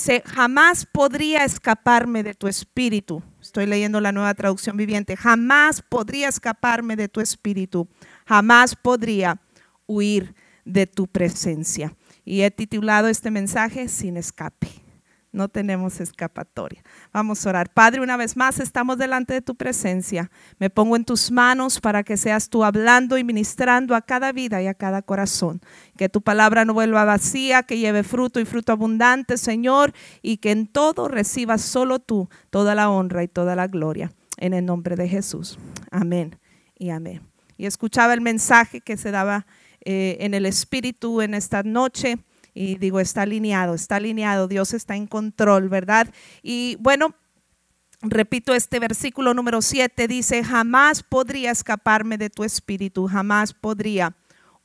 Dice, 0.00 0.22
jamás 0.24 0.86
podría 0.86 1.44
escaparme 1.44 2.22
de 2.22 2.32
tu 2.32 2.48
espíritu. 2.48 3.22
Estoy 3.38 3.66
leyendo 3.66 4.00
la 4.00 4.12
nueva 4.12 4.32
traducción 4.32 4.78
viviente. 4.78 5.14
Jamás 5.14 5.82
podría 5.82 6.28
escaparme 6.28 6.96
de 6.96 7.10
tu 7.10 7.20
espíritu. 7.20 7.86
Jamás 8.24 8.74
podría 8.74 9.42
huir 9.86 10.34
de 10.64 10.86
tu 10.86 11.06
presencia. 11.06 11.94
Y 12.24 12.40
he 12.40 12.50
titulado 12.50 13.08
este 13.08 13.30
mensaje 13.30 13.90
Sin 13.90 14.16
escape. 14.16 14.68
No 15.32 15.48
tenemos 15.48 16.00
escapatoria. 16.00 16.82
Vamos 17.12 17.46
a 17.46 17.50
orar. 17.50 17.72
Padre, 17.72 18.00
una 18.00 18.16
vez 18.16 18.36
más 18.36 18.58
estamos 18.58 18.98
delante 18.98 19.32
de 19.32 19.42
tu 19.42 19.54
presencia. 19.54 20.28
Me 20.58 20.70
pongo 20.70 20.96
en 20.96 21.04
tus 21.04 21.30
manos 21.30 21.80
para 21.80 22.02
que 22.02 22.16
seas 22.16 22.48
tú 22.48 22.64
hablando 22.64 23.16
y 23.16 23.22
ministrando 23.22 23.94
a 23.94 24.02
cada 24.02 24.32
vida 24.32 24.60
y 24.60 24.66
a 24.66 24.74
cada 24.74 25.02
corazón. 25.02 25.60
Que 25.96 26.08
tu 26.08 26.20
palabra 26.20 26.64
no 26.64 26.74
vuelva 26.74 27.04
vacía, 27.04 27.62
que 27.62 27.78
lleve 27.78 28.02
fruto 28.02 28.40
y 28.40 28.44
fruto 28.44 28.72
abundante, 28.72 29.36
Señor, 29.36 29.92
y 30.20 30.38
que 30.38 30.50
en 30.50 30.66
todo 30.66 31.06
recibas 31.06 31.62
solo 31.62 32.00
tú 32.00 32.28
toda 32.50 32.74
la 32.74 32.90
honra 32.90 33.22
y 33.22 33.28
toda 33.28 33.54
la 33.54 33.68
gloria. 33.68 34.12
En 34.36 34.52
el 34.52 34.64
nombre 34.64 34.96
de 34.96 35.06
Jesús. 35.06 35.58
Amén 35.92 36.36
y 36.76 36.90
amén. 36.90 37.20
Y 37.56 37.66
escuchaba 37.66 38.14
el 38.14 38.20
mensaje 38.20 38.80
que 38.80 38.96
se 38.96 39.12
daba 39.12 39.46
eh, 39.84 40.16
en 40.20 40.34
el 40.34 40.44
Espíritu 40.44 41.20
en 41.20 41.34
esta 41.34 41.62
noche. 41.62 42.18
Y 42.54 42.76
digo, 42.76 43.00
está 43.00 43.22
alineado, 43.22 43.74
está 43.74 43.96
alineado, 43.96 44.48
Dios 44.48 44.74
está 44.74 44.96
en 44.96 45.06
control, 45.06 45.68
¿verdad? 45.68 46.08
Y 46.42 46.76
bueno, 46.80 47.14
repito 48.02 48.54
este 48.54 48.78
versículo 48.78 49.34
número 49.34 49.62
7, 49.62 50.08
dice, 50.08 50.42
jamás 50.42 51.02
podría 51.02 51.50
escaparme 51.50 52.18
de 52.18 52.30
tu 52.30 52.44
espíritu, 52.44 53.06
jamás 53.06 53.52
podría 53.52 54.16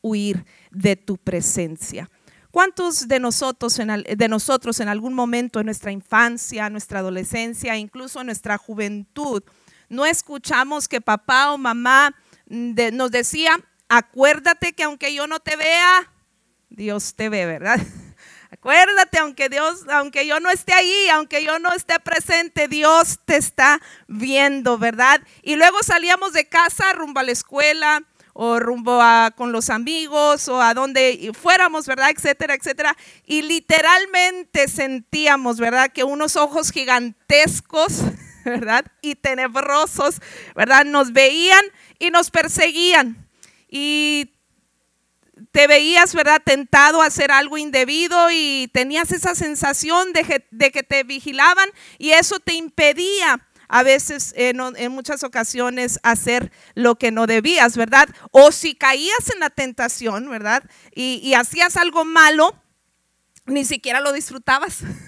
huir 0.01 0.45
de 0.71 0.95
tu 0.95 1.17
presencia. 1.17 2.09
¿Cuántos 2.51 3.07
de 3.09 3.19
nosotros, 3.19 3.77
en, 3.79 4.03
de 4.03 4.27
nosotros 4.29 4.79
en 4.79 4.87
algún 4.87 5.13
momento 5.13 5.59
en 5.59 5.65
nuestra 5.65 5.91
infancia, 5.91 6.69
nuestra 6.69 6.99
adolescencia, 6.99 7.75
incluso 7.75 8.21
en 8.21 8.27
nuestra 8.27 8.57
juventud, 8.57 9.43
no 9.89 10.05
escuchamos 10.05 10.87
que 10.87 11.01
papá 11.01 11.51
o 11.51 11.57
mamá 11.57 12.15
mm, 12.47 12.75
nos 12.93 13.11
decía, 13.11 13.59
acuérdate 13.89 14.73
que 14.73 14.83
aunque 14.83 15.13
yo 15.13 15.27
no 15.27 15.39
te 15.39 15.57
vea, 15.57 16.11
Dios 16.75 17.15
te 17.15 17.29
ve, 17.29 17.45
¿verdad? 17.45 17.79
Acuérdate, 18.51 19.17
aunque 19.19 19.49
Dios, 19.49 19.85
aunque 19.89 20.27
yo 20.27 20.39
no 20.39 20.49
esté 20.49 20.73
ahí, 20.73 21.07
aunque 21.09 21.43
yo 21.43 21.57
no 21.59 21.73
esté 21.73 21.99
presente, 21.99 22.67
Dios 22.67 23.19
te 23.25 23.37
está 23.37 23.81
viendo, 24.07 24.77
¿verdad? 24.77 25.21
Y 25.41 25.55
luego 25.55 25.77
salíamos 25.83 26.33
de 26.33 26.47
casa 26.47 26.93
rumbo 26.93 27.19
a 27.19 27.23
la 27.23 27.31
escuela 27.31 28.03
o 28.33 28.59
rumbo 28.59 29.01
a 29.01 29.31
con 29.35 29.53
los 29.53 29.69
amigos 29.69 30.49
o 30.49 30.61
a 30.61 30.73
donde 30.73 31.31
fuéramos, 31.39 31.85
¿verdad? 31.85 32.09
Etcétera, 32.09 32.55
etcétera. 32.55 32.95
Y 33.25 33.41
literalmente 33.41 34.67
sentíamos, 34.67 35.57
¿verdad? 35.57 35.91
Que 35.93 36.03
unos 36.03 36.35
ojos 36.35 36.71
gigantescos, 36.71 38.01
¿verdad? 38.45 38.85
Y 39.01 39.15
tenebrosos, 39.15 40.21
¿verdad? 40.55 40.83
Nos 40.83 41.13
veían 41.13 41.63
y 41.99 42.11
nos 42.11 42.31
perseguían. 42.31 43.25
Y 43.69 44.34
te 45.55 45.67
veías, 45.67 46.13
¿verdad?, 46.13 46.41
tentado 46.43 47.01
a 47.01 47.05
hacer 47.05 47.31
algo 47.31 47.57
indebido 47.57 48.27
y 48.29 48.69
tenías 48.73 49.13
esa 49.13 49.35
sensación 49.35 50.11
de 50.11 50.25
que, 50.25 50.83
te 50.83 51.03
vigilaban 51.03 51.69
y 51.97 52.11
eso 52.11 52.41
te 52.41 52.55
impedía 52.55 53.39
a 53.69 53.81
veces, 53.81 54.33
en, 54.35 54.57
muchas 54.91 55.23
ocasiones, 55.23 55.97
hacer 56.03 56.51
lo 56.73 56.95
que 56.95 57.11
no 57.11 57.25
debías, 57.25 57.77
¿verdad? 57.77 58.09
O 58.31 58.51
si 58.51 58.75
caías 58.75 59.29
en 59.33 59.39
la 59.39 59.49
tentación, 59.49 60.29
¿verdad? 60.29 60.61
y 60.93 61.33
hacías 61.35 61.77
algo 61.77 62.03
malo, 62.03 62.53
ni 63.45 63.63
siquiera 63.63 64.01
lo 64.01 64.11
disfrutabas. 64.11 64.79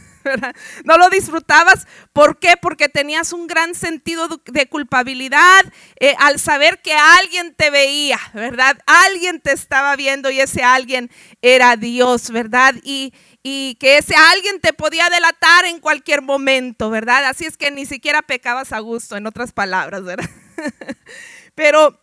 No 0.83 0.97
lo 0.97 1.09
disfrutabas. 1.09 1.87
¿Por 2.13 2.39
qué? 2.39 2.55
Porque 2.61 2.89
tenías 2.89 3.33
un 3.33 3.47
gran 3.47 3.75
sentido 3.75 4.27
de 4.45 4.67
culpabilidad 4.67 5.65
eh, 5.99 6.15
al 6.19 6.39
saber 6.39 6.81
que 6.81 6.93
alguien 6.93 7.53
te 7.55 7.69
veía, 7.69 8.19
¿verdad? 8.33 8.77
Alguien 8.85 9.41
te 9.41 9.51
estaba 9.51 9.95
viendo 9.95 10.29
y 10.29 10.39
ese 10.39 10.63
alguien 10.63 11.09
era 11.41 11.75
Dios, 11.75 12.31
¿verdad? 12.31 12.75
Y, 12.83 13.13
y 13.43 13.75
que 13.75 13.97
ese 13.97 14.15
alguien 14.15 14.59
te 14.59 14.73
podía 14.73 15.09
delatar 15.09 15.65
en 15.65 15.79
cualquier 15.79 16.21
momento, 16.21 16.89
¿verdad? 16.89 17.25
Así 17.25 17.45
es 17.45 17.57
que 17.57 17.71
ni 17.71 17.85
siquiera 17.85 18.21
pecabas 18.21 18.73
a 18.73 18.79
gusto, 18.79 19.15
en 19.15 19.27
otras 19.27 19.51
palabras, 19.51 20.03
¿verdad? 20.03 20.29
Pero 21.55 21.99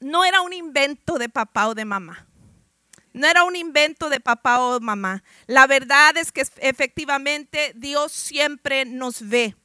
no 0.00 0.24
era 0.24 0.40
un 0.42 0.52
invento 0.52 1.18
de 1.18 1.28
papá 1.28 1.68
o 1.68 1.74
de 1.74 1.84
mamá. 1.84 2.27
No 3.12 3.26
era 3.26 3.44
un 3.44 3.56
invento 3.56 4.08
de 4.08 4.20
papá 4.20 4.60
o 4.60 4.80
mamá. 4.80 5.22
La 5.46 5.66
verdad 5.66 6.16
es 6.16 6.32
que 6.32 6.44
efectivamente 6.58 7.72
Dios 7.74 8.12
siempre 8.12 8.84
nos 8.84 9.28
ve. 9.28 9.56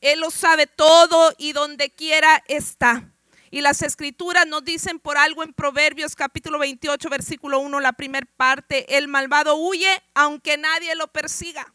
Él 0.00 0.20
lo 0.20 0.30
sabe 0.30 0.66
todo 0.66 1.32
y 1.38 1.52
donde 1.52 1.90
quiera 1.90 2.42
está. 2.48 3.12
Y 3.50 3.62
las 3.62 3.82
escrituras 3.82 4.46
nos 4.46 4.64
dicen 4.64 5.00
por 5.00 5.18
algo 5.18 5.42
en 5.42 5.52
Proverbios 5.52 6.14
capítulo 6.14 6.58
28, 6.58 7.08
versículo 7.08 7.58
1, 7.58 7.80
la 7.80 7.92
primera 7.92 8.26
parte, 8.36 8.96
el 8.96 9.08
malvado 9.08 9.56
huye 9.56 10.02
aunque 10.14 10.56
nadie 10.56 10.94
lo 10.94 11.08
persiga. 11.08 11.74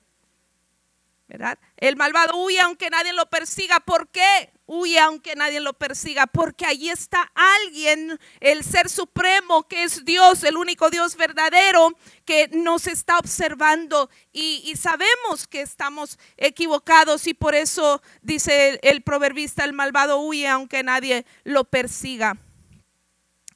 ¿Verdad? 1.28 1.58
El 1.78 1.96
malvado 1.96 2.38
huye 2.38 2.60
aunque 2.60 2.92
nadie 2.92 3.12
lo 3.12 3.26
persiga. 3.28 3.80
¿Por 3.80 4.10
qué? 4.10 4.54
Huye 4.68 5.00
aunque 5.00 5.36
nadie 5.36 5.60
lo 5.60 5.74
persiga, 5.74 6.28
porque 6.28 6.66
allí 6.66 6.90
está 6.90 7.32
alguien, 7.36 8.20
el 8.40 8.64
ser 8.64 8.90
supremo, 8.90 9.68
que 9.68 9.84
es 9.84 10.06
Dios, 10.06 10.44
el 10.44 10.58
único 10.58 10.90
Dios 10.90 11.16
verdadero, 11.16 11.96
que 12.26 12.50
nos 12.52 12.88
está 12.88 13.20
observando 13.20 14.10
y, 14.32 14.74
sabemos 14.76 15.48
que 15.48 15.62
estamos 15.62 16.18
equivocados 16.38 17.28
y 17.28 17.36
por 17.36 17.54
eso 17.54 18.02
dice 18.22 18.70
el, 18.70 18.80
el 18.82 19.04
proverbista, 19.04 19.64
el 19.66 19.74
malvado 19.74 20.20
huye 20.20 20.48
aunque 20.48 20.82
nadie 20.82 21.26
lo 21.44 21.66
persiga. 21.66 22.38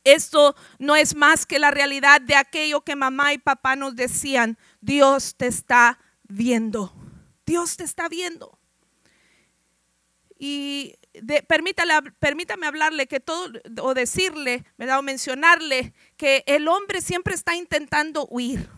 Esto 0.04 0.56
no 0.78 0.96
es 0.96 1.16
más 1.16 1.46
que 1.46 1.60
la 1.60 1.72
realidad 1.72 2.22
de 2.22 2.36
aquello 2.36 2.82
que 2.82 2.96
mamá 2.96 3.34
y 3.34 3.38
papá 3.38 3.76
nos 3.76 3.96
decían, 3.96 4.58
Dios 4.82 5.36
te 5.36 5.48
está 5.48 6.00
viendo, 6.24 6.94
Dios 7.50 7.78
te 7.78 7.84
está 7.84 8.08
viendo. 8.08 8.60
Y 10.38 10.94
permítame 11.48 12.68
hablarle 12.68 13.08
que 13.08 13.20
todo, 13.20 13.50
o 13.82 13.96
decirle, 13.96 14.64
¿verdad? 14.78 15.00
O 15.00 15.02
mencionarle 15.02 15.96
que 16.16 16.44
el 16.46 16.68
hombre 16.68 17.02
siempre 17.02 17.34
está 17.34 17.56
intentando 17.56 18.28
huir. 18.30 18.70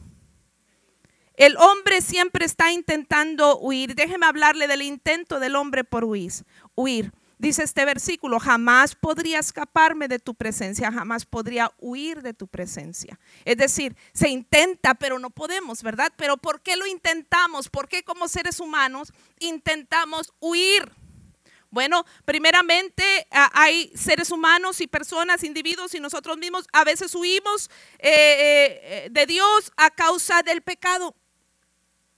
El 1.35 1.57
hombre 1.57 1.99
siempre 2.01 2.45
está 2.45 2.71
intentando 2.71 3.59
huir. 3.59 3.93
Déjeme 3.93 4.25
hablarle 4.25 4.67
del 4.67 4.83
intento 4.83 5.41
del 5.41 5.57
hombre 5.57 5.83
por 5.83 6.05
huir. 6.05 6.31
huir. 6.73 7.11
Dice 7.41 7.63
este 7.63 7.85
versículo, 7.85 8.39
jamás 8.39 8.93
podría 8.93 9.39
escaparme 9.39 10.07
de 10.07 10.19
tu 10.19 10.35
presencia, 10.35 10.91
jamás 10.91 11.25
podría 11.25 11.71
huir 11.79 12.21
de 12.21 12.35
tu 12.35 12.45
presencia. 12.45 13.19
Es 13.45 13.57
decir, 13.57 13.95
se 14.13 14.29
intenta, 14.29 14.93
pero 14.93 15.17
no 15.17 15.31
podemos, 15.31 15.81
¿verdad? 15.81 16.13
Pero 16.17 16.37
¿por 16.37 16.61
qué 16.61 16.75
lo 16.77 16.85
intentamos? 16.85 17.67
¿Por 17.67 17.87
qué 17.87 18.03
como 18.03 18.27
seres 18.27 18.59
humanos 18.59 19.11
intentamos 19.39 20.31
huir? 20.39 20.91
Bueno, 21.71 22.05
primeramente 22.25 23.03
hay 23.31 23.91
seres 23.95 24.29
humanos 24.29 24.79
y 24.79 24.85
personas, 24.85 25.43
individuos 25.43 25.95
y 25.95 25.99
nosotros 25.99 26.37
mismos 26.37 26.67
a 26.71 26.83
veces 26.83 27.15
huimos 27.15 27.71
eh, 27.97 28.81
eh, 28.83 29.07
de 29.09 29.25
Dios 29.25 29.73
a 29.77 29.89
causa 29.89 30.43
del 30.43 30.61
pecado. 30.61 31.15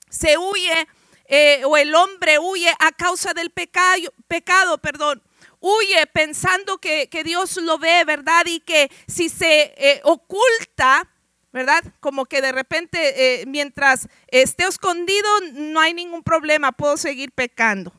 Se 0.10 0.38
huye 0.38 0.86
eh, 1.26 1.62
o 1.66 1.78
el 1.78 1.94
hombre 1.96 2.40
huye 2.40 2.72
a 2.80 2.92
causa 2.92 3.34
del 3.34 3.50
pecado, 3.50 4.14
pecado, 4.28 4.78
perdón. 4.78 5.22
Huye 5.60 6.06
pensando 6.08 6.78
que, 6.78 7.08
Dios 7.24 7.58
lo 7.58 7.78
ve, 7.80 8.04
¿verdad? 8.06 8.46
Y 8.48 8.60
que 8.60 8.92
si 9.08 9.30
se 9.30 10.02
oculta, 10.04 11.10
¿verdad? 11.54 11.84
Como 12.02 12.26
que 12.26 12.42
de 12.42 12.52
repente 12.52 13.46
mientras 13.48 14.10
esté 14.28 14.66
escondido 14.66 15.30
no 15.54 15.80
hay 15.80 15.94
ningún 15.94 16.22
problema, 16.22 16.74
puedo 16.74 16.98
seguir 16.98 17.32
pecando. 17.32 17.94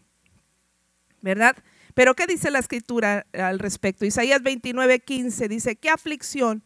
¿verdad? 1.25 1.57
Pero 1.95 2.15
¿qué 2.15 2.27
dice 2.27 2.51
la 2.51 2.59
escritura 2.59 3.27
al 3.33 3.59
respecto? 3.59 4.05
Isaías 4.05 4.43
29, 4.43 5.01
15 5.01 5.49
dice, 5.49 5.77
¿qué 5.77 5.89
aflicción 5.89 6.63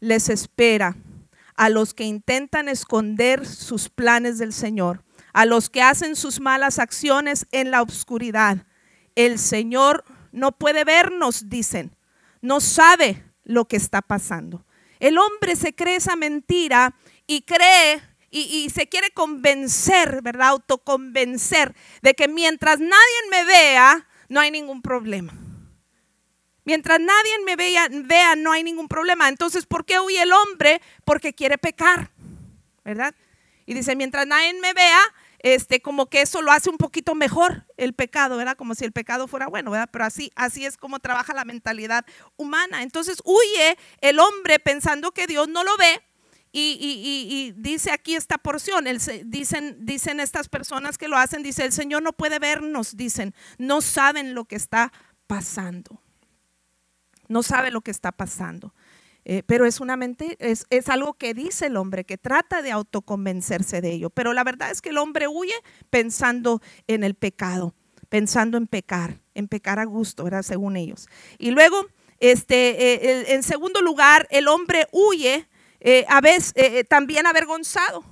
les 0.00 0.30
espera 0.30 0.96
a 1.54 1.68
los 1.68 1.92
que 1.92 2.04
intentan 2.04 2.70
esconder 2.70 3.46
sus 3.46 3.90
planes 3.90 4.38
del 4.38 4.54
Señor, 4.54 5.04
a 5.32 5.46
los 5.46 5.70
que 5.70 5.82
hacen 5.82 6.16
sus 6.16 6.40
malas 6.40 6.78
acciones 6.78 7.46
en 7.52 7.70
la 7.70 7.82
oscuridad? 7.82 8.66
El 9.14 9.38
Señor 9.38 10.04
no 10.32 10.52
puede 10.52 10.84
vernos, 10.84 11.48
dicen, 11.48 11.96
no 12.40 12.60
sabe 12.60 13.24
lo 13.44 13.66
que 13.66 13.76
está 13.76 14.02
pasando. 14.02 14.64
El 14.98 15.18
hombre 15.18 15.56
se 15.56 15.74
cree 15.74 15.96
esa 15.96 16.16
mentira 16.16 16.94
y 17.26 17.42
cree 17.42 18.02
y, 18.32 18.70
se 18.70 18.88
quiere 18.88 19.10
convencer, 19.10 20.22
¿verdad? 20.22 20.48
Autoconvencer 20.48 21.74
de 22.00 22.14
que 22.14 22.28
mientras 22.28 22.78
nadie 22.78 23.20
me 23.30 23.44
vea, 23.44 24.06
no 24.28 24.38
hay 24.38 24.52
ningún 24.52 24.82
problema. 24.82 25.32
Mientras 26.64 27.00
nadie 27.00 27.32
me 27.44 27.56
vea, 27.56 27.88
vea, 27.90 28.36
no 28.36 28.52
hay 28.52 28.62
ningún 28.62 28.86
problema. 28.86 29.28
Entonces, 29.28 29.66
¿por 29.66 29.84
qué 29.84 29.98
huye 29.98 30.22
el 30.22 30.32
hombre? 30.32 30.80
Porque 31.04 31.34
quiere 31.34 31.58
pecar, 31.58 32.12
¿verdad? 32.84 33.14
Y 33.66 33.74
dice, 33.74 33.96
mientras 33.96 34.26
nadie 34.26 34.54
me 34.54 34.72
vea, 34.74 35.00
este, 35.42 35.80
como 35.80 36.06
que 36.06 36.20
eso 36.20 36.42
lo 36.42 36.52
hace 36.52 36.68
un 36.68 36.76
poquito 36.76 37.14
mejor 37.14 37.66
el 37.78 37.94
pecado, 37.94 38.36
¿verdad? 38.36 38.56
Como 38.56 38.74
si 38.74 38.84
el 38.84 38.92
pecado 38.92 39.26
fuera 39.26 39.46
bueno, 39.48 39.70
¿verdad? 39.70 39.88
Pero 39.90 40.04
así, 40.04 40.30
así 40.36 40.66
es 40.66 40.76
como 40.76 41.00
trabaja 41.00 41.32
la 41.32 41.46
mentalidad 41.46 42.04
humana. 42.36 42.82
Entonces 42.82 43.22
huye 43.24 43.78
el 44.02 44.18
hombre 44.18 44.58
pensando 44.58 45.12
que 45.12 45.26
Dios 45.26 45.48
no 45.48 45.64
lo 45.64 45.76
ve. 45.78 46.02
Y, 46.52 47.54
dice 47.56 47.92
aquí 47.92 48.16
esta 48.16 48.36
porción, 48.36 48.84
dicen, 49.24 49.76
dicen 49.86 50.18
estas 50.18 50.48
personas 50.48 50.98
que 50.98 51.06
lo 51.06 51.16
hacen, 51.16 51.44
dice, 51.44 51.64
el 51.64 51.72
Señor 51.72 52.02
no 52.02 52.12
puede 52.12 52.40
vernos, 52.40 52.96
dicen, 52.96 53.34
no 53.56 53.80
saben 53.80 54.34
lo 54.34 54.44
que 54.44 54.56
está 54.56 54.92
pasando. 55.28 56.02
No 57.28 57.44
sabe 57.44 57.70
lo 57.70 57.82
que 57.82 57.92
está 57.92 58.10
pasando. 58.10 58.74
Eh, 59.24 59.42
pero 59.46 59.66
es 59.66 59.80
una 59.80 59.96
mente, 59.96 60.36
es, 60.40 60.66
es, 60.70 60.88
algo 60.88 61.14
que 61.14 61.34
dice 61.34 61.66
el 61.66 61.76
hombre, 61.76 62.04
que 62.04 62.16
trata 62.16 62.62
de 62.62 62.70
autoconvencerse 62.70 63.80
de 63.80 63.92
ello. 63.92 64.10
Pero 64.10 64.32
la 64.32 64.44
verdad 64.44 64.70
es 64.70 64.80
que 64.80 64.90
el 64.90 64.98
hombre 64.98 65.28
huye 65.28 65.54
pensando 65.90 66.62
en 66.86 67.04
el 67.04 67.14
pecado, 67.14 67.74
pensando 68.08 68.56
en 68.56 68.66
pecar, 68.66 69.20
en 69.34 69.48
pecar 69.48 69.78
a 69.78 69.84
gusto, 69.84 70.24
¿verdad? 70.24 70.42
Según 70.42 70.76
ellos. 70.76 71.06
Y 71.38 71.50
luego, 71.50 71.86
este, 72.18 72.94
eh, 72.94 73.34
en 73.34 73.42
segundo 73.42 73.82
lugar, 73.82 74.26
el 74.30 74.48
hombre 74.48 74.88
huye 74.90 75.46
eh, 75.80 76.06
a 76.08 76.20
veces 76.20 76.54
también 76.88 77.26
avergonzado. 77.26 78.04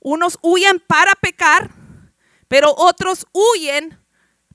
Unos 0.00 0.38
huyen 0.42 0.80
para 0.86 1.14
pecar, 1.16 1.70
pero 2.46 2.72
otros 2.76 3.26
huyen 3.32 3.98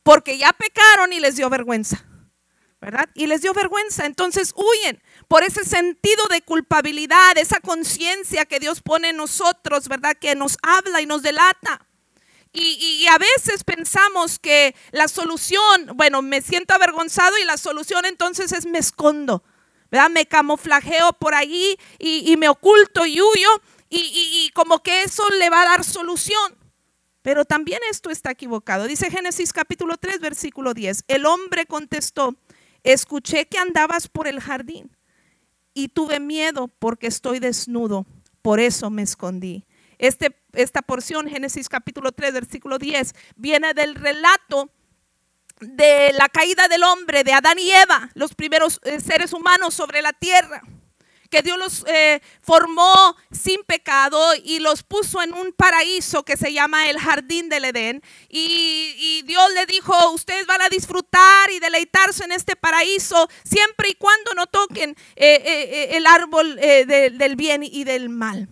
porque 0.01 0.37
ya 0.37 0.53
pecaron 0.53 1.11
y 1.11 1.19
les 1.19 1.35
dio 1.35 1.49
vergüenza. 1.49 2.05
¿verdad? 2.83 3.09
Y 3.13 3.27
les 3.27 3.41
dio 3.41 3.53
vergüenza, 3.53 4.05
entonces 4.05 4.53
huyen 4.57 5.01
por 5.33 5.43
ese 5.43 5.65
sentido 5.65 6.27
de 6.27 6.43
culpabilidad, 6.43 7.39
esa 7.39 7.59
conciencia 7.59 8.45
que 8.45 8.59
Dios 8.59 8.81
pone 8.83 9.09
en 9.09 9.17
nosotros, 9.17 9.87
¿verdad? 9.87 10.15
Que 10.15 10.35
nos 10.35 10.59
habla 10.61 11.01
y 11.01 11.07
nos 11.07 11.23
delata. 11.23 11.87
Y, 12.51 13.07
a 13.07 13.17
veces 13.17 13.63
pensamos 13.63 14.37
que 14.37 14.75
la 14.91 15.07
solución, 15.07 15.87
bueno, 15.95 16.21
me 16.21 16.43
siento 16.43 16.75
avergonzado 16.75 17.35
y 17.39 17.45
la 17.45 17.57
solución 17.57 18.05
entonces 18.05 18.51
es 18.51 18.67
me 18.67 18.77
escondo, 18.77 19.43
¿verdad? 19.89 20.11
Me 20.11 20.27
camuflajeo 20.27 21.13
por 21.13 21.33
allí 21.33 21.79
y, 21.97 22.37
me 22.37 22.47
oculto 22.47 23.03
y 23.07 23.19
huyo 23.19 23.49
y, 23.89 24.01
y 24.45 24.51
como 24.53 24.83
que 24.83 25.01
eso 25.01 25.27
le 25.39 25.49
va 25.49 25.63
a 25.63 25.65
dar 25.65 25.83
solución. 25.83 26.55
Pero 27.23 27.43
también 27.43 27.79
esto 27.89 28.11
está 28.11 28.29
equivocado. 28.29 28.85
Dice 28.85 29.09
Génesis 29.09 29.51
capítulo 29.51 29.97
3, 29.97 30.19
versículo 30.19 30.75
10. 30.75 31.05
El 31.07 31.25
hombre 31.25 31.65
contestó, 31.65 32.35
escuché 32.83 33.47
que 33.47 33.57
andabas 33.57 34.07
por 34.07 34.27
el 34.27 34.39
jardín 34.39 34.95
y 35.73 35.89
tuve 35.89 36.19
miedo 36.19 36.67
porque 36.79 37.07
estoy 37.07 37.39
desnudo, 37.39 38.05
por 38.41 38.59
eso 38.59 38.89
me 38.89 39.01
escondí. 39.01 39.65
Este, 39.97 40.35
esta 40.53 40.81
porción, 40.81 41.27
Génesis 41.27 41.69
capítulo 41.69 42.11
3, 42.11 42.33
versículo 42.33 42.77
10, 42.77 43.13
viene 43.35 43.73
del 43.73 43.95
relato 43.95 44.69
de 45.59 46.11
la 46.13 46.27
caída 46.29 46.67
del 46.67 46.83
hombre, 46.83 47.23
de 47.23 47.33
Adán 47.33 47.57
y 47.59 47.71
Eva, 47.71 48.09
los 48.15 48.35
primeros 48.35 48.81
eh, 48.83 48.99
seres 48.99 49.33
humanos 49.33 49.73
sobre 49.73 50.01
la 50.01 50.13
tierra 50.13 50.61
que 51.33 51.41
Dios 51.41 51.57
los 51.57 51.83
eh, 51.87 52.21
formó 52.43 53.17
sin 53.31 53.63
pecado 53.63 54.35
y 54.43 54.59
los 54.59 54.83
puso 54.83 55.19
en 55.23 55.33
un 55.33 55.51
paraíso 55.51 56.21
que 56.21 56.37
se 56.37 56.53
llama 56.53 56.91
el 56.91 56.99
jardín 56.99 57.49
del 57.49 57.65
Edén. 57.65 58.03
Y, 58.29 59.23
Dios 59.25 59.51
le 59.55 59.65
dijo, 59.65 60.11
ustedes 60.11 60.45
van 60.45 60.61
a 60.61 60.69
disfrutar 60.69 61.49
y 61.51 61.59
deleitarse 61.59 62.23
en 62.23 62.33
este 62.33 62.55
paraíso 62.55 63.27
siempre 63.43 63.89
y 63.89 63.95
cuando 63.95 64.33
no 64.35 64.45
toquen 64.45 64.91
eh, 65.15 65.41
eh, 65.43 65.97
el 65.97 66.05
árbol 66.05 66.55
del 66.55 67.35
bien 67.35 67.63
y 67.63 67.83
del 67.83 68.09
mal. 68.09 68.47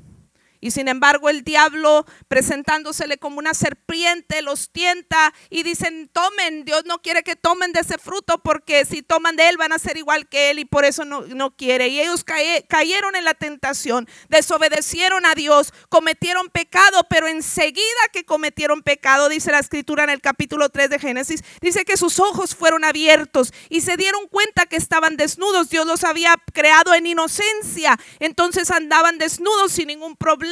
Y 0.61 0.69
sin 0.69 0.87
embargo 0.87 1.27
el 1.27 1.43
diablo 1.43 2.05
presentándosele 2.27 3.17
como 3.17 3.39
una 3.39 3.55
serpiente 3.55 4.43
los 4.43 4.69
tienta 4.69 5.33
y 5.49 5.63
dicen, 5.63 6.09
tomen, 6.13 6.63
Dios 6.65 6.83
no 6.85 7.01
quiere 7.01 7.23
que 7.23 7.35
tomen 7.35 7.73
de 7.73 7.79
ese 7.79 7.97
fruto 7.97 8.37
porque 8.43 8.85
si 8.85 9.01
toman 9.01 9.35
de 9.35 9.49
él 9.49 9.57
van 9.57 9.73
a 9.73 9.79
ser 9.79 9.97
igual 9.97 10.29
que 10.29 10.51
él 10.51 10.59
y 10.59 10.65
por 10.65 10.85
eso 10.85 11.03
no, 11.03 11.21
no 11.21 11.55
quiere. 11.55 11.87
Y 11.87 11.99
ellos 11.99 12.23
cayeron 12.23 13.15
en 13.15 13.25
la 13.25 13.33
tentación, 13.33 14.07
desobedecieron 14.29 15.25
a 15.25 15.33
Dios, 15.33 15.73
cometieron 15.89 16.49
pecado, 16.49 17.07
pero 17.09 17.27
enseguida 17.27 17.81
que 18.13 18.23
cometieron 18.23 18.83
pecado, 18.83 19.29
dice 19.29 19.51
la 19.51 19.59
escritura 19.59 20.03
en 20.03 20.11
el 20.11 20.21
capítulo 20.21 20.69
3 20.69 20.91
de 20.91 20.99
Génesis, 20.99 21.43
dice 21.59 21.85
que 21.85 21.97
sus 21.97 22.19
ojos 22.19 22.55
fueron 22.55 22.83
abiertos 22.83 23.51
y 23.69 23.81
se 23.81 23.97
dieron 23.97 24.27
cuenta 24.27 24.67
que 24.67 24.75
estaban 24.75 25.17
desnudos. 25.17 25.71
Dios 25.71 25.87
los 25.87 26.03
había 26.03 26.35
creado 26.53 26.93
en 26.93 27.07
inocencia, 27.07 27.97
entonces 28.19 28.69
andaban 28.69 29.17
desnudos 29.17 29.71
sin 29.71 29.87
ningún 29.87 30.15
problema 30.15 30.50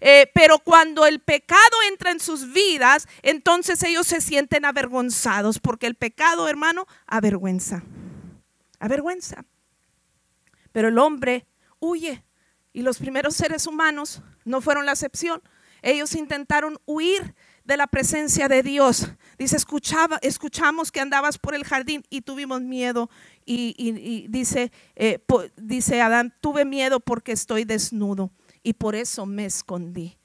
eh, 0.00 0.30
pero 0.34 0.58
cuando 0.58 1.06
el 1.06 1.20
pecado 1.20 1.76
entra 1.88 2.10
en 2.10 2.20
sus 2.20 2.52
vidas, 2.52 3.06
entonces 3.22 3.82
ellos 3.82 4.06
se 4.06 4.20
sienten 4.20 4.64
avergonzados, 4.64 5.58
porque 5.58 5.86
el 5.86 5.94
pecado, 5.94 6.48
hermano, 6.48 6.86
avergüenza, 7.06 7.82
avergüenza. 8.78 9.44
Pero 10.72 10.88
el 10.88 10.98
hombre 10.98 11.46
huye 11.78 12.22
y 12.72 12.82
los 12.82 12.98
primeros 12.98 13.34
seres 13.34 13.66
humanos 13.66 14.22
no 14.44 14.60
fueron 14.60 14.86
la 14.86 14.92
excepción. 14.92 15.42
Ellos 15.82 16.14
intentaron 16.14 16.78
huir 16.84 17.34
de 17.64 17.76
la 17.76 17.86
presencia 17.86 18.48
de 18.48 18.62
Dios. 18.62 19.08
Dice, 19.38 19.56
escuchaba, 19.56 20.18
escuchamos 20.22 20.92
que 20.92 21.00
andabas 21.00 21.38
por 21.38 21.54
el 21.54 21.64
jardín 21.64 22.04
y 22.10 22.22
tuvimos 22.22 22.60
miedo. 22.60 23.10
Y, 23.44 24.26
dice, 24.28 24.70
eh, 24.94 25.18
dice 25.56 26.00
Adán, 26.00 26.32
tuve 26.40 26.64
miedo 26.64 27.00
porque 27.00 27.32
estoy 27.32 27.64
desnudo 27.64 28.30
y 28.62 28.74
por 28.74 28.94
eso 28.94 29.26
me 29.26 29.44
escondí. 29.44 30.19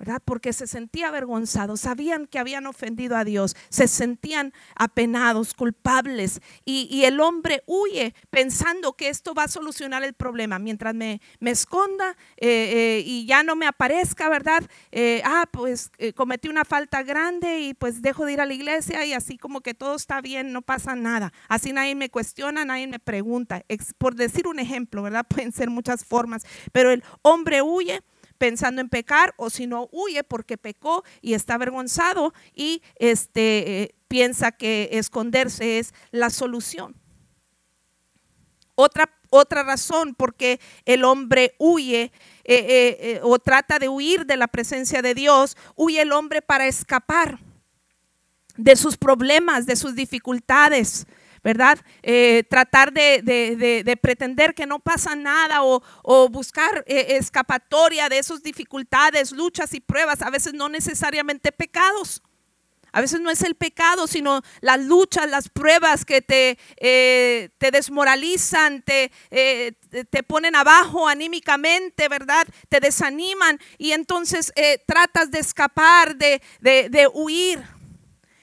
¿Verdad? 0.00 0.22
Porque 0.24 0.54
se 0.54 0.66
sentía 0.66 1.08
avergonzado, 1.08 1.76
sabían 1.76 2.26
que 2.26 2.38
habían 2.38 2.66
ofendido 2.66 3.16
a 3.18 3.24
Dios, 3.24 3.54
se 3.68 3.86
sentían 3.86 4.54
apenados, 4.74 5.52
culpables, 5.52 6.40
y, 6.64 7.04
el 7.04 7.20
hombre 7.20 7.62
huye 7.66 8.14
pensando 8.30 8.92
que 8.94 9.08
esto 9.08 9.34
va 9.34 9.44
a 9.44 9.48
solucionar 9.48 10.04
el 10.04 10.14
problema. 10.14 10.58
Mientras 10.58 10.94
me, 10.94 11.20
me 11.38 11.50
esconda 11.50 12.16
eh, 12.36 12.98
eh, 12.98 13.02
y 13.04 13.26
ya 13.26 13.42
no 13.42 13.56
me 13.56 13.66
aparezca, 13.66 14.28
¿verdad? 14.28 14.62
Eh, 14.92 15.22
ah, 15.24 15.46
pues 15.50 15.90
cometí 16.14 16.48
una 16.48 16.64
falta 16.64 17.02
grande 17.02 17.60
y 17.60 17.74
pues 17.74 18.00
dejo 18.00 18.24
de 18.26 18.34
ir 18.34 18.40
a 18.40 18.46
la 18.46 18.54
iglesia 18.54 19.04
y 19.04 19.12
así 19.12 19.38
como 19.38 19.60
que 19.60 19.74
todo 19.74 19.96
está 19.96 20.20
bien, 20.20 20.52
no 20.52 20.62
pasa 20.62 20.94
nada. 20.94 21.32
Así 21.48 21.72
nadie 21.72 21.94
me 21.94 22.10
cuestiona, 22.10 22.64
nadie 22.64 22.86
me 22.86 22.98
pregunta. 22.98 23.64
Por 23.98 24.14
decir 24.14 24.46
un 24.46 24.60
ejemplo, 24.60 25.02
¿verdad? 25.02 25.26
Pueden 25.28 25.52
ser 25.52 25.68
muchas 25.68 26.04
formas, 26.04 26.44
pero 26.72 26.90
el 26.90 27.02
hombre 27.22 27.62
huye 27.62 28.02
pensando 28.40 28.80
en 28.80 28.88
pecar 28.88 29.34
o 29.36 29.50
si 29.50 29.66
no 29.66 29.90
huye 29.92 30.24
porque 30.24 30.56
pecó 30.56 31.04
y 31.20 31.34
está 31.34 31.54
avergonzado 31.54 32.32
y 32.54 32.82
este, 32.96 33.82
eh, 33.82 33.94
piensa 34.08 34.50
que 34.50 34.88
esconderse 34.92 35.78
es 35.78 35.92
la 36.10 36.30
solución. 36.30 36.96
Otra, 38.76 39.10
otra 39.28 39.62
razón 39.62 40.14
porque 40.14 40.58
el 40.86 41.04
hombre 41.04 41.54
huye 41.58 42.12
eh, 42.44 42.96
eh, 42.98 43.20
o 43.22 43.38
trata 43.38 43.78
de 43.78 43.90
huir 43.90 44.24
de 44.24 44.38
la 44.38 44.48
presencia 44.48 45.02
de 45.02 45.14
Dios, 45.14 45.58
huye 45.76 46.00
el 46.00 46.10
hombre 46.10 46.40
para 46.40 46.66
escapar 46.66 47.38
de 48.56 48.74
sus 48.74 48.96
problemas, 48.96 49.66
de 49.66 49.76
sus 49.76 49.94
dificultades, 49.94 51.06
¿verdad? 51.42 51.78
Eh, 52.02 52.44
tratar 52.48 52.92
de, 52.92 53.98
pretender 54.00 54.54
que 54.54 54.66
no 54.66 54.78
pasa 54.78 55.14
nada 55.16 55.62
o, 55.62 56.28
buscar 56.28 56.84
eh, 56.86 57.16
escapatoria 57.16 58.08
de 58.08 58.18
esas 58.18 58.42
dificultades, 58.42 59.32
luchas 59.32 59.74
y 59.74 59.80
pruebas, 59.80 60.22
a 60.22 60.30
veces 60.30 60.54
no 60.54 60.68
necesariamente 60.68 61.52
pecados. 61.52 62.22
A 62.92 63.00
veces 63.00 63.20
no 63.20 63.30
es 63.30 63.42
el 63.42 63.54
pecado, 63.54 64.08
sino 64.08 64.42
las 64.60 64.80
luchas, 64.80 65.30
las 65.30 65.48
pruebas 65.48 66.04
que 66.04 66.22
te, 66.22 66.58
eh, 66.76 67.50
te 67.58 67.70
desmoralizan, 67.70 68.82
te, 68.82 69.12
te, 69.30 70.22
ponen 70.24 70.56
abajo 70.56 71.06
anímicamente, 71.06 72.08
¿verdad? 72.08 72.48
Te 72.68 72.80
desaniman 72.80 73.60
y 73.78 73.92
entonces 73.92 74.52
tratas 74.88 75.30
de 75.30 75.38
escapar, 75.38 76.16
de, 76.16 76.42
de 76.60 77.08
huir. 77.14 77.62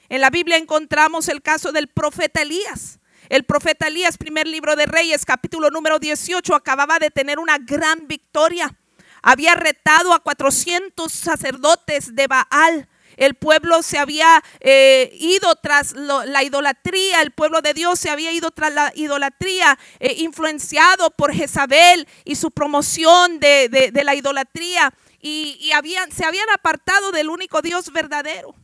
En 0.09 0.21
la 0.21 0.29
Biblia 0.29 0.57
encontramos 0.57 1.27
el 1.27 1.41
caso 1.41 1.71
del 1.71 1.87
profeta 1.89 2.41
Elías. 2.41 2.99
El 3.27 3.43
profeta 3.43 3.87
Elías, 3.87 4.17
primer 4.17 4.47
libro 4.47 4.77
de 4.77 4.85
Reyes, 4.85 5.25
capítulo 5.25 5.69
número 5.69 5.99
18, 5.99 6.55
acababa 6.55 6.97
de 6.97 7.11
tener 7.11 7.39
una 7.39 7.57
gran 7.57 8.07
victoria. 8.07 8.73
Había 9.21 9.55
retado 9.55 10.13
a 10.13 10.19
400 10.19 11.11
sacerdotes 11.11 12.15
de 12.15 12.27
Baal. 12.27 12.87
El 13.17 13.33
pueblo 13.33 13.81
se 13.81 13.97
había 13.97 14.41
eh, 14.61 15.09
ido 15.19 15.55
tras 15.55 15.93
la 15.93 16.43
idolatría, 16.43 17.21
el 17.21 17.31
pueblo 17.31 17.61
de 17.61 17.73
Dios 17.73 17.99
se 17.99 18.09
había 18.09 18.31
ido 18.31 18.51
tras 18.51 18.73
la 18.73 18.93
idolatría, 18.95 19.77
eh, 19.99 20.13
influenciado 20.19 21.09
por 21.09 21.33
Jezabel 21.33 22.07
y 22.23 22.35
su 22.35 22.51
promoción 22.51 23.39
de, 23.39 23.91
la 24.03 24.13
idolatría, 24.15 24.93
y, 25.19 25.71
habían, 25.73 26.11
se 26.11 26.25
habían 26.25 26.49
apartado 26.51 27.11
del 27.11 27.29
único 27.29 27.61
Dios 27.61 27.91
verdadero 27.91 28.55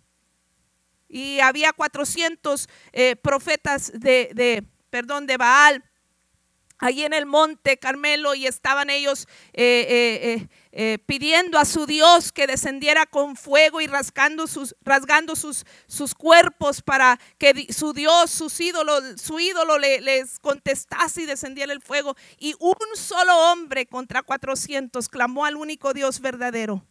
y 1.13 1.39
había 1.41 1.72
400 1.74 2.67
eh, 2.91 3.15
profetas 3.15 3.91
de, 3.93 4.65
perdón, 4.89 5.27
de 5.27 5.38
Baal 5.38 5.84
ahí 6.79 7.03
en 7.03 7.13
el 7.13 7.27
monte 7.27 7.77
Carmelo 7.77 8.34
y 8.34 8.48
estaban 8.48 8.89
ellos 8.89 9.27
eh, 9.53 10.48
eh, 10.72 10.98
pidiendo 11.05 11.60
a 11.60 11.65
su 11.65 11.86
Dios 11.86 12.32
que 12.32 12.48
descendiera 12.48 13.05
con 13.05 13.36
fuego 13.36 13.79
y 13.79 13.86
rasgando 13.86 14.48
sus, 14.48 14.75
rasgando 14.82 15.36
sus, 15.36 15.65
sus 15.86 16.15
cuerpos 16.15 16.82
para 16.82 17.20
que 17.38 17.72
su 17.72 17.93
Dios, 17.93 18.32
sus 18.32 18.60
ídolos, 18.60 19.22
su 19.22 19.39
ídolo 19.39 19.77
les 19.77 20.39
contestase 20.39 21.22
y 21.22 21.25
descendiera 21.27 21.72
el 21.72 21.82
fuego. 21.82 22.17
Y 22.39 22.55
un 22.60 22.75
solo 22.96 23.51
hombre 23.51 23.86
contra 23.86 24.24
400 24.24 25.08
clamó 25.10 25.46
al 25.46 25.58
único 25.58 25.93
Dios 25.93 26.20
verdadero. 26.20 26.84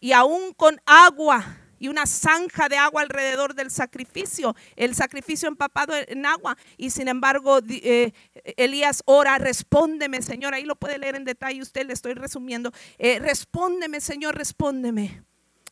Y 0.00 0.12
aún 0.12 0.52
con 0.52 0.80
agua 0.84 1.64
y 1.78 1.88
una 1.88 2.06
zanja 2.06 2.68
de 2.68 2.76
agua 2.76 3.02
alrededor 3.02 3.54
del 3.54 3.70
sacrificio, 3.70 4.54
el 4.76 4.94
sacrificio 4.94 5.48
empapado 5.48 5.94
en 5.94 6.26
agua. 6.26 6.56
Y 6.76 6.90
sin 6.90 7.08
embargo, 7.08 7.60
eh, 7.68 8.12
Elías 8.56 9.02
ora, 9.06 9.38
respóndeme, 9.38 10.22
Señor. 10.22 10.54
Ahí 10.54 10.64
lo 10.64 10.76
puede 10.76 10.98
leer 10.98 11.16
en 11.16 11.24
detalle, 11.24 11.62
usted 11.62 11.86
le 11.86 11.92
estoy 11.92 12.14
resumiendo. 12.14 12.72
Eh, 12.98 13.18
respóndeme, 13.18 14.00
Señor, 14.00 14.36
respóndeme. 14.36 15.22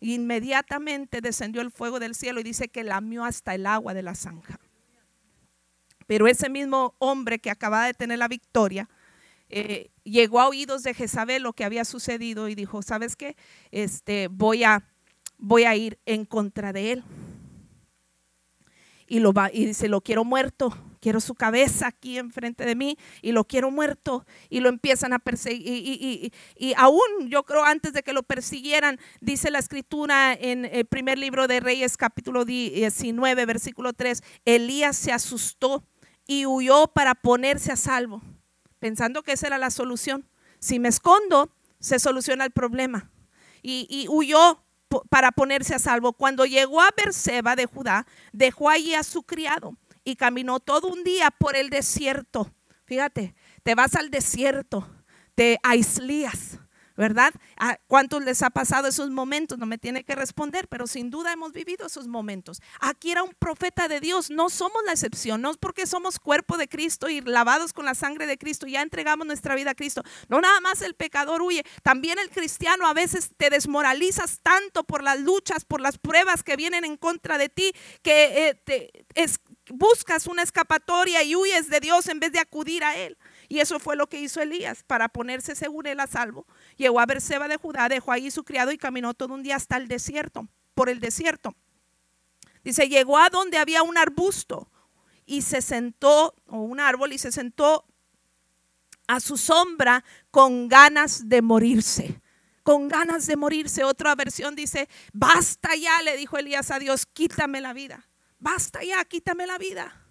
inmediatamente 0.00 1.22
descendió 1.22 1.62
el 1.62 1.70
fuego 1.70 1.98
del 1.98 2.14
cielo 2.14 2.40
y 2.40 2.42
dice 2.42 2.68
que 2.68 2.84
lamió 2.84 3.25
hasta 3.25 3.54
el 3.54 3.66
agua 3.66 3.94
de 3.94 4.02
la 4.02 4.14
zanja. 4.14 4.60
Pero 6.06 6.26
ese 6.28 6.50
mismo 6.50 6.94
hombre 6.98 7.38
que 7.38 7.50
acababa 7.50 7.86
de 7.86 7.94
tener 7.94 8.18
la 8.18 8.28
victoria, 8.28 8.88
eh, 9.48 9.90
llegó 10.04 10.40
a 10.40 10.48
oídos 10.48 10.82
de 10.82 10.94
Jezabel 10.94 11.42
lo 11.42 11.52
que 11.52 11.64
había 11.64 11.84
sucedido 11.84 12.48
y 12.48 12.54
dijo, 12.54 12.82
¿sabes 12.82 13.16
qué? 13.16 13.36
Este, 13.70 14.28
voy 14.28 14.64
a 14.64 14.84
voy 15.38 15.64
a 15.64 15.75
ir 15.76 15.99
en 16.07 16.25
contra 16.25 16.73
de 16.73 16.93
él. 16.93 17.05
Y, 19.09 19.21
lo 19.21 19.33
va, 19.33 19.50
y 19.52 19.66
dice, 19.66 19.88
lo 19.88 20.00
quiero 20.00 20.25
muerto, 20.25 20.76
quiero 21.00 21.21
su 21.21 21.37
cabeza 21.37 21.87
aquí 21.87 22.19
enfrente 22.19 22.64
de 22.64 22.75
mí 22.75 22.99
y 23.23 23.31
lo 23.31 23.45
quiero 23.45 23.71
muerto. 23.71 24.26
Y 24.50 24.59
lo 24.59 24.69
empiezan 24.69 25.12
a 25.12 25.21
perseguir. 25.21 25.62
Y, 25.64 26.33
y, 26.57 26.75
aún 26.76 27.28
yo 27.28 27.45
creo 27.45 27.62
antes 27.64 27.93
de 27.93 28.02
que 28.02 28.12
lo 28.12 28.25
persiguieran, 28.25 28.99
dice 29.21 29.52
la 29.52 29.61
escritura 29.61 30.33
en 30.35 30.64
el 30.64 30.87
primer 30.87 31.19
libro 31.19 31.47
de 31.47 31.61
Reyes 31.61 31.97
capítulo 31.97 32.45
19, 32.45 33.47
versículo 33.47 33.93
3, 33.93 34.23
Elías 34.45 34.97
se 34.97 35.12
asustó 35.12 35.85
y 36.26 36.47
huyó 36.47 36.88
para 36.88 37.14
ponerse 37.14 37.71
a 37.71 37.76
salvo, 37.76 38.21
pensando 38.81 39.23
que 39.23 39.33
esa 39.33 39.47
era 39.47 39.59
la 39.59 39.71
solución. 39.71 40.28
Si 40.59 40.81
me 40.81 40.88
escondo, 40.88 41.52
se 41.78 42.00
soluciona 42.00 42.45
el 42.45 42.50
problema. 42.50 43.12
Y, 43.62 43.87
y 43.88 44.09
huyó 44.09 44.65
para 45.09 45.33
ponerse 45.33 45.75
a 45.75 45.79
salvo. 45.79 46.12
Cuando 46.12 46.47
llegó 46.47 46.81
a 46.81 46.91
Berseba 46.97 47.57
de 47.57 47.67
Judá, 47.67 48.07
dejó 48.33 48.71
allí 48.71 48.95
a 48.95 49.03
su 49.03 49.23
criado 49.23 49.76
y 50.05 50.17
caminó 50.17 50.61
todo 50.61 50.88
un 50.88 51.05
día 51.05 51.31
por 51.31 51.57
el 51.57 51.71
desierto. 51.71 52.53
Fíjate, 52.85 53.35
te 53.62 53.75
vas 53.75 53.97
al 53.97 54.11
desierto, 54.11 54.88
te 55.35 55.59
aislías 55.62 56.61
¿verdad? 56.97 57.33
¿A 57.57 57.79
¿Cuántos 57.87 58.25
les 58.25 58.43
ha 58.43 58.50
pasado 58.50 58.88
esos 58.88 59.11
momentos? 59.11 59.59
No 59.59 59.67
me 59.67 59.79
tiene 59.79 60.05
que 60.05 60.15
responder, 60.15 60.69
pero 60.69 60.87
sin 60.87 61.11
duda 61.11 61.33
hemos 61.33 61.53
vivido 61.53 61.87
esos 61.87 62.07
momentos. 62.07 62.61
Aquí 62.81 63.11
era 63.11 63.23
un 63.23 63.35
profeta 63.38 63.88
de 63.88 64.00
Dios, 64.00 64.31
no 64.31 64.50
somos 64.50 64.83
la 64.85 64.93
excepción, 64.93 65.41
no 65.43 65.50
es 65.50 65.57
porque 65.57 65.87
somos 65.87 66.19
cuerpo 66.19 66.57
de 66.57 66.69
Cristo 66.69 67.09
y 67.09 67.21
lavados 67.21 67.73
con 67.73 67.85
la 67.85 67.95
sangre 67.95 68.26
de 68.26 68.38
Cristo, 68.38 68.67
ya 68.67 68.83
entregamos 68.83 69.26
nuestra 69.26 69.55
vida 69.55 69.73
a 69.73 69.75
Cristo. 69.75 70.03
No 70.29 70.41
nada 70.41 70.61
más 70.61 70.83
el 70.83 70.95
pecador 70.95 71.43
huye, 71.43 71.65
también 71.83 72.19
el 72.19 72.31
cristiano 72.31 72.87
a 72.87 72.95
veces 72.95 73.31
te 73.37 73.50
desmoralizas 73.50 74.41
tanto 74.43 74.85
por 74.85 75.03
las 75.03 75.21
luchas, 75.21 75.65
por 75.65 75.81
las 75.81 75.99
pruebas 75.99 76.43
que 76.43 76.57
vienen 76.57 76.85
en 76.85 76.97
contra 76.97 77.38
de 77.38 77.49
ti, 77.49 77.73
que 78.03 78.57
eh, 79.15 79.31
buscas 79.71 80.26
una 80.26 80.43
escapatoria 80.43 81.23
y 81.23 81.35
huyes 81.35 81.69
de 81.69 81.81
Dios 81.81 82.09
en 82.09 82.21
vez 82.21 82.33
de 82.33 82.38
acudir 82.38 82.85
a 82.85 82.97
Él. 82.97 83.17
Y 83.49 83.61
eso 83.61 83.79
fue 83.79 83.97
lo 83.97 84.09
que 84.09 84.21
hizo 84.21 84.41
Elías 84.41 84.83
para 84.83 85.09
ponerse 85.09 85.55
según 85.55 85.87
él 85.87 86.00
a 86.00 86.07
salvo. 86.07 86.47
Llegó 86.76 87.00
a 87.00 87.07
Berseba 87.07 87.49
de 87.49 87.57
Judá, 87.57 87.88
dejó 87.88 88.12
allí 88.12 88.31
su 88.31 88.45
criado 88.45 88.73
y 88.73 88.79
caminó 88.79 89.15
todo 89.15 89.35
un 89.35 89.43
día 89.43 89.57
hasta 89.57 89.76
el 89.76 89.88
desierto, 89.88 90.49
por 90.75 90.88
el 90.88 91.00
desierto. 91.00 91.55
Dice, 92.65 92.88
llegó 92.88 93.19
a 93.19 93.29
donde 93.31 93.59
había 93.59 93.83
un 93.83 93.97
arbusto 93.97 94.71
y 95.25 95.43
se 95.43 95.62
sentó, 95.62 96.35
o 96.47 96.59
un 96.59 96.81
árbol, 96.81 97.12
y 97.12 97.19
se 97.19 97.31
sentó 97.31 97.87
a 99.07 99.21
su 99.21 99.37
sombra 99.37 100.05
con 100.31 100.69
ganas 100.69 101.29
de 101.29 101.43
morirse. 101.43 102.21
Con 102.62 102.88
ganas 102.88 103.26
de 103.26 103.37
morirse. 103.37 103.85
Otra 103.85 104.15
versión 104.17 104.57
dice, 104.57 104.88
basta 105.12 105.76
ya, 105.76 106.03
le 106.03 106.17
dijo 106.17 106.38
Elías 106.38 106.71
a 106.73 106.79
Dios, 106.79 107.07
quítame 107.07 107.61
la 107.61 107.73
vida. 107.73 108.09
Basta 108.38 108.83
ya, 108.83 109.05
quítame 109.05 109.47
la 109.47 109.59
vida. 109.59 110.05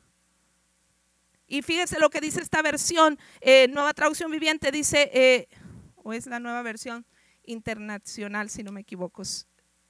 Y 1.48 1.62
fíjese 1.62 2.00
lo 2.00 2.10
que 2.10 2.22
dice 2.22 2.42
esta 2.42 2.62
versión, 2.62 3.20
eh, 3.42 3.68
nueva 3.68 3.94
traducción 3.94 4.32
viviente, 4.32 4.72
dice, 4.72 5.12
eh, 5.14 5.48
o 5.96 6.14
es 6.14 6.26
la 6.26 6.40
nueva 6.40 6.62
versión 6.64 7.06
internacional, 7.44 8.50
si 8.50 8.64
no 8.64 8.72
me 8.72 8.82
equivoco, 8.82 9.22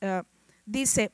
eh, 0.01 0.23
dice, 0.65 1.11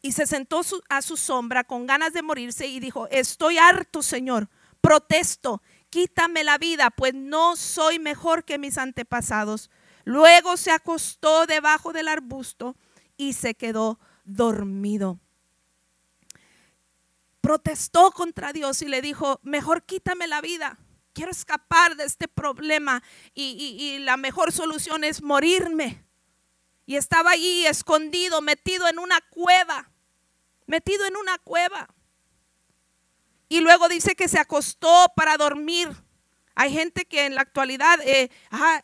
y 0.00 0.12
se 0.12 0.26
sentó 0.26 0.62
a 0.88 1.02
su 1.02 1.16
sombra 1.16 1.64
con 1.64 1.86
ganas 1.86 2.12
de 2.12 2.22
morirse 2.22 2.66
y 2.66 2.80
dijo, 2.80 3.08
estoy 3.08 3.58
harto, 3.58 4.02
Señor, 4.02 4.48
protesto, 4.80 5.62
quítame 5.90 6.44
la 6.44 6.56
vida, 6.56 6.90
pues 6.90 7.14
no 7.14 7.56
soy 7.56 7.98
mejor 7.98 8.44
que 8.44 8.58
mis 8.58 8.78
antepasados. 8.78 9.70
Luego 10.04 10.56
se 10.56 10.70
acostó 10.70 11.46
debajo 11.46 11.92
del 11.92 12.08
arbusto 12.08 12.76
y 13.16 13.34
se 13.34 13.54
quedó 13.54 13.98
dormido 14.24 15.20
protestó 17.40 18.10
contra 18.12 18.52
Dios 18.52 18.82
y 18.82 18.86
le 18.86 19.02
dijo, 19.02 19.40
mejor 19.42 19.84
quítame 19.84 20.26
la 20.26 20.40
vida, 20.40 20.78
quiero 21.12 21.30
escapar 21.32 21.96
de 21.96 22.04
este 22.04 22.28
problema 22.28 23.02
y, 23.34 23.98
la 24.00 24.16
mejor 24.16 24.52
solución 24.52 25.04
es 25.04 25.22
morirme. 25.22 26.04
Y 26.86 26.96
estaba 26.96 27.32
allí 27.32 27.66
escondido, 27.66 28.40
metido 28.40 28.88
en 28.88 28.98
una 28.98 29.20
cueva, 29.30 29.90
metido 30.66 31.04
en 31.06 31.16
una 31.16 31.36
cueva. 31.38 31.88
Y 33.48 33.60
luego 33.60 33.88
dice 33.88 34.14
que 34.14 34.28
se 34.28 34.38
acostó 34.38 35.12
para 35.16 35.36
dormir. 35.36 35.88
Hay 36.54 36.72
gente 36.72 37.04
que 37.04 37.26
en 37.26 37.34
la 37.34 37.42
actualidad 37.42 38.00
eh, 38.00 38.30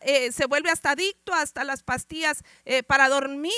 eh, 0.01 0.31
se 0.31 0.45
vuelve 0.45 0.69
hasta 0.69 0.91
adicto 0.91 1.33
hasta 1.33 1.63
las 1.63 1.83
pastillas 1.83 2.43
eh, 2.65 2.83
para 2.83 3.09
dormir. 3.09 3.53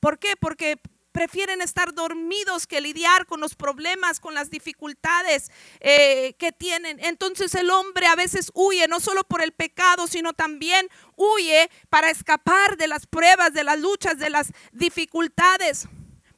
¿Por 0.00 0.18
qué? 0.18 0.36
Porque 0.36 0.80
prefieren 1.12 1.60
estar 1.60 1.94
dormidos 1.94 2.66
que 2.66 2.80
lidiar 2.80 3.26
con 3.26 3.40
los 3.40 3.54
problemas, 3.54 4.18
con 4.18 4.34
las 4.34 4.50
dificultades 4.50 5.50
eh, 5.80 6.34
que 6.38 6.52
tienen. 6.52 6.98
Entonces 7.04 7.54
el 7.54 7.70
hombre 7.70 8.06
a 8.06 8.16
veces 8.16 8.50
huye, 8.54 8.88
no 8.88 9.00
solo 9.00 9.22
por 9.24 9.42
el 9.42 9.52
pecado, 9.52 10.06
sino 10.06 10.32
también 10.32 10.88
huye 11.16 11.70
para 11.90 12.10
escapar 12.10 12.76
de 12.76 12.88
las 12.88 13.06
pruebas, 13.06 13.52
de 13.52 13.64
las 13.64 13.78
luchas, 13.78 14.18
de 14.18 14.30
las 14.30 14.52
dificultades. 14.72 15.86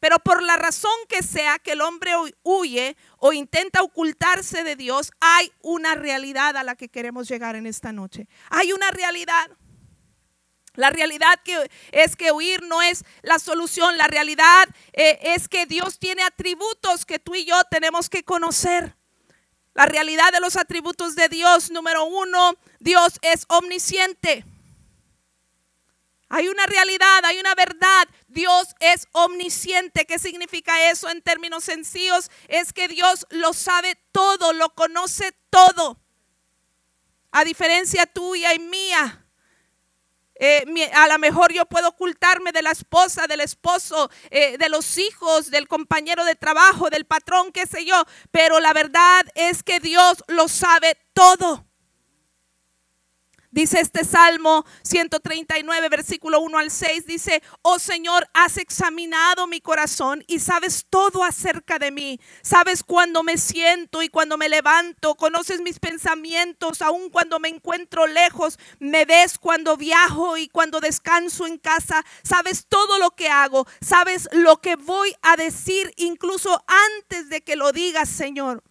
Pero 0.05 0.19
por 0.19 0.43
la 0.43 0.57
razón 0.57 0.93
que 1.09 1.23
sea 1.23 1.59
que 1.59 1.73
el 1.73 1.81
hombre 1.81 2.13
huye 2.43 2.95
o 3.17 3.33
intenta 3.33 3.81
ocultarse 3.81 4.63
de 4.63 4.77
Dios, 4.77 5.11
hay 5.19 5.51
una 5.63 5.95
realidad 5.95 6.59
a 6.59 6.63
la 6.63 6.75
que 6.75 6.91
queremos 6.91 7.27
llegar 7.27 7.57
en 7.57 7.67
esta 7.67 7.91
noche. 7.91 8.29
Hay 8.51 8.75
una 8.75 8.91
realidad. 8.91 9.51
La 10.75 10.91
realidad 10.91 11.41
que 11.45 11.71
es 11.93 12.17
que 12.17 12.33
huir 12.33 12.63
no 12.63 12.83
es 12.83 13.05
la 13.23 13.39
solución. 13.39 13.97
La 13.97 14.07
realidad 14.07 14.69
eh, 14.93 15.19
es 15.23 15.49
que 15.49 15.67
Dios 15.67 15.99
tiene 15.99 16.23
atributos 16.23 17.07
que 17.07 17.19
tú 17.19 17.35
y 17.35 17.45
yo 17.45 17.63
tenemos 17.71 18.09
que 18.09 18.25
conocer. 18.25 18.97
La 19.75 19.87
realidad 19.87 20.33
de 20.33 20.41
los 20.41 20.57
atributos 20.57 21.17
de 21.17 21.29
Dios, 21.29 21.71
número 21.71 22.05
uno, 22.05 22.57
Dios 22.79 23.19
es 23.23 23.45
omnisciente. 23.49 24.45
Hay 26.29 26.49
una 26.49 26.67
realidad, 26.67 27.25
hay 27.25 27.39
una 27.39 27.55
verdad. 27.55 28.09
Dios 28.27 28.75
es 28.81 29.07
omnisciente. 29.13 30.07
¿Qué 30.07 30.19
significa 30.19 30.91
eso 30.91 31.09
en 31.09 31.23
términos 31.23 31.65
sencillos? 31.65 32.31
Es 32.49 32.73
que 32.73 32.89
Dios 32.89 33.27
lo 33.31 33.53
sabe 33.53 33.97
todo, 34.11 34.53
lo 34.53 34.75
conoce 34.75 35.33
todo. 35.51 36.01
A 37.31 37.45
diferencia 37.45 38.07
tuya 38.07 38.53
y 38.55 38.59
mía. 38.59 39.24
Eh, 40.37 40.65
a 40.95 41.09
lo 41.09 41.19
mejor 41.19 41.53
yo 41.53 41.67
puedo 41.67 41.89
ocultarme 41.89 42.53
de 42.53 42.63
la 42.63 42.71
esposa, 42.71 43.27
del 43.27 43.41
esposo, 43.41 44.11
eh, 44.31 44.59
de 44.59 44.69
los 44.69 44.99
hijos, 44.99 45.51
del 45.51 45.69
compañero 45.69 46.25
de 46.25 46.35
trabajo, 46.35 46.91
del 46.91 47.05
patrón, 47.05 47.53
qué 47.53 47.67
sé 47.67 47.85
yo. 47.85 48.05
Pero 48.31 48.61
la 48.61 48.73
verdad 48.73 49.25
es 49.35 49.63
que 49.63 49.81
Dios 49.81 50.25
lo 50.29 50.49
sabe 50.49 50.97
todo. 51.13 51.67
Dice 53.55 53.79
este 53.79 54.03
Salmo 54.03 54.67
139, 54.83 55.89
versículo 55.89 56.41
1 56.41 56.59
al 56.59 56.73
6, 56.73 57.07
dice, 57.07 57.41
oh 57.63 57.79
Señor, 57.79 58.29
has 58.35 58.57
examinado 58.57 59.47
mi 59.47 59.61
corazón 59.61 60.25
y 60.27 60.41
sabes 60.41 60.87
todo 60.91 61.23
acerca 61.23 61.79
de 61.79 61.93
mí. 61.93 62.19
Sabes 62.43 62.83
cuando 62.83 63.23
me 63.23 63.39
siento 63.39 64.03
y 64.03 64.09
cuando 64.09 64.37
me 64.37 64.49
levanto, 64.49 65.15
conoces 65.15 65.61
mis 65.61 65.79
pensamientos, 65.79 66.83
aun 66.83 67.11
cuando 67.11 67.39
me 67.39 67.49
encuentro 67.49 68.09
lejos, 68.09 68.59
me 68.81 69.05
ves 69.05 69.39
cuando 69.39 69.77
viajo 69.77 70.37
y 70.37 70.49
cuando 70.49 70.81
descanso 70.81 71.47
en 71.47 71.57
casa. 71.57 72.05
Sabes 72.25 72.67
todo 72.69 72.99
lo 72.99 73.13
que 73.13 73.29
hago, 73.29 73.69
sabes 73.81 74.29
lo 74.33 74.61
que 74.61 74.75
voy 74.75 75.15
a 75.23 75.37
decir 75.37 75.93
incluso 75.95 76.65
antes 76.97 77.29
de 77.29 77.43
que 77.43 77.55
lo 77.55 77.71
digas, 77.71 78.09
Señor. 78.09 78.65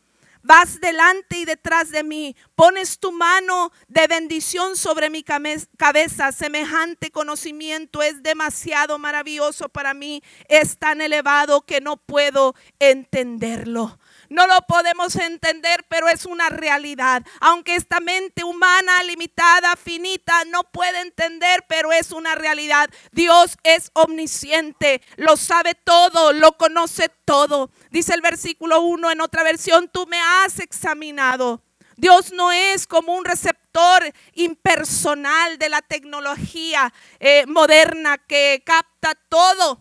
Vas 0.44 0.82
delante 0.82 1.40
y 1.40 1.46
detrás 1.46 1.90
de 1.90 2.04
mí. 2.04 2.36
Pones 2.56 3.00
tu 3.00 3.14
mano 3.14 3.72
de 3.88 4.08
bendición 4.08 4.76
sobre 4.76 5.10
mi 5.10 5.24
cabeza. 5.24 6.34
Semejante 6.34 7.12
conocimiento 7.12 8.02
es 8.02 8.22
demasiado 8.22 9.00
maravilloso 9.00 9.70
para 9.70 9.94
mí. 9.94 10.22
Es 10.50 10.78
tan 10.78 11.00
elevado 11.00 11.62
que 11.62 11.80
no 11.80 11.96
puedo 11.96 12.56
entenderlo. 12.80 13.98
No 14.34 14.48
lo 14.48 14.60
podemos 14.64 15.16
entender, 15.16 15.86
pero 15.88 16.10
es 16.10 16.26
una 16.26 16.50
realidad. 16.50 17.22
Aunque 17.40 17.76
esta 17.76 18.00
mente 18.00 18.44
humana, 18.44 19.04
limitada, 19.04 19.76
finita, 19.76 20.44
no 20.46 20.64
puede 20.64 21.02
entender, 21.02 21.64
pero 21.68 21.92
es 21.92 22.12
una 22.12 22.34
realidad. 22.34 22.90
Dios 23.12 23.60
es 23.62 23.92
omnisciente, 23.94 25.04
lo 25.18 25.38
sabe 25.38 25.76
todo, 25.76 26.34
lo 26.34 26.58
conoce 26.58 27.10
todo. 27.26 27.70
Dice 27.92 28.16
el 28.16 28.22
versículo 28.22 28.82
1 28.82 29.12
en 29.12 29.22
otra 29.22 29.44
versión, 29.44 29.88
tú 29.88 30.08
me 30.08 30.20
has 30.20 30.58
examinado. 30.58 31.62
Dios 31.96 32.32
no 32.32 32.52
es 32.52 32.88
como 32.88 33.16
un 33.16 33.26
receptor 33.26 34.12
impersonal 34.34 35.60
de 35.60 35.70
la 35.70 35.84
tecnología 35.84 36.92
eh, 37.20 37.46
moderna 37.46 38.18
que 38.18 38.64
capta 38.66 39.14
todo. 39.30 39.80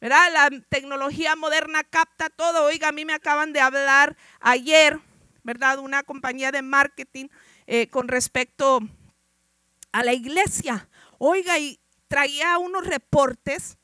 ¿Verdad? 0.00 0.32
La 0.32 0.50
tecnología 0.68 1.36
moderna 1.36 1.84
capta 1.84 2.30
todo. 2.30 2.64
Oiga, 2.64 2.88
a 2.88 2.92
mí 2.92 3.04
me 3.04 3.14
acaban 3.14 3.52
de 3.52 3.60
hablar 3.60 4.16
ayer, 4.40 4.98
¿verdad? 5.42 5.78
Una 5.78 6.02
compañía 6.02 6.52
de 6.52 6.62
marketing 6.62 7.28
eh, 7.66 7.88
con 7.88 8.08
respecto 8.08 8.80
a 9.92 10.04
la 10.04 10.12
iglesia. 10.12 10.88
Oiga, 11.18 11.58
y 11.58 11.80
traía 12.06 12.58
unos 12.58 12.86
reportes 12.86 13.76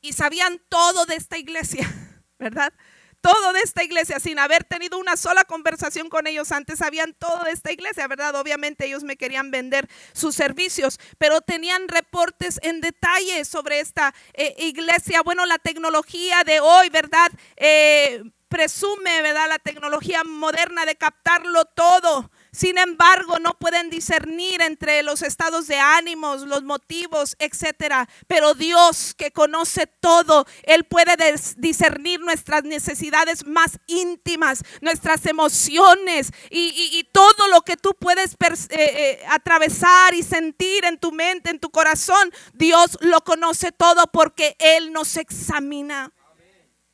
y 0.00 0.12
sabían 0.12 0.60
todo 0.68 1.06
de 1.06 1.16
esta 1.16 1.38
iglesia, 1.38 1.88
¿verdad? 2.38 2.72
Todo 3.20 3.52
de 3.52 3.60
esta 3.60 3.82
iglesia 3.82 4.20
sin 4.20 4.38
haber 4.38 4.64
tenido 4.64 4.98
una 4.98 5.16
sola 5.16 5.44
conversación 5.44 6.08
con 6.08 6.26
ellos 6.26 6.52
antes. 6.52 6.78
Sabían 6.78 7.14
todo 7.18 7.44
de 7.44 7.52
esta 7.52 7.72
iglesia, 7.72 8.06
¿verdad? 8.06 8.34
Obviamente 8.36 8.86
ellos 8.86 9.02
me 9.02 9.16
querían 9.16 9.50
vender 9.50 9.88
sus 10.12 10.34
servicios, 10.34 10.98
pero 11.18 11.40
tenían 11.40 11.88
reportes 11.88 12.58
en 12.62 12.80
detalle 12.80 13.44
sobre 13.44 13.80
esta 13.80 14.14
eh, 14.34 14.54
iglesia. 14.58 15.22
Bueno, 15.22 15.46
la 15.46 15.58
tecnología 15.58 16.44
de 16.44 16.60
hoy, 16.60 16.90
¿verdad? 16.90 17.30
Eh, 17.56 18.22
presume, 18.48 19.22
¿verdad? 19.22 19.48
La 19.48 19.58
tecnología 19.58 20.24
moderna 20.24 20.86
de 20.86 20.96
captarlo 20.96 21.64
todo. 21.66 22.30
Sin 22.52 22.78
embargo, 22.78 23.38
no 23.38 23.58
pueden 23.58 23.90
discernir 23.90 24.62
entre 24.62 25.02
los 25.02 25.22
estados 25.22 25.66
de 25.66 25.78
ánimos, 25.78 26.42
los 26.42 26.62
motivos, 26.62 27.36
etcétera. 27.38 28.08
Pero 28.26 28.54
Dios, 28.54 29.14
que 29.14 29.30
conoce 29.32 29.86
todo, 29.86 30.46
Él 30.62 30.84
puede 30.84 31.14
discernir 31.56 32.20
nuestras 32.20 32.64
necesidades 32.64 33.46
más 33.46 33.78
íntimas, 33.86 34.64
nuestras 34.80 35.26
emociones 35.26 36.32
y, 36.50 37.06
todo 37.12 37.48
lo 37.48 37.62
que 37.62 37.76
tú 37.76 37.96
puedes 37.98 38.32
eh, 38.32 38.66
eh, 38.70 39.22
atravesar 39.28 40.14
y 40.14 40.22
sentir 40.22 40.84
en 40.84 40.98
tu 40.98 41.10
mente, 41.12 41.50
en 41.50 41.58
tu 41.58 41.70
corazón. 41.70 42.32
Dios 42.54 42.98
lo 43.00 43.22
conoce 43.22 43.72
todo 43.72 44.06
porque 44.06 44.56
Él 44.58 44.92
nos 44.92 45.16
examina 45.16 46.12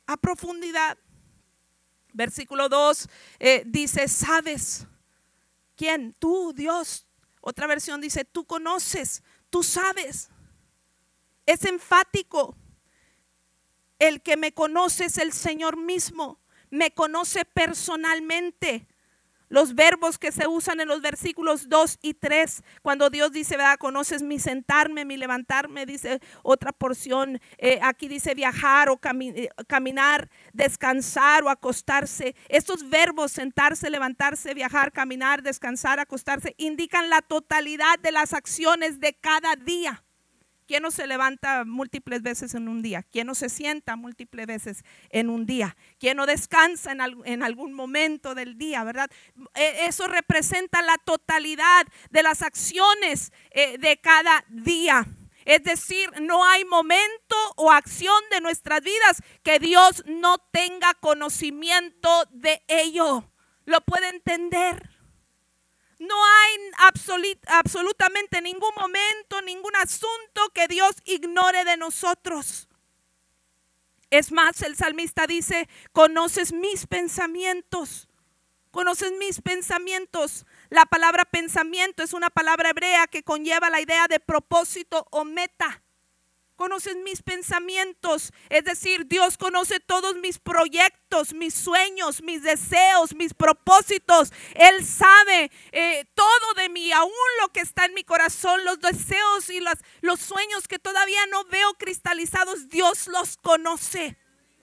a 0.07 0.17
profundidad. 0.17 0.97
Versículo 2.13 2.69
2 2.69 3.07
eh, 3.39 3.63
dice, 3.65 4.07
sabes 4.07 4.87
¿Quién? 5.75 6.13
Tú, 6.19 6.53
Dios. 6.53 7.07
Otra 7.41 7.67
versión 7.67 8.01
dice, 8.01 8.25
tú 8.25 8.45
conoces, 8.45 9.23
tú 9.49 9.63
sabes. 9.63 10.29
Es 11.45 11.63
enfático. 11.65 12.55
El 13.99 14.21
que 14.21 14.35
me 14.35 14.53
conoce 14.53 15.05
es 15.05 15.17
el 15.17 15.31
Señor 15.31 15.77
mismo. 15.77 16.39
Me 16.69 16.91
conoce 16.91 17.45
personalmente. 17.45 18.87
Los 19.49 19.75
verbos 19.75 20.17
que 20.17 20.31
se 20.31 20.47
usan 20.47 20.79
en 20.79 20.87
los 20.87 21.01
versículos 21.01 21.69
2 21.69 21.99
y 22.01 22.13
3, 22.15 22.63
cuando 22.81 23.09
Dios 23.09 23.31
dice, 23.31 23.57
¿verdad? 23.57 23.77
Conoces 23.77 24.23
mi 24.23 24.39
sentarme, 24.39 25.05
mi 25.05 25.17
levantarme, 25.17 25.85
dice 25.85 26.19
otra 26.43 26.71
porción. 26.71 27.39
Eh, 27.57 27.79
aquí 27.81 28.07
dice 28.07 28.33
viajar 28.33 28.89
o 28.89 28.99
eh, 29.03 29.49
caminar, 29.67 30.29
descansar 30.53 31.43
o 31.43 31.49
acostarse. 31.49 32.35
Estos 32.49 32.89
verbos, 32.89 33.31
sentarse, 33.31 33.89
levantarse, 33.89 34.53
viajar, 34.53 34.91
caminar, 34.91 35.43
descansar, 35.43 35.99
acostarse, 35.99 36.55
indican 36.57 37.09
la 37.09 37.21
totalidad 37.21 37.99
de 37.99 38.11
las 38.11 38.33
acciones 38.33 38.99
de 38.99 39.13
cada 39.13 39.55
día. 39.55 40.04
¿Quién 40.67 40.81
no 40.81 40.89
se 40.89 41.05
levanta 41.05 41.63
múltiples 41.63 42.23
veces 42.23 42.55
en 42.55 42.67
un 42.67 42.81
día? 42.81 43.03
¿Quién 43.03 43.27
no 43.27 43.35
se 43.35 43.49
sienta 43.49 43.95
múltiples 43.95 44.47
veces 44.47 44.83
en 45.09 45.29
un 45.29 45.45
día? 45.45 45.77
¿Quién 45.99 46.17
no 46.17 46.25
descansa 46.25 46.91
en, 46.91 47.43
algún 47.43 47.73
momento 47.73 48.33
del 48.33 48.57
día, 48.57 48.83
verdad? 48.83 49.09
E, 49.53 49.85
eso 49.85 50.07
representa 50.07 50.81
la 50.81 50.97
totalidad 50.97 51.85
de 52.09 52.23
las 52.23 52.41
acciones 52.41 53.31
eh, 53.51 53.77
de 53.77 53.97
cada 53.97 54.43
día. 54.49 55.05
Es 55.45 55.63
decir, 55.63 56.09
no 56.21 56.43
hay 56.43 56.65
momento 56.65 57.35
o 57.55 57.71
acción 57.71 58.19
de 58.31 58.41
nuestras 58.41 58.81
vidas 58.81 59.21
que 59.43 59.59
Dios 59.59 60.03
no 60.07 60.39
tenga 60.51 60.95
conocimiento 60.95 62.09
de 62.31 62.63
ello. 62.67 63.31
¿Lo 63.65 63.81
puede 63.81 64.09
entender? 64.09 64.94
No 65.99 66.15
hay 66.25 66.71
absolutamente 67.47 68.41
ningún 68.41 68.71
momento, 68.75 69.41
ningún 69.41 69.75
asunto 69.77 70.49
que 70.53 70.67
Dios 70.67 70.95
ignore 71.05 71.63
de 71.63 71.77
nosotros. 71.77 72.67
Es 74.09 74.31
más, 74.31 74.61
el 74.61 74.75
salmista 74.75 75.25
dice, 75.27 75.67
conoces 75.91 76.53
mis 76.53 76.85
pensamientos, 76.85 78.07
conoces 78.71 79.11
mis 79.13 79.41
pensamientos. 79.41 80.45
La 80.69 80.85
palabra 80.85 81.25
pensamiento 81.25 82.03
es 82.03 82.13
una 82.13 82.29
palabra 82.29 82.69
hebrea 82.69 83.07
que 83.07 83.23
conlleva 83.23 83.69
la 83.69 83.81
idea 83.81 84.07
de 84.07 84.19
propósito 84.19 85.07
o 85.11 85.23
meta 85.23 85.81
conoces 86.55 86.95
mis 86.97 87.21
pensamientos. 87.21 88.31
Es 88.49 88.63
decir, 88.63 89.07
Dios 89.07 89.37
conoce 89.37 89.79
todos 89.79 90.15
mis 90.17 90.39
proyectos, 90.39 91.33
mis 91.33 91.53
sueños, 91.53 92.21
mis 92.21 92.43
deseos, 92.43 93.15
mis 93.15 93.33
propósitos. 93.33 94.31
Él 94.55 94.85
sabe 94.85 95.51
eh, 95.71 96.05
todo 96.13 96.53
de 96.57 96.69
mí, 96.69 96.91
aún 96.91 97.11
lo 97.41 97.49
que 97.49 97.61
está 97.61 97.85
en 97.85 97.93
mi 97.93 98.03
corazón, 98.03 98.63
los 98.65 98.79
deseos 98.79 99.49
y 99.49 99.59
los 100.01 100.19
sueños 100.19 100.67
que 100.67 100.79
todavía 100.79 101.25
no 101.27 101.43
veo 101.45 101.73
cristalizados. 101.75 102.69
Dios 102.69 103.07
los 103.07 103.37
conoce. 103.37 104.17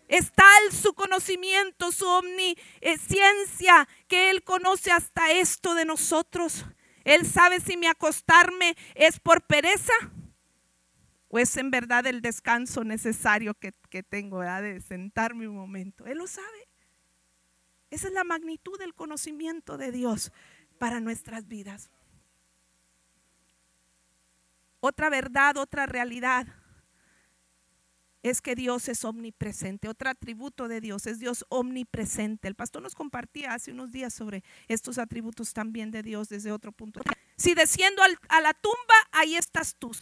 Está 0.09 0.45
en 0.65 0.77
su 0.77 0.93
conocimiento, 0.93 1.91
su 1.91 2.07
omnisciencia, 2.07 3.89
que 4.09 4.31
Él 4.31 4.43
conoce 4.43 4.91
hasta 4.91 5.33
esto 5.33 5.75
de 5.75 5.87
nosotros. 5.87 6.65
Él 7.05 7.27
sabe 7.27 7.61
si 7.61 7.77
mi 7.77 7.87
acostarme 7.87 8.77
es 8.95 9.19
por 9.19 9.43
pereza 9.43 9.95
¿O 11.35 11.39
es 11.39 11.57
en 11.57 11.71
verdad 11.71 12.07
el 12.07 12.21
descanso 12.21 12.85
necesario 12.85 13.55
que, 13.55 13.73
tengo 14.03 14.41
de 14.43 14.83
sentarme 14.83 15.49
un 15.49 15.57
momento? 15.57 16.05
Él 16.05 16.19
lo 16.19 16.27
sabe. 16.27 16.69
Esa 17.89 18.09
es 18.09 18.13
la 18.13 18.23
magnitud 18.23 18.79
del 18.79 18.93
conocimiento 18.93 19.79
de 19.79 19.93
Dios 19.93 20.31
para 20.79 21.01
nuestras 21.01 21.49
vidas. 21.49 21.89
Otra 24.81 25.09
verdad, 25.09 25.57
otra 25.57 25.87
realidad 25.87 26.49
es 28.23 28.43
que 28.43 28.55
Dios 28.55 28.91
es 28.91 29.03
omnipresente. 29.03 29.89
Otro 29.89 30.11
atributo 30.11 30.69
de 30.69 30.83
Dios 30.83 31.07
es 31.07 31.19
Dios 31.19 31.47
omnipresente. 31.49 32.47
El 32.47 32.57
pastor 32.57 32.83
nos 32.83 32.95
compartía 32.95 33.55
hace 33.55 33.73
unos 33.73 33.91
días 33.91 34.13
sobre 34.13 34.45
estos 34.69 34.99
atributos 34.99 35.55
también 35.55 35.93
de 35.93 36.03
Dios 36.03 36.29
desde 36.29 36.53
otro 36.53 36.73
punto. 36.73 37.01
Si 37.39 37.55
desciendo 37.55 38.03
a 38.29 38.41
la 38.43 38.53
tumba, 38.53 38.95
ahí 39.13 39.35
estás 39.35 39.75
tú. 39.77 39.93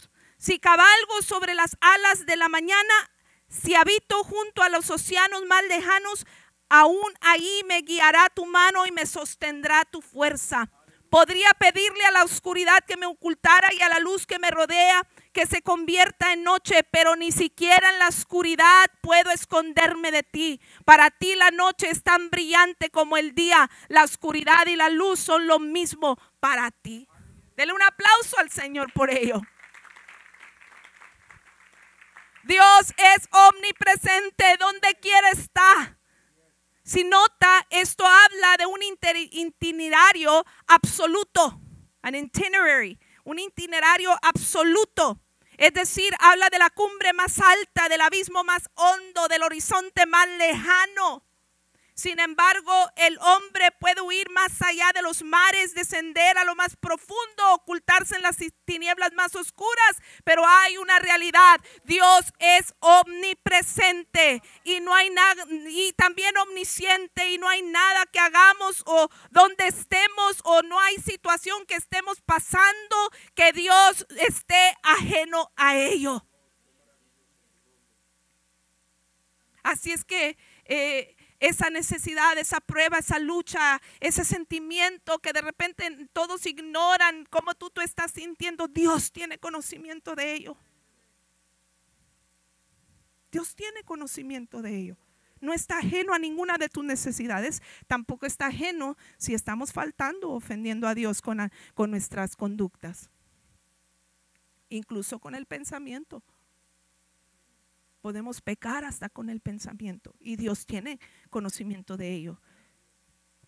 Si 0.41 0.57
cabalgo 0.57 1.21
sobre 1.21 1.53
las 1.53 1.77
alas 1.81 2.25
de 2.25 2.35
la 2.35 2.49
mañana, 2.49 3.11
si 3.47 3.75
habito 3.75 4.23
junto 4.23 4.63
a 4.63 4.69
los 4.69 4.89
océanos 4.89 5.45
más 5.45 5.61
lejanos, 5.65 6.25
aún 6.67 7.13
ahí 7.21 7.61
me 7.67 7.83
guiará 7.83 8.27
tu 8.33 8.47
mano 8.47 8.87
y 8.87 8.91
me 8.91 9.05
sostendrá 9.05 9.85
tu 9.85 10.01
fuerza. 10.01 10.71
Podría 11.11 11.51
pedirle 11.59 12.03
a 12.05 12.11
la 12.11 12.23
oscuridad 12.23 12.83
que 12.87 12.97
me 12.97 13.05
ocultara 13.05 13.71
y 13.71 13.83
a 13.83 13.89
la 13.89 13.99
luz 13.99 14.25
que 14.25 14.39
me 14.39 14.49
rodea 14.49 15.07
que 15.31 15.45
se 15.45 15.61
convierta 15.61 16.33
en 16.33 16.41
noche, 16.41 16.83
pero 16.89 17.15
ni 17.15 17.31
siquiera 17.31 17.91
en 17.91 17.99
la 17.99 18.07
oscuridad 18.07 18.87
puedo 19.01 19.29
esconderme 19.29 20.11
de 20.11 20.23
ti. 20.23 20.59
Para 20.85 21.11
ti 21.11 21.35
la 21.35 21.51
noche 21.51 21.87
es 21.91 22.01
tan 22.01 22.31
brillante 22.31 22.89
como 22.89 23.15
el 23.15 23.35
día. 23.35 23.69
La 23.89 24.03
oscuridad 24.03 24.65
y 24.65 24.75
la 24.75 24.89
luz 24.89 25.19
son 25.19 25.45
lo 25.45 25.59
mismo 25.59 26.17
para 26.39 26.71
ti. 26.71 27.07
Dele 27.55 27.73
un 27.73 27.83
aplauso 27.83 28.39
al 28.39 28.49
Señor 28.49 28.91
por 28.91 29.11
ello. 29.11 29.39
Dios 32.43 32.93
es 32.97 33.27
omnipresente 33.31 34.57
donde 34.59 34.95
quiera 34.95 35.29
está. 35.29 35.97
Si 36.83 37.03
nota, 37.03 37.65
esto 37.69 38.05
habla 38.05 38.57
de 38.57 38.65
un 38.65 38.79
itinerario 38.81 40.45
absoluto, 40.67 41.61
an 42.01 42.15
itinerary, 42.15 42.99
un 43.23 43.39
itinerario 43.39 44.17
absoluto. 44.21 45.21
Es 45.57 45.73
decir, 45.73 46.11
habla 46.19 46.49
de 46.49 46.57
la 46.57 46.71
cumbre 46.71 47.13
más 47.13 47.39
alta, 47.39 47.87
del 47.87 48.01
abismo 48.01 48.43
más 48.43 48.69
hondo, 48.73 49.27
del 49.27 49.43
horizonte 49.43 50.07
más 50.07 50.27
lejano. 50.27 51.23
Sin 52.01 52.19
embargo, 52.19 52.73
el 52.95 53.15
hombre 53.19 53.71
puede 53.79 54.01
huir 54.01 54.27
más 54.31 54.59
allá 54.63 54.91
de 54.91 55.03
los 55.03 55.21
mares, 55.21 55.75
descender 55.75 56.35
a 56.35 56.43
lo 56.43 56.55
más 56.55 56.75
profundo, 56.75 57.53
ocultarse 57.53 58.15
en 58.15 58.23
las 58.23 58.37
tinieblas 58.65 59.13
más 59.13 59.35
oscuras, 59.35 60.01
pero 60.23 60.43
hay 60.43 60.77
una 60.77 60.97
realidad. 60.97 61.61
Dios 61.83 62.33
es 62.39 62.73
omnipresente 62.79 64.41
y 64.63 64.79
no 64.79 64.95
hay 64.95 65.11
nada 65.11 65.45
y 65.47 65.93
también 65.93 66.35
omnisciente 66.39 67.29
y 67.29 67.37
no 67.37 67.47
hay 67.47 67.61
nada 67.61 68.07
que 68.07 68.17
hagamos 68.19 68.81
o 68.87 69.07
donde 69.29 69.67
estemos 69.67 70.41
o 70.43 70.63
no 70.63 70.79
hay 70.79 70.95
situación 70.95 71.67
que 71.67 71.75
estemos 71.75 72.19
pasando 72.21 73.11
que 73.35 73.53
Dios 73.53 74.07
esté 74.17 74.75
ajeno 74.81 75.51
a 75.55 75.77
ello. 75.77 76.25
Así 79.61 79.91
es 79.91 80.03
que 80.03 80.35
eh, 80.65 81.15
esa 81.41 81.71
necesidad, 81.71 82.37
esa 82.37 82.61
prueba, 82.61 82.99
esa 82.99 83.19
lucha, 83.19 83.81
ese 83.99 84.23
sentimiento 84.23 85.19
que 85.19 85.33
de 85.33 85.41
repente 85.41 86.07
todos 86.13 86.45
ignoran 86.45 87.25
cómo 87.29 87.55
tú, 87.55 87.71
tú 87.71 87.81
estás 87.81 88.11
sintiendo, 88.11 88.67
Dios 88.67 89.11
tiene 89.11 89.39
conocimiento 89.39 90.15
de 90.15 90.35
ello. 90.35 90.55
Dios 93.31 93.55
tiene 93.55 93.83
conocimiento 93.83 94.61
de 94.61 94.77
ello. 94.77 94.97
No 95.39 95.51
está 95.51 95.79
ajeno 95.79 96.13
a 96.13 96.19
ninguna 96.19 96.59
de 96.59 96.69
tus 96.69 96.83
necesidades, 96.83 97.63
tampoco 97.87 98.27
está 98.27 98.47
ajeno 98.47 98.95
si 99.17 99.33
estamos 99.33 99.73
faltando 99.73 100.29
o 100.29 100.35
ofendiendo 100.35 100.87
a 100.87 100.93
Dios 100.93 101.23
con, 101.23 101.51
con 101.73 101.89
nuestras 101.89 102.35
conductas, 102.35 103.09
incluso 104.69 105.17
con 105.17 105.33
el 105.33 105.47
pensamiento. 105.47 106.21
Podemos 108.01 108.41
pecar 108.41 108.83
hasta 108.83 109.09
con 109.09 109.29
el 109.29 109.39
pensamiento 109.39 110.15
y 110.19 110.35
Dios 110.35 110.65
tiene 110.65 110.99
conocimiento 111.29 111.97
de 111.97 112.13
ello. 112.13 112.41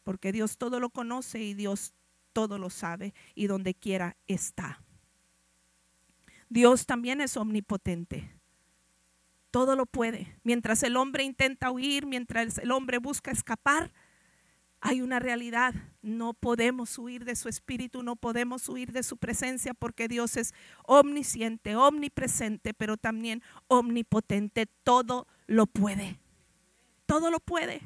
Porque 0.03 0.31
Dios 0.31 0.57
todo 0.57 0.79
lo 0.79 0.89
conoce 0.89 1.39
y 1.39 1.53
Dios 1.53 1.93
todo 2.33 2.57
lo 2.57 2.69
sabe 2.69 3.13
y 3.35 3.47
donde 3.47 3.73
quiera 3.73 4.17
está. 4.27 4.83
Dios 6.49 6.85
también 6.85 7.19
es 7.21 7.35
omnipotente. 7.35 8.29
Todo 9.49 9.75
lo 9.75 9.85
puede. 9.85 10.35
Mientras 10.43 10.83
el 10.83 10.97
hombre 10.97 11.23
intenta 11.23 11.71
huir, 11.71 12.05
mientras 12.05 12.57
el 12.57 12.71
hombre 12.71 12.97
busca 12.97 13.31
escapar, 13.31 13.91
hay 14.81 15.01
una 15.01 15.19
realidad. 15.19 15.73
No 16.03 16.33
podemos 16.33 16.99
huir 16.99 17.23
de 17.23 17.35
su 17.35 17.47
espíritu, 17.47 18.03
no 18.03 18.17
podemos 18.17 18.67
huir 18.67 18.91
de 18.91 19.03
su 19.03 19.15
presencia 19.17 19.73
porque 19.73 20.09
Dios 20.09 20.35
es 20.35 20.53
omnisciente, 20.85 21.77
omnipresente, 21.77 22.73
pero 22.73 22.97
también 22.97 23.41
omnipotente. 23.67 24.67
Todo 24.83 25.27
lo 25.47 25.65
puede. 25.65 26.19
Todo 27.05 27.31
lo 27.31 27.39
puede. 27.39 27.81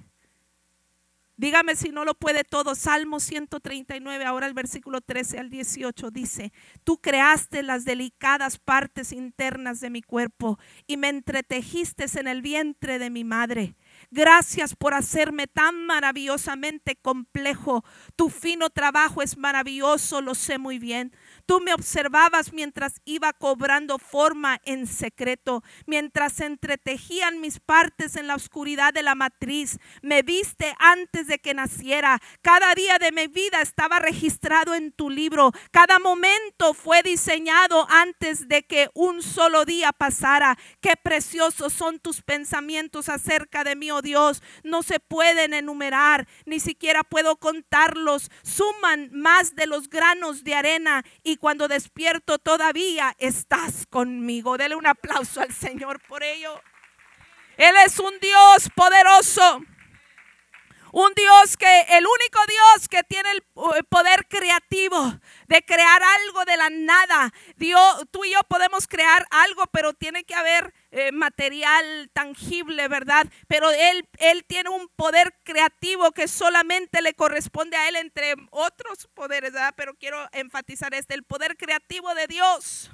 Dígame 1.39 1.75
si 1.75 1.89
no 1.89 2.03
lo 2.03 2.15
puede 2.15 2.43
todo. 2.43 2.73
Salmo 2.73 3.19
139, 3.19 4.25
ahora 4.25 4.47
el 4.47 4.55
versículo 4.55 5.01
13 5.01 5.37
al 5.37 5.51
18 5.51 6.09
dice, 6.09 6.51
tú 6.83 6.97
creaste 6.97 7.61
las 7.61 7.85
delicadas 7.85 8.57
partes 8.57 9.11
internas 9.11 9.79
de 9.79 9.91
mi 9.91 10.01
cuerpo 10.01 10.57
y 10.87 10.97
me 10.97 11.09
entretejiste 11.09 12.05
en 12.15 12.27
el 12.27 12.41
vientre 12.41 12.97
de 12.97 13.11
mi 13.11 13.23
madre. 13.23 13.75
Gracias 14.09 14.73
por 14.73 14.93
hacerme 14.93 15.47
tan 15.47 15.85
maravillosamente 15.85 16.95
complejo. 16.95 17.83
Tu 18.15 18.29
fino 18.29 18.69
trabajo 18.69 19.21
es 19.21 19.37
maravilloso, 19.37 20.21
lo 20.21 20.33
sé 20.33 20.57
muy 20.57 20.79
bien. 20.79 21.11
Tú 21.45 21.59
me 21.59 21.73
observabas 21.73 22.53
mientras 22.53 23.01
iba 23.03 23.33
cobrando 23.33 23.99
forma 23.99 24.61
en 24.63 24.87
secreto, 24.87 25.61
mientras 25.85 26.39
entretejían 26.39 27.41
mis 27.41 27.59
partes 27.59 28.15
en 28.15 28.27
la 28.27 28.35
oscuridad 28.35 28.93
de 28.93 29.03
la 29.03 29.13
matriz. 29.13 29.77
Me 30.01 30.21
viste 30.21 30.73
antes 30.79 31.27
de 31.27 31.39
que 31.39 31.53
naciera. 31.53 32.21
Cada 32.41 32.73
día 32.75 32.99
de 32.99 33.11
mi 33.11 33.27
vida 33.27 33.61
estaba 33.61 33.99
registrado 33.99 34.73
en 34.73 34.93
tu 34.93 35.09
libro. 35.09 35.51
Cada 35.71 35.99
momento 35.99 36.73
fue 36.73 37.03
diseñado 37.03 37.85
antes 37.89 38.47
de 38.47 38.63
que 38.63 38.89
un 38.93 39.21
solo 39.21 39.65
día 39.65 39.91
pasara. 39.91 40.57
Qué 40.79 40.93
preciosos 41.01 41.73
son 41.73 41.99
tus 41.99 42.21
pensamientos 42.21 43.09
acerca 43.09 43.65
de 43.65 43.75
mí, 43.75 43.91
oh 43.97 44.01
Dios. 44.01 44.41
No 44.63 44.83
se 44.83 44.99
pueden 44.99 45.53
enumerar, 45.53 46.27
ni 46.45 46.59
siquiera 46.59 47.03
puedo 47.03 47.37
contarlos. 47.37 48.29
Suman 48.43 49.09
más 49.11 49.55
de 49.55 49.67
los 49.67 49.89
granos 49.89 50.43
de 50.43 50.55
arena 50.55 51.03
y 51.23 51.37
cuando 51.37 51.67
despierto 51.67 52.39
todavía 52.39 53.15
estás 53.19 53.85
conmigo. 53.87 54.57
Dele 54.57 54.75
un 54.75 54.87
aplauso 54.87 55.41
al 55.41 55.53
Señor 55.53 56.01
por 56.07 56.23
ello. 56.23 56.61
Él 57.57 57.75
es 57.85 57.99
un 57.99 58.13
Dios 58.19 58.69
poderoso. 58.75 59.61
Un 60.91 61.13
Dios 61.15 61.57
que, 61.57 61.81
el 61.89 62.05
único 62.05 62.39
Dios 62.47 62.87
que 62.87 63.03
tiene 63.03 63.29
el 63.31 63.43
poder 63.85 64.27
creativo 64.27 65.19
de 65.47 65.63
crear 65.63 66.01
algo 66.03 66.45
de 66.45 66.57
la 66.57 66.69
nada. 66.69 67.33
Dios, 67.55 68.05
tú 68.11 68.23
y 68.25 68.31
yo 68.31 68.39
podemos 68.47 68.87
crear 68.87 69.25
algo, 69.31 69.65
pero 69.67 69.93
tiene 69.93 70.23
que 70.23 70.35
haber 70.35 70.73
eh, 70.91 71.11
material 71.11 72.09
tangible, 72.13 72.87
¿verdad? 72.87 73.27
Pero 73.47 73.69
él, 73.71 74.07
él 74.19 74.45
tiene 74.45 74.69
un 74.69 74.87
poder 74.95 75.33
creativo 75.43 76.11
que 76.11 76.27
solamente 76.27 77.01
le 77.01 77.13
corresponde 77.13 77.75
a 77.75 77.89
Él 77.89 77.97
entre 77.97 78.35
otros 78.51 79.07
poderes, 79.13 79.51
¿verdad? 79.51 79.73
Pero 79.75 79.95
quiero 79.95 80.17
enfatizar 80.31 80.93
este, 80.93 81.13
el 81.13 81.23
poder 81.23 81.57
creativo 81.57 82.13
de 82.15 82.27
Dios. 82.27 82.91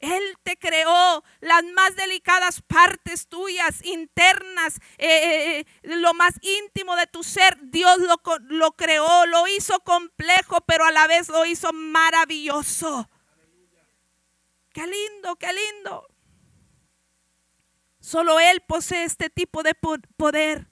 Él 0.00 0.22
te 0.42 0.56
creó 0.56 1.22
las 1.40 1.62
más 1.74 1.94
delicadas 1.94 2.62
partes 2.62 3.28
tuyas, 3.28 3.84
internas, 3.84 4.80
eh, 4.96 5.06
eh, 5.06 5.58
eh, 5.60 5.66
lo 5.82 6.14
más 6.14 6.34
íntimo 6.40 6.96
de 6.96 7.06
tu 7.06 7.22
ser. 7.22 7.58
Dios 7.60 7.98
lo, 7.98 8.16
lo, 8.48 8.72
creó, 8.72 9.26
lo 9.26 9.46
hizo 9.46 9.78
complejo, 9.80 10.62
pero 10.62 10.86
a 10.86 10.90
la 10.90 11.06
vez 11.06 11.28
lo 11.28 11.44
hizo 11.44 11.72
maravilloso. 11.74 13.10
Qué 14.72 14.86
lindo, 14.86 15.36
qué 15.36 15.52
lindo. 15.52 16.08
Solo 18.00 18.40
Él 18.40 18.62
posee 18.66 19.04
este 19.04 19.28
tipo 19.28 19.62
de 19.62 19.74
poder. 19.74 20.69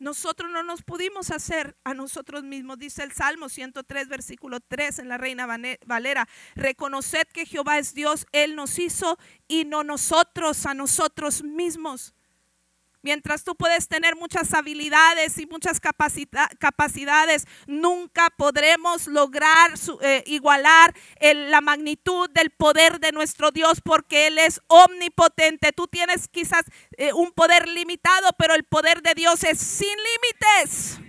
Nosotros 0.00 0.50
no 0.50 0.62
nos 0.62 0.82
pudimos 0.82 1.30
hacer 1.30 1.76
a 1.84 1.92
nosotros 1.92 2.42
mismos, 2.42 2.78
dice 2.78 3.02
el 3.02 3.12
Salmo 3.12 3.50
103, 3.50 4.08
versículo 4.08 4.58
3 4.58 5.00
en 5.00 5.08
la 5.10 5.18
Reina 5.18 5.46
Valera. 5.86 6.26
Reconoced 6.54 7.28
que 7.34 7.44
Jehová 7.44 7.78
es 7.78 7.92
Dios, 7.92 8.26
Él 8.32 8.56
nos 8.56 8.78
hizo 8.78 9.18
y 9.46 9.66
no 9.66 9.84
nosotros 9.84 10.64
a 10.64 10.72
nosotros 10.72 11.44
mismos. 11.44 12.14
Mientras 13.02 13.44
tú 13.44 13.56
puedes 13.56 13.88
tener 13.88 14.14
muchas 14.16 14.52
habilidades 14.52 15.38
y 15.38 15.46
muchas 15.46 15.80
capacidades, 15.80 17.46
nunca 17.66 18.28
podremos 18.36 19.06
lograr 19.06 19.72
eh, 20.02 20.22
igualar 20.26 20.94
la 21.20 21.60
magnitud 21.62 22.28
del 22.30 22.50
poder 22.50 23.00
de 23.00 23.12
nuestro 23.12 23.50
Dios 23.50 23.80
porque 23.80 24.26
Él 24.26 24.38
es 24.38 24.60
omnipotente. 24.66 25.72
Tú 25.72 25.86
tienes 25.86 26.28
quizás 26.28 26.64
eh, 26.98 27.12
un 27.14 27.32
poder 27.32 27.68
limitado, 27.68 28.28
pero 28.38 28.54
el 28.54 28.64
poder 28.64 29.00
de 29.00 29.14
Dios 29.14 29.44
es 29.44 29.58
sin 29.58 29.88
límites. 29.88 31.00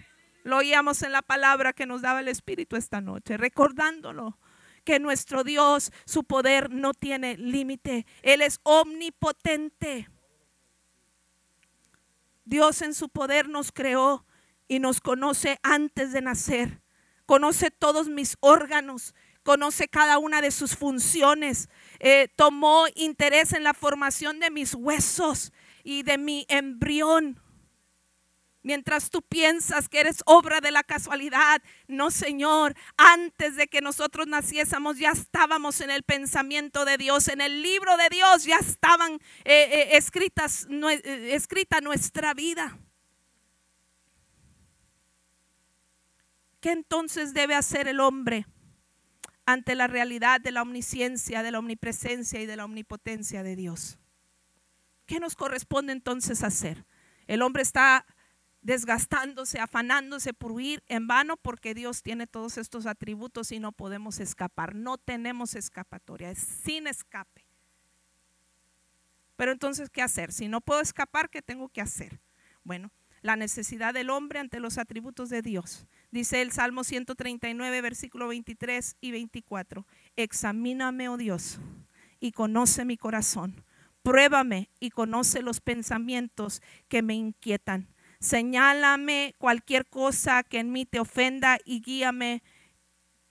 Lo 0.43 0.58
oíamos 0.58 1.04
en 1.04 1.12
la 1.12 1.21
palabra 1.21 1.73
que 1.73 1.86
nos 1.86 2.01
daba 2.01 2.21
el 2.21 2.30
Espíritu 2.30 2.77
esta 2.77 3.01
noche, 3.01 3.38
recordándolo 3.38 4.38
que 4.84 4.99
nuestro 4.99 5.43
Dios, 5.43 5.91
su 6.06 6.23
poder 6.23 6.71
no 6.71 6.93
tiene 6.93 7.38
límite. 7.38 8.06
Él 8.23 8.41
es 8.41 8.60
omnipotente. 8.63 10.10
Dios 12.45 12.82
en 12.82 12.93
su 12.93 13.10
poder 13.10 13.49
nos 13.49 13.71
creó 13.71 14.25
y 14.67 14.80
nos 14.80 15.01
conoce 15.01 15.60
antes 15.63 16.13
de 16.13 16.21
nacer. 16.21 16.82
Conoce 17.25 17.71
todos 17.71 18.08
mis 18.08 18.38
órganos, 18.39 19.15
conoce 19.43 19.88
cada 19.88 20.17
una 20.17 20.41
de 20.41 20.51
sus 20.51 20.75
funciones. 20.75 21.69
Eh, 21.99 22.30
tomó 22.36 22.86
interés 22.95 23.54
en 23.54 23.63
la 23.63 23.73
formación 23.73 24.39
de 24.39 24.49
mis 24.51 24.75
huesos 24.75 25.51
y 25.84 26.04
de 26.04 26.17
mi 26.17 26.45
embrión. 26.47 27.40
Mientras 28.63 29.10
tú 29.10 29.24
piensas 29.24 29.89
que 29.89 30.00
eres 30.00 30.17
obra 30.26 30.62
de 30.62 30.71
la 30.71 30.84
casualidad, 30.84 31.63
no 31.88 32.12
Señor, 32.12 32.76
antes 32.95 33.56
de 33.56 33.67
que 33.67 33.82
nosotros 33.82 34.28
naciésemos 34.28 35.00
ya 35.00 35.12
estábamos 35.12 35.82
en 35.82 35.89
el 35.89 36.04
pensamiento 36.04 36.86
de 36.86 36.97
Dios, 36.97 37.28
en 37.28 37.41
el 37.41 37.63
libro 37.63 37.97
de 37.97 38.10
Dios 38.10 38.43
ya 38.43 38.58
estaban 38.58 39.13
eh, 39.13 39.19
eh, 39.45 39.97
escritas, 39.97 40.67
eh, 40.69 41.30
escrita 41.34 41.82
nuestra 41.82 42.36
vida. 42.36 42.78
¿Qué 46.60 46.69
entonces 46.69 47.34
debe 47.34 47.56
hacer 47.56 47.88
el 47.88 48.00
hombre 48.00 48.45
ante 49.47 49.74
la 49.74 49.88
realidad 49.88 50.39
de 50.39 50.52
la 50.52 50.62
omnisciencia, 50.62 51.41
de 51.41 51.50
la 51.50 51.58
omnipresencia 51.58 52.39
y 52.39 52.45
de 52.45 52.56
la 52.56 52.65
omnipotencia 52.65 53.41
de 53.41 53.56
Dios? 53.56 53.97
¿Qué 55.08 55.19
nos 55.19 55.36
corresponde 55.36 55.93
entonces 55.93 56.43
hacer? 56.43 56.86
El 57.26 57.41
hombre 57.41 57.63
está 57.63 58.06
desgastándose, 58.62 59.60
afanándose 59.60 60.34
por 60.34 60.52
huir 60.52 60.84
en 60.88 61.08
vano 61.08 61.38
porque 61.38 61.74
Dios 61.74 62.04
tiene 62.04 62.28
todos 62.28 62.58
estos 62.58 62.86
atributos 62.86 63.52
y 63.52 63.60
no 63.60 63.71
podemos 63.71 64.19
escapar. 64.19 64.76
No 64.76 64.97
tenemos 64.97 65.56
escapatoria, 65.56 66.32
es 66.32 66.39
sin 66.39 66.88
escape. 66.88 67.45
Pero 69.36 69.52
entonces, 69.52 69.89
¿qué 69.89 70.02
hacer? 70.04 70.32
Si 70.32 70.47
no 70.47 70.62
puedo 70.62 70.82
escapar, 70.82 71.30
¿qué 71.30 71.41
tengo 71.41 71.69
que 71.69 71.82
hacer? 71.82 72.19
Bueno, 72.63 72.91
la 73.21 73.36
necesidad 73.36 73.93
del 73.93 74.10
hombre 74.10 74.39
ante 74.39 74.60
los 74.60 74.78
atributos 74.78 75.30
de 75.30 75.41
Dios. 75.41 75.88
Dice 76.12 76.41
el 76.41 76.52
Salmo 76.52 76.84
139, 76.84 77.82
versículo 77.82 78.28
23 78.28 78.97
y 79.02 79.12
24. 79.12 79.88
Examíname, 80.15 81.10
oh 81.10 81.17
Dios, 81.17 81.60
y 82.19 82.34
conoce 82.34 82.86
mi 82.86 82.97
corazón. 82.97 83.63
Pruébame 84.04 84.69
y 84.80 84.89
conoce 84.89 85.41
los 85.41 85.60
pensamientos 85.60 86.62
que 86.88 87.02
me 87.02 87.13
inquietan. 87.13 87.88
Señálame 88.22 89.36
cualquier 89.38 89.86
cosa 89.86 90.44
que 90.44 90.60
en 90.60 90.72
mí 90.72 90.86
te 90.86 91.02
ofenda 91.02 91.58
y 91.66 91.82
guíame 91.82 92.44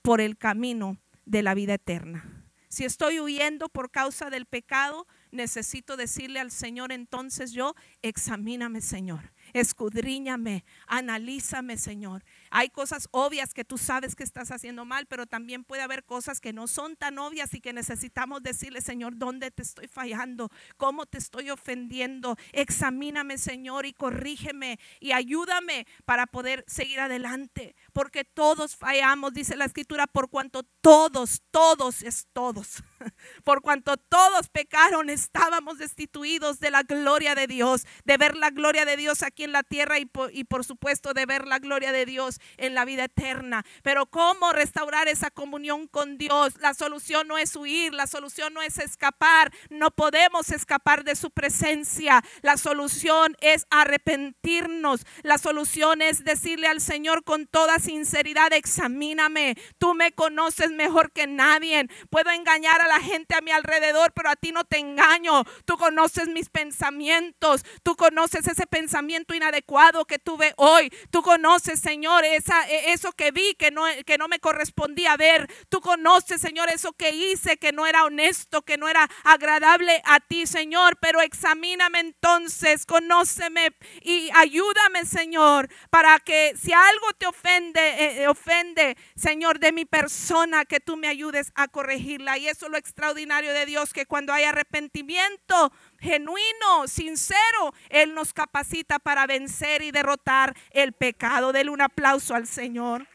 por 0.03 0.21
el 0.21 0.37
camino 0.37 0.99
de 1.25 1.43
la 1.43 1.55
vida 1.55 1.75
eterna. 1.75 2.45
Si 2.69 2.85
estoy 2.85 3.19
huyendo 3.19 3.69
por 3.69 3.91
causa 3.91 4.29
del 4.31 4.45
pecado, 4.45 5.07
necesito 5.31 5.97
decirle 5.97 6.41
al 6.41 6.51
Señor, 6.51 6.93
entonces 6.93 7.53
yo, 7.53 7.75
examíname, 8.03 8.83
Señor 8.83 9.33
escudriñame, 9.53 10.65
analízame, 10.87 11.77
Señor. 11.77 12.25
Hay 12.51 12.69
cosas 12.71 13.09
obvias 13.13 13.55
que 13.55 13.65
tú 13.65 13.79
sabes 13.79 14.17
que 14.17 14.25
estás 14.25 14.51
haciendo 14.51 14.85
mal, 14.85 15.07
pero 15.07 15.27
también 15.27 15.65
puede 15.65 15.83
haber 15.83 16.05
cosas 16.05 16.41
que 16.41 16.53
no 16.53 16.67
son 16.67 16.97
tan 16.97 17.19
obvias 17.19 17.55
y 17.55 17.61
que 17.61 17.73
necesitamos 17.73 18.43
decirle, 18.43 18.81
Señor, 18.81 19.17
¿dónde 19.17 19.51
te 19.51 19.63
estoy 19.63 19.87
fallando? 19.87 20.51
¿Cómo 20.77 21.07
te 21.07 21.19
estoy 21.19 21.51
ofendiendo? 21.51 22.37
Examíname, 22.53 23.39
Señor, 23.39 23.87
y 23.87 23.93
corrígeme 23.93 24.79
y 24.99 25.13
ayúdame 25.13 25.87
para 26.05 26.27
poder 26.27 26.65
seguir 26.67 27.01
adelante, 27.01 27.77
porque 27.93 28.25
todos 28.25 28.77
fallamos, 28.77 29.33
dice 29.33 29.57
la 29.57 29.65
escritura, 29.65 30.07
por 30.07 30.29
cuanto 30.29 30.65
todos, 30.81 31.43
todos 31.51 32.03
es 32.03 32.27
todos. 32.33 32.83
Por 33.45 33.63
cuanto 33.63 33.97
todos 33.97 34.49
pecaron, 34.49 35.09
estábamos 35.09 35.79
destituidos 35.79 36.61
de 36.61 36.71
la 36.71 36.83
gloria 36.83 37.35
de 37.35 37.47
Dios, 37.47 37.87
de 38.05 38.17
ver 38.17 38.37
la 38.37 38.51
gloria 38.51 38.85
de 38.85 38.97
Dios 38.97 39.23
aquí 39.23 39.45
en 39.45 39.53
la 39.53 39.63
tierra 39.63 39.99
y 39.99 40.05
por, 40.05 40.35
y 40.35 40.45
por 40.45 40.65
supuesto 40.65 41.15
de 41.15 41.25
ver 41.27 41.47
la 41.47 41.59
gloria 41.59 41.93
de 41.93 42.05
Dios 42.05 42.40
en 42.57 42.75
la 42.75 42.85
vida 42.85 43.05
eterna. 43.05 43.65
Pero 43.83 44.07
¿cómo 44.07 44.53
restaurar 44.53 45.09
esa 45.09 45.31
comunión 45.31 45.87
con 45.87 46.19
Dios? 46.19 46.55
La 46.61 46.75
solución 46.75 47.29
no 47.29 47.39
es 47.39 47.55
huir, 47.57 47.95
la 47.95 48.07
solución 48.07 48.55
no 48.55 48.63
es 48.63 48.79
escapar, 48.79 49.53
no 49.69 49.91
podemos 49.91 50.51
escapar 50.51 51.05
de 51.05 51.17
su 51.17 51.31
presencia. 51.31 52.23
La 52.43 52.57
solución 52.57 53.37
es 53.41 53.67
arrepentirnos, 53.71 55.07
la 55.23 55.39
solución 55.39 56.03
es 56.03 56.25
decirle 56.25 56.67
al 56.67 56.81
Señor 56.81 57.25
con 57.25 57.47
toda 57.47 57.79
sinceridad, 57.79 58.53
examíname, 58.53 59.57
tú 59.79 59.95
me 59.95 60.13
conoces 60.13 60.71
mejor 60.71 61.13
que 61.13 61.27
nadie, 61.27 61.87
puedo 62.11 62.31
engañar 62.31 62.81
a 62.81 62.89
la 62.89 63.01
gente 63.01 63.35
a 63.35 63.41
mi 63.41 63.51
alrededor, 63.51 64.13
pero 64.13 64.31
a 64.31 64.37
ti 64.37 64.53
no 64.53 64.65
te 64.65 64.79
engaño. 64.79 65.45
Tú 65.65 65.77
conoces 65.77 66.29
mis 66.29 66.49
pensamientos, 66.49 67.65
tú 67.83 67.97
conoces 67.97 68.47
ese 68.47 68.67
pensamiento 68.67 69.35
inadecuado 69.35 70.05
que 70.05 70.19
tuve 70.19 70.55
hoy. 70.57 70.91
Tú 71.11 71.23
conoces, 71.23 71.81
Señor, 71.81 72.25
esa, 72.37 72.69
e, 72.69 72.93
eso 72.93 73.13
que 73.13 73.31
vi 73.31 73.55
que 73.55 73.71
no, 73.71 73.85
que 74.07 74.19
no 74.19 74.29
me 74.29 74.39
correspondía 74.39 75.17
ver. 75.17 75.51
Tú 75.69 75.81
conoces, 75.81 76.41
Señor, 76.41 76.69
eso 76.71 76.93
que 76.93 77.11
hice 77.11 77.57
que 77.57 77.73
no 77.73 77.87
era 77.87 78.05
honesto, 78.05 78.63
que 78.63 78.77
no 78.77 78.89
era 78.89 79.09
agradable 79.25 80.03
a 80.05 80.21
ti, 80.21 80.47
Señor. 80.47 80.99
Pero 81.01 81.21
examíname 81.21 82.01
entonces, 82.01 82.87
conóceme 82.87 83.73
y 84.03 84.31
ayúdame, 84.35 85.05
Señor, 85.05 85.69
para 85.91 86.19
que 86.19 86.55
si 86.61 86.73
algo 86.73 87.13
te 87.19 87.27
ofende, 87.27 87.81
eh, 87.81 88.23
eh, 88.23 88.29
ofende, 88.29 88.97
Señor, 89.17 89.59
de 89.59 89.73
mi 89.73 89.85
persona, 89.85 90.65
que 90.65 90.81
tú 90.81 90.97
me 90.97 91.09
ayudes 91.09 91.53
a 91.55 91.69
corregirla. 91.69 92.39
Y 92.39 92.49
eso 92.49 92.69
lo 92.69 92.77
extraordinario 92.77 93.53
de 93.53 93.67
Dios, 93.67 93.93
que 93.93 94.07
cuando 94.07 94.33
hay 94.33 94.45
arrepentimiento 94.45 95.73
genuino, 96.01 96.87
sincero, 96.87 97.75
Él 97.89 98.15
nos 98.15 98.33
capacita 98.33 98.99
para 98.99 99.27
vencer 99.27 99.83
y 99.83 99.91
derrotar 99.91 100.57
el 100.71 100.93
pecado. 100.93 101.53
Dele 101.53 101.71
un 101.71 101.83
aplauso 101.83 102.35
al 102.35 102.47
Señor. 102.47 103.07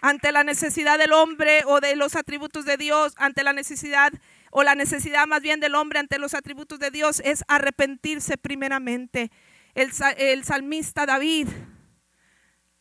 Ante 0.00 0.32
la 0.32 0.44
necesidad 0.44 0.98
del 0.98 1.12
hombre 1.12 1.62
o 1.64 1.80
de 1.80 1.96
los 1.96 2.14
atributos 2.14 2.66
de 2.66 2.76
Dios, 2.76 3.14
ante 3.16 3.42
la 3.42 3.54
necesidad 3.54 4.12
o 4.50 4.62
la 4.62 4.74
necesidad 4.74 5.26
más 5.26 5.40
bien 5.40 5.60
del 5.60 5.74
hombre 5.74 5.98
ante 5.98 6.18
los 6.18 6.34
atributos 6.34 6.78
de 6.78 6.90
Dios 6.90 7.22
es 7.24 7.42
arrepentirse 7.48 8.36
primeramente. 8.36 9.30
El, 9.74 10.44
salmista 10.44 11.06
David 11.06 11.48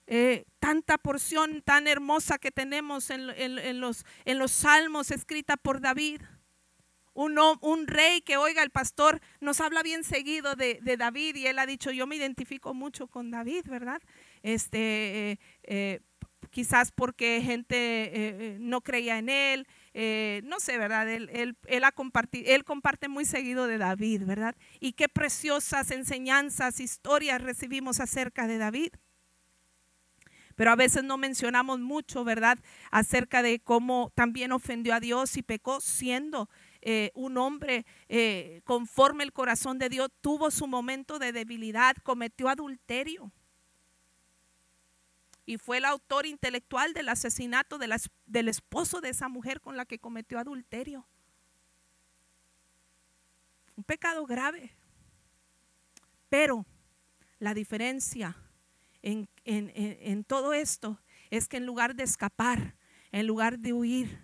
eh, 0.06 0.46
tanta 0.60 0.98
porción 0.98 1.64
tan 1.64 1.88
hermosa 1.88 2.38
que 2.38 2.52
tenemos 2.52 3.10
en 3.10 3.80
los 3.80 4.52
salmos 4.52 5.10
escrita 5.10 5.58
por 5.58 5.80
David. 5.80 6.22
Un, 7.14 7.38
un, 7.62 7.88
rey 7.88 8.22
que, 8.22 8.38
oiga, 8.38 8.64
el 8.64 8.70
pastor 8.70 9.22
nos 9.40 9.62
habla 9.62 9.84
bien 9.84 10.04
seguido 10.04 10.56
de, 10.56 10.80
David 10.98 11.36
y 11.36 11.48
él 11.48 11.60
ha 11.60 11.66
dicho, 11.66 11.92
yo 11.92 12.08
me 12.08 12.16
identifico 12.16 12.74
mucho 12.74 13.08
con 13.08 13.30
David, 13.30 13.66
¿verdad? 13.70 14.02
Este, 14.42 15.32
eh, 15.32 15.40
eh, 15.64 16.00
quizás 16.50 16.92
porque 16.92 17.42
gente 17.44 18.58
no 18.60 18.82
creía 18.82 19.20
en 19.20 19.30
él, 19.30 19.68
no 20.44 20.60
sé, 20.60 20.78
¿verdad? 20.78 21.10
Él, 21.10 21.30
él, 21.34 21.56
él, 21.68 21.84
él 22.46 22.64
comparte 22.64 23.08
muy 23.08 23.26
seguido 23.26 23.68
de 23.68 23.78
David, 23.78 24.24
¿verdad? 24.26 24.56
Y 24.80 24.94
qué 24.94 25.08
preciosas 25.08 25.92
enseñanzas, 25.92 26.80
historias 26.80 27.42
recibimos 27.42 28.00
acerca 28.00 28.48
de 28.48 28.58
David 28.58 28.94
pero 30.56 30.72
a 30.72 30.76
veces 30.76 31.04
no 31.04 31.18
mencionamos 31.18 31.80
mucho, 31.80 32.24
¿verdad? 32.24 32.60
Acerca 32.92 33.42
de 33.42 33.60
cómo 33.60 34.12
también 34.16 34.52
ofendió 34.52 34.94
a 34.94 35.00
Dios 35.00 35.38
y 35.38 35.44
pecó 35.44 35.82
siendo 35.82 36.50
eh, 36.86 37.12
un 37.14 37.38
hombre 37.38 37.86
eh, 38.10 38.62
conforme 38.66 39.24
el 39.24 39.32
corazón 39.32 39.80
de 39.80 39.88
Dios, 39.88 40.10
tuvo 40.20 40.52
su 40.52 40.68
momento 40.68 41.18
de 41.18 41.32
debilidad, 41.32 41.96
cometió 42.04 42.50
adulterio. 42.50 43.32
Y 45.46 45.58
fue 45.58 45.78
el 45.78 45.86
autor 45.86 46.26
intelectual 46.26 46.94
del 46.94 47.08
asesinato 47.08 47.78
del 47.78 48.48
esposo 48.50 49.00
de 49.00 49.10
esa 49.10 49.30
mujer 49.30 49.62
con 49.62 49.78
la 49.78 49.86
que 49.86 50.00
cometió 50.00 50.40
adulterio. 50.40 51.08
Un 53.78 53.86
pecado 53.86 54.26
grave. 54.26 54.76
Pero 56.28 56.66
la 57.40 57.54
diferencia 57.54 58.36
en, 59.02 60.24
todo 60.26 60.54
esto 60.54 61.00
es 61.30 61.48
que 61.48 61.58
en 61.58 61.66
lugar 61.66 61.96
de 61.96 62.04
escapar, 62.04 62.76
en 63.14 63.26
lugar 63.26 63.60
de 63.60 63.72
huir, 63.72 64.20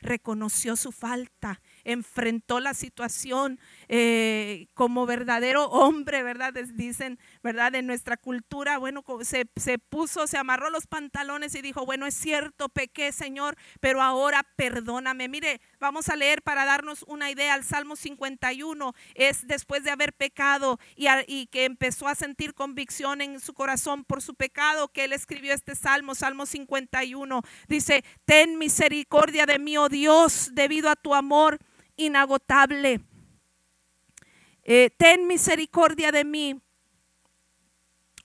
reconoció 0.00 0.76
su 0.76 0.92
falta 0.92 1.60
enfrentó 1.84 2.60
la 2.60 2.74
situación 2.74 3.58
eh, 3.88 4.68
como 4.74 5.06
verdadero 5.06 5.66
hombre, 5.66 6.22
¿verdad? 6.22 6.52
Dicen, 6.74 7.18
¿verdad? 7.42 7.74
En 7.74 7.86
nuestra 7.86 8.16
cultura, 8.16 8.78
bueno, 8.78 9.04
se, 9.22 9.46
se 9.56 9.78
puso, 9.78 10.26
se 10.26 10.38
amarró 10.38 10.70
los 10.70 10.86
pantalones 10.86 11.54
y 11.54 11.62
dijo, 11.62 11.84
bueno, 11.84 12.06
es 12.06 12.14
cierto, 12.14 12.68
pequé, 12.68 13.12
Señor, 13.12 13.56
pero 13.80 14.02
ahora 14.02 14.46
perdóname. 14.56 15.28
Mire, 15.28 15.60
vamos 15.78 16.08
a 16.08 16.16
leer 16.16 16.42
para 16.42 16.64
darnos 16.64 17.04
una 17.06 17.30
idea. 17.30 17.54
El 17.54 17.64
Salmo 17.64 17.96
51 17.96 18.94
es 19.14 19.46
después 19.46 19.84
de 19.84 19.90
haber 19.90 20.12
pecado 20.12 20.78
y, 20.96 21.06
y 21.26 21.46
que 21.46 21.64
empezó 21.64 22.08
a 22.08 22.14
sentir 22.14 22.54
convicción 22.54 23.20
en 23.20 23.40
su 23.40 23.54
corazón 23.54 24.04
por 24.04 24.22
su 24.22 24.34
pecado, 24.34 24.88
que 24.88 25.04
él 25.04 25.12
escribió 25.12 25.52
este 25.52 25.74
Salmo, 25.74 26.14
Salmo 26.14 26.46
51. 26.46 27.42
Dice, 27.68 28.04
ten 28.24 28.58
misericordia 28.58 29.46
de 29.46 29.58
mí, 29.58 29.76
oh 29.76 29.88
Dios, 29.88 30.50
debido 30.52 30.88
a 30.88 30.96
tu 30.96 31.14
amor 31.14 31.58
inagotable. 31.96 33.00
Eh, 34.62 34.90
ten 34.96 35.26
misericordia 35.26 36.10
de 36.10 36.24
mí. 36.24 36.60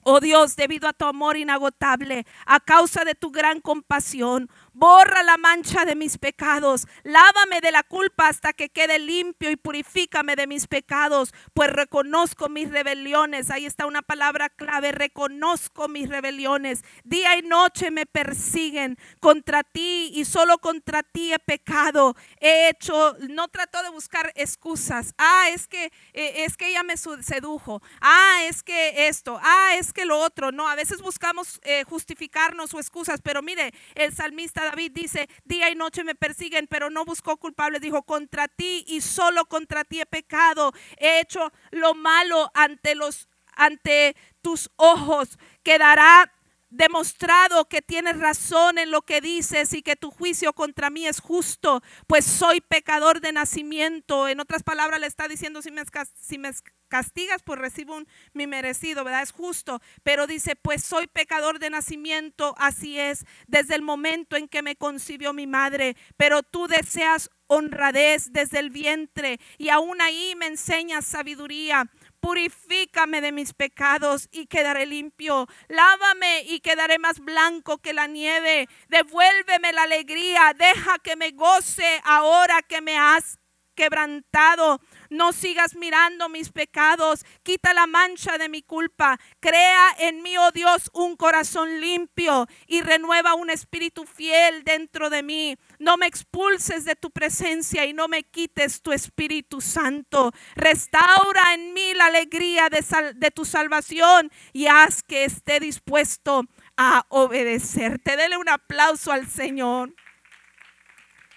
Oh 0.04 0.20
Dios, 0.20 0.56
debido 0.56 0.88
a 0.88 0.94
tu 0.94 1.06
amor 1.06 1.36
inagotable, 1.38 2.26
a 2.46 2.60
causa 2.60 3.04
de 3.04 3.16
tu 3.16 3.32
gran 3.32 3.60
compasión, 3.60 4.50
borra 4.74 5.24
la 5.24 5.38
mancha 5.38 5.86
de 5.86 5.96
mis 5.96 6.18
pecados, 6.18 6.88
lávame 7.04 7.62
de 7.62 7.72
la 7.72 7.84
culpa 7.84 8.28
hasta 8.28 8.54
que 8.54 8.70
quede 8.70 9.00
limpio 9.00 9.52
y 9.52 9.56
purifícame 9.56 10.36
de 10.36 10.48
mis 10.48 10.68
pecados, 10.68 11.34
pues 11.54 11.70
reconozco 11.72 12.50
mis 12.50 12.70
rebeliones. 12.70 13.50
Ahí 13.52 13.66
está 13.66 13.86
una 13.86 14.02
palabra 14.02 14.50
clave, 14.50 14.92
reconozco 14.92 15.88
mis 15.88 16.10
rebeliones. 16.10 16.84
Día 17.04 17.38
y 17.38 17.42
noche 17.42 17.92
me 17.92 18.06
persiguen 18.06 18.98
contra 19.20 19.64
ti 19.64 20.12
y 20.14 20.26
solo 20.26 20.58
contra 20.60 21.04
ti 21.04 21.34
he 21.34 21.40
pecado. 21.40 22.16
He 22.40 22.70
hecho, 22.70 23.16
no 23.30 23.48
trato 23.48 23.82
de 23.84 23.90
buscar 23.90 24.32
excusas. 24.36 25.14
Ah, 25.18 25.50
es 25.54 25.68
que 25.68 25.92
eh, 26.14 26.46
es 26.46 26.58
que 26.58 26.70
ella 26.70 26.84
me 26.84 26.98
sedujo. 26.98 27.82
Ah, 28.02 28.44
es 28.44 28.64
que 28.64 29.08
esto. 29.08 29.40
Ah, 29.42 29.76
es 29.78 29.94
que 29.94 30.06
lo 30.06 30.20
otro. 30.20 30.52
No, 30.52 30.68
a 30.68 30.76
veces 30.76 31.02
buscamos 31.02 31.60
eh, 31.64 31.84
justificarnos 31.84 32.74
o 32.74 32.80
excusas, 32.80 33.22
pero 33.22 33.42
mire, 33.42 33.74
el 33.96 34.14
salmista 34.14 34.59
David 34.60 34.92
dice, 34.94 35.30
día 35.46 35.70
y 35.70 35.76
noche 35.76 36.04
me 36.04 36.16
persiguen, 36.16 36.68
pero 36.68 36.90
no 36.90 37.06
buscó 37.06 37.38
culpables. 37.38 37.82
Dijo, 37.82 38.04
contra 38.04 38.48
ti 38.48 38.84
y 38.88 39.02
solo 39.02 39.46
contra 39.46 39.84
ti 39.84 40.02
he 40.02 40.06
pecado. 40.06 40.74
He 40.98 41.22
hecho 41.22 41.52
lo 41.72 41.94
malo 41.94 42.52
ante 42.54 42.96
los 42.96 43.28
ante 43.56 44.16
tus 44.42 44.70
ojos. 44.78 45.38
Quedará 45.64 46.32
demostrado 46.70 47.66
que 47.66 47.82
tienes 47.82 48.18
razón 48.18 48.78
en 48.78 48.92
lo 48.92 49.02
que 49.02 49.22
dices 49.22 49.74
y 49.74 49.82
que 49.82 49.96
tu 49.96 50.12
juicio 50.12 50.54
contra 50.54 50.90
mí 50.90 51.08
es 51.08 51.20
justo, 51.20 51.82
pues 52.08 52.26
soy 52.26 52.62
pecador 52.62 53.22
de 53.22 53.32
nacimiento. 53.32 54.28
En 54.28 54.40
otras 54.40 54.64
palabras, 54.64 55.00
le 55.00 55.08
está 55.08 55.28
diciendo, 55.28 55.62
si 55.62 55.72
me, 55.72 55.84
si 56.22 56.38
me 56.38 56.52
castigas, 56.88 57.42
pues 57.44 57.60
recibo 57.60 57.96
un, 57.96 58.08
mi 58.34 58.48
merecido, 58.48 59.04
¿verdad? 59.04 59.22
Es 59.24 59.32
justo. 59.32 59.82
Pero 60.04 60.28
dice, 60.28 60.56
pues 60.56 60.84
soy 60.84 61.08
pecador 61.08 61.60
de 61.60 61.70
nacimiento, 61.70 62.56
así 62.58 63.00
es, 63.00 63.26
desde 63.48 63.76
el 63.76 63.82
momento 63.82 64.36
en 64.36 64.48
que 64.48 64.62
me 64.62 64.76
concibió 64.76 65.34
mi 65.34 65.48
madre. 65.48 65.96
Pero 66.18 66.44
tú 66.44 66.68
deseas 66.68 67.30
honradez 67.48 68.32
desde 68.32 68.60
el 68.60 68.70
vientre 68.70 69.40
y 69.58 69.70
aún 69.70 70.02
ahí 70.02 70.36
me 70.38 70.48
enseñas 70.48 71.06
sabiduría. 71.06 71.90
Purifícame 72.20 73.22
de 73.22 73.32
mis 73.32 73.54
pecados 73.54 74.28
y 74.32 74.48
quedaré 74.48 74.86
limpio. 74.86 75.48
Lávame 75.68 76.44
y 76.44 76.60
quedaré 76.60 77.00
más 77.00 77.20
blanco 77.20 77.78
que 77.78 77.94
la 77.94 78.08
nieve. 78.08 78.68
Devuélveme 78.90 79.74
la 79.74 79.84
alegría. 79.84 80.54
Deja 80.58 81.00
que 81.00 81.16
me 81.16 81.32
goce 81.32 82.02
ahora 82.04 82.62
que 82.62 82.82
me 82.82 82.98
has 82.98 83.40
quebrantado. 83.80 84.82
No 85.10 85.32
sigas 85.32 85.74
mirando 85.74 86.28
mis 86.28 86.52
pecados. 86.52 87.26
Quita 87.44 87.74
la 87.74 87.88
mancha 87.88 88.38
de 88.38 88.50
mi 88.50 88.62
culpa. 88.62 89.18
Crea 89.40 89.96
en 90.00 90.22
mí, 90.22 90.38
oh 90.38 90.52
Dios, 90.52 90.92
un 90.94 91.16
corazón 91.16 91.80
limpio 91.80 92.46
y 92.68 92.82
renueva 92.82 93.36
un 93.36 93.50
espíritu 93.50 94.06
fiel 94.06 94.66
dentro 94.66 95.10
de 95.10 95.24
mí. 95.24 95.58
No 95.80 95.96
me 95.96 96.08
expulses 96.08 96.84
de 96.84 96.98
tu 96.98 97.10
presencia 97.10 97.86
y 97.86 97.94
no 97.94 98.10
me 98.10 98.24
quites 98.24 98.82
tu 98.82 98.92
Espíritu 98.92 99.62
Santo. 99.62 100.34
Restaura 100.56 101.54
en 101.54 101.74
mí 101.74 101.94
la 101.94 102.08
alegría 102.08 102.68
de, 102.68 102.84
de 103.16 103.32
tu 103.32 103.46
salvación 103.46 104.30
y 104.52 104.68
haz 104.68 105.04
que 105.04 105.24
esté 105.24 105.62
dispuesto 105.62 106.44
a 106.76 107.06
obedecerte. 107.08 108.18
Dele 108.18 108.36
un 108.36 108.50
aplauso 108.50 109.14
al 109.14 109.26
Señor. 109.26 109.94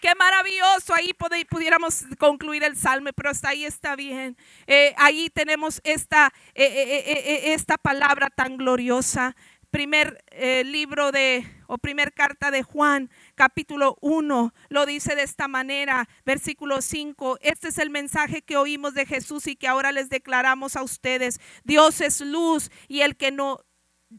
Qué 0.03 0.17
maravilloso. 0.17 0.95
Ahí 0.95 1.13
pudiéramos 1.49 2.05
concluir 2.19 2.65
el 2.65 2.77
salmo, 2.77 3.11
pero 3.15 3.31
hasta 3.31 3.51
ahí 3.51 3.65
está 3.65 3.95
bien. 3.95 4.37
Eh, 4.67 4.93
ahí 4.97 5.31
tenemos 5.31 5.81
esta, 5.85 6.33
eh, 6.57 7.05
eh, 7.07 7.53
esta 7.53 7.79
palabra 7.79 8.29
tan 8.29 8.57
gloriosa. 8.57 9.37
Primer 9.71 10.23
libro 10.65 11.13
de, 11.13 11.47
o 11.69 11.79
primer 11.79 12.13
carta 12.13 12.51
de 12.51 12.65
Juan, 12.65 13.11
capítulo 13.37 13.97
1, 14.01 14.53
lo 14.69 14.87
dice 14.87 15.15
de 15.15 15.23
esta 15.23 15.47
manera, 15.47 16.09
versículo 16.27 16.83
5. 16.83 17.39
Este 17.41 17.69
es 17.69 17.79
el 17.79 17.89
mensaje 17.89 18.43
que 18.43 18.57
oímos 18.57 18.95
de 18.95 19.07
Jesús 19.07 19.47
y 19.47 19.55
que 19.55 19.69
ahora 19.69 19.93
les 19.93 20.11
declaramos 20.11 20.75
a 20.75 20.83
ustedes. 20.83 21.41
Dios 21.63 22.01
es 22.01 22.21
luz 22.21 22.73
y 22.89 23.03
el 23.03 23.17
que 23.17 23.31
no 23.31 23.61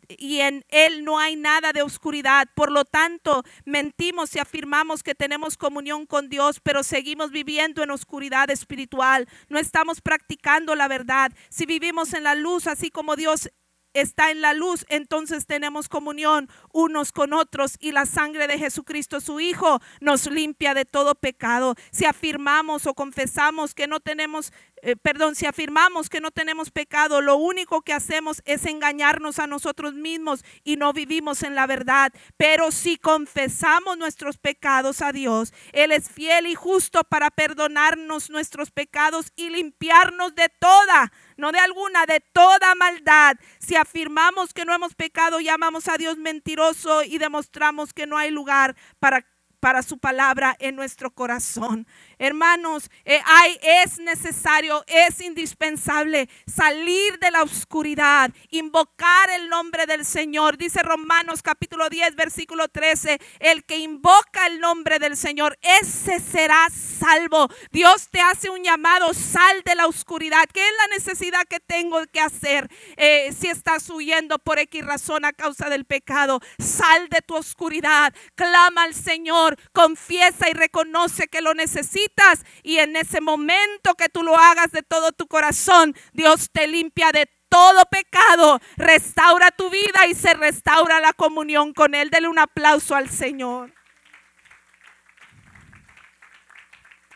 y 0.08 0.40
en 0.40 0.66
Él 0.70 1.04
no 1.04 1.20
hay 1.20 1.36
nada 1.36 1.74
de 1.74 1.82
oscuridad. 1.82 2.48
Por 2.56 2.72
lo 2.72 2.86
tanto, 2.86 3.44
mentimos 3.66 4.36
y 4.36 4.40
afirmamos 4.40 5.04
que 5.04 5.16
tenemos 5.16 5.58
comunión 5.58 6.06
con 6.06 6.30
Dios, 6.30 6.60
pero 6.62 6.84
seguimos 6.84 7.32
viviendo 7.32 7.84
en 7.84 7.92
oscuridad 7.92 8.50
espiritual. 8.50 9.28
No 9.50 9.60
estamos 9.60 10.02
practicando 10.02 10.76
la 10.76 10.88
verdad. 10.88 11.32
Si 11.50 11.66
vivimos 11.66 12.14
en 12.14 12.24
la 12.24 12.36
luz, 12.36 12.68
así 12.68 12.90
como 12.90 13.16
Dios 13.16 13.50
está 13.94 14.32
en 14.32 14.42
la 14.42 14.54
luz, 14.54 14.86
entonces 14.90 15.46
tenemos 15.46 15.88
comunión 15.88 16.50
unos 16.72 17.12
con 17.12 17.34
otros 17.34 17.78
y 17.80 17.92
la 17.92 18.06
sangre 18.06 18.48
de 18.48 18.58
Jesucristo, 18.58 19.22
su 19.22 19.40
Hijo, 19.40 19.80
nos 20.02 20.30
limpia 20.30 20.74
de 20.74 20.86
todo 20.86 21.16
pecado. 21.16 21.76
Si 21.92 22.06
afirmamos 22.06 22.88
o 22.88 22.96
confesamos 22.96 23.74
que 23.74 23.88
no 23.88 24.00
tenemos 24.00 24.52
eh, 24.86 24.98
perdón, 24.98 25.34
si 25.36 25.46
afirmamos 25.46 26.10
que 26.10 26.20
no 26.20 26.30
tenemos 26.32 26.70
pecado, 26.70 27.22
lo 27.22 27.38
único 27.38 27.84
que 27.84 27.94
hacemos 27.94 28.42
es 28.44 28.66
engañarnos 28.66 29.40
a 29.40 29.48
nosotros 29.48 29.94
mismos 29.94 30.44
y 30.66 30.76
no 30.76 30.92
vivimos 30.92 31.42
en 31.44 31.56
la 31.56 31.66
verdad. 31.68 32.12
Pero 32.36 32.70
si 32.70 32.98
confesamos 32.98 33.98
nuestros 33.98 34.38
pecados 34.38 35.02
a 35.02 35.14
Dios, 35.14 35.54
Él 35.72 35.94
es 35.94 36.10
fiel 36.10 36.48
y 36.48 36.56
justo 36.56 37.06
para 37.06 37.32
perdonarnos 37.32 38.30
nuestros 38.30 38.72
pecados 38.72 39.32
y 39.38 39.52
limpiarnos 39.52 40.36
de 40.36 40.50
toda, 40.50 41.14
no 41.38 41.54
de 41.54 41.60
alguna, 41.60 42.06
de 42.06 42.20
toda 42.20 42.76
maldad. 42.76 43.38
Si 43.60 43.78
afirmamos 43.78 44.54
que 44.54 44.66
no 44.66 44.74
hemos 44.74 44.96
pecado, 44.96 45.40
llamamos 45.40 45.88
a 45.88 45.98
Dios 45.98 46.18
mentiroso 46.18 47.04
y 47.04 47.20
demostramos 47.20 47.94
que 47.94 48.06
no 48.06 48.18
hay 48.18 48.32
lugar 48.32 48.76
para 49.00 49.26
para 49.64 49.82
su 49.82 49.98
palabra 49.98 50.58
en 50.60 50.76
nuestro 50.76 51.12
corazón. 51.12 51.88
Hermanos, 52.24 52.90
eh, 53.04 53.20
es 53.62 54.00
necesario, 54.00 54.82
es 54.88 55.20
indispensable 55.20 56.30
salir 56.48 57.20
de 57.20 57.30
la 57.32 57.44
oscuridad, 57.44 58.32
invocar 58.50 59.30
el 59.32 59.50
nombre 59.50 59.86
del 59.86 60.06
Señor. 60.06 60.58
Dice 60.58 60.82
Romanos 60.84 61.42
capítulo 61.44 61.90
10, 61.90 62.16
versículo 62.16 62.70
13, 62.70 63.20
el 63.40 63.66
que 63.66 63.80
invoca 63.80 64.48
el 64.48 64.62
nombre 64.62 65.00
del 65.00 65.18
Señor, 65.18 65.60
ese 65.62 66.22
será 66.22 66.70
salvo. 66.70 67.50
Dios 67.72 68.08
te 68.10 68.22
hace 68.22 68.50
un 68.50 68.64
llamado, 68.64 69.14
sal 69.14 69.62
de 69.66 69.76
la 69.76 69.88
oscuridad. 69.88 70.46
¿Qué 70.54 70.66
es 70.66 70.74
la 70.78 70.96
necesidad 70.96 71.44
que 71.50 71.60
tengo 71.60 72.02
que 72.06 72.22
hacer 72.22 72.70
eh, 72.96 73.34
si 73.38 73.50
estás 73.50 73.90
huyendo 73.90 74.40
por 74.40 74.60
X 74.60 74.86
razón 74.86 75.26
a 75.26 75.34
causa 75.34 75.68
del 75.68 75.84
pecado? 75.84 76.40
Sal 76.58 77.10
de 77.10 77.20
tu 77.20 77.36
oscuridad, 77.36 78.14
clama 78.36 78.84
al 78.84 78.96
Señor, 78.96 79.58
confiesa 79.74 80.50
y 80.50 80.54
reconoce 80.54 81.28
que 81.28 81.42
lo 81.42 81.54
necesitas 81.54 82.13
y 82.62 82.78
en 82.78 82.96
ese 82.96 83.22
momento 83.22 83.96
que 83.96 84.10
tú 84.10 84.24
lo 84.24 84.38
hagas 84.38 84.72
de 84.72 84.84
todo 84.84 85.12
tu 85.12 85.28
corazón, 85.28 85.96
Dios 86.14 86.50
te 86.52 86.68
limpia 86.68 87.12
de 87.12 87.30
todo 87.50 87.86
pecado, 87.86 88.60
restaura 88.78 89.52
tu 89.52 89.70
vida 89.70 90.08
y 90.08 90.16
se 90.16 90.34
restaura 90.34 91.00
la 91.00 91.14
comunión 91.14 91.74
con 91.74 91.94
Él. 91.94 92.10
Dele 92.10 92.28
un 92.28 92.40
aplauso 92.40 92.96
al 92.96 93.10
Señor. 93.10 93.74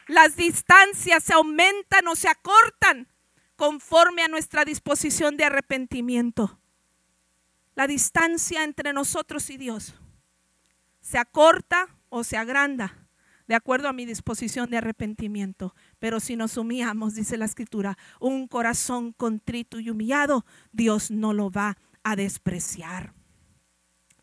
Las 0.08 0.36
distancias 0.36 1.24
se 1.24 1.34
aumentan 1.34 2.08
o 2.08 2.16
se 2.16 2.30
acortan 2.30 3.08
conforme 3.56 4.24
a 4.24 4.28
nuestra 4.28 4.64
disposición 4.64 5.38
de 5.38 5.46
arrepentimiento. 5.46 6.60
La 7.76 7.88
distancia 7.88 8.64
entre 8.64 8.94
nosotros 8.94 9.50
y 9.50 9.58
Dios 9.58 9.96
se 11.02 11.18
acorta 11.18 11.88
o 12.10 12.24
se 12.24 12.38
agranda 12.38 13.07
de 13.48 13.56
acuerdo 13.56 13.88
a 13.88 13.94
mi 13.94 14.06
disposición 14.06 14.70
de 14.70 14.78
arrepentimiento. 14.78 15.76
Pero 16.00 16.20
si 16.20 16.36
nos 16.36 16.58
humillamos, 16.58 17.16
dice 17.16 17.38
la 17.38 17.46
escritura, 17.46 17.98
un 18.20 18.48
corazón 18.48 19.14
contrito 19.14 19.80
y 19.80 19.90
humillado, 19.90 20.46
Dios 20.72 21.12
no 21.12 21.34
lo 21.34 21.50
va 21.50 21.78
a 22.04 22.16
despreciar. 22.16 23.14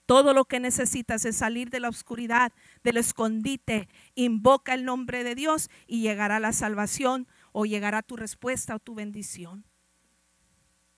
Todo 0.06 0.34
lo 0.34 0.44
que 0.44 0.60
necesitas 0.60 1.24
es 1.24 1.36
salir 1.36 1.70
de 1.70 1.80
la 1.80 1.88
oscuridad, 1.88 2.52
del 2.82 2.98
escondite, 2.98 3.88
invoca 4.14 4.74
el 4.74 4.84
nombre 4.84 5.24
de 5.24 5.34
Dios 5.34 5.70
y 5.86 6.02
llegará 6.02 6.40
la 6.40 6.52
salvación 6.52 7.26
o 7.52 7.64
llegará 7.64 8.02
tu 8.02 8.16
respuesta 8.16 8.74
o 8.74 8.78
tu 8.78 8.94
bendición. 8.94 9.64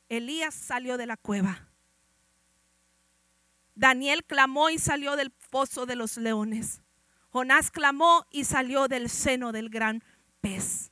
Elías 0.09 0.55
salió 0.55 0.97
de 0.97 1.07
la 1.07 1.17
cueva. 1.17 1.69
Daniel 3.77 4.25
clamó 4.25 4.71
y 4.71 4.79
salió 4.79 5.15
del 5.15 5.31
pozo 5.31 5.87
de 5.87 5.97
los 5.97 6.17
leones. 6.17 6.83
Jonás 7.37 7.70
clamó 7.70 8.25
y 8.31 8.44
salió 8.44 8.88
del 8.88 9.11
seno 9.11 9.53
del 9.53 9.68
gran 9.68 10.03
pez. 10.40 10.90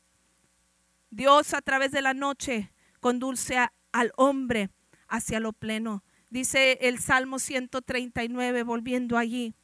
Dios 1.08 1.54
a 1.54 1.62
través 1.62 1.90
de 1.90 2.02
la 2.02 2.12
noche 2.12 2.70
conduce 3.00 3.56
al 3.92 4.12
hombre 4.18 4.68
hacia 5.08 5.40
lo 5.40 5.54
pleno. 5.54 6.04
Dice 6.28 6.76
el 6.82 6.98
Salmo 6.98 7.38
139, 7.38 8.62
volviendo 8.62 9.16
allí. 9.16 9.54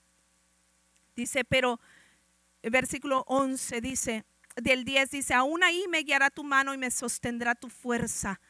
Dice, 1.14 1.45
pero 1.45 1.81
versículo 2.62 3.25
11 3.27 3.83
dice, 3.83 4.25
del 4.57 4.87
10 4.87 5.11
dice, 5.11 5.35
aún 5.35 5.62
ahí 5.62 5.85
me 5.90 5.99
guiará 5.99 6.31
tu 6.31 6.45
mano 6.45 6.73
y 6.73 6.79
me 6.79 6.90
sostendrá 6.90 7.55
tu 7.55 7.69
fuerza. 7.69 8.40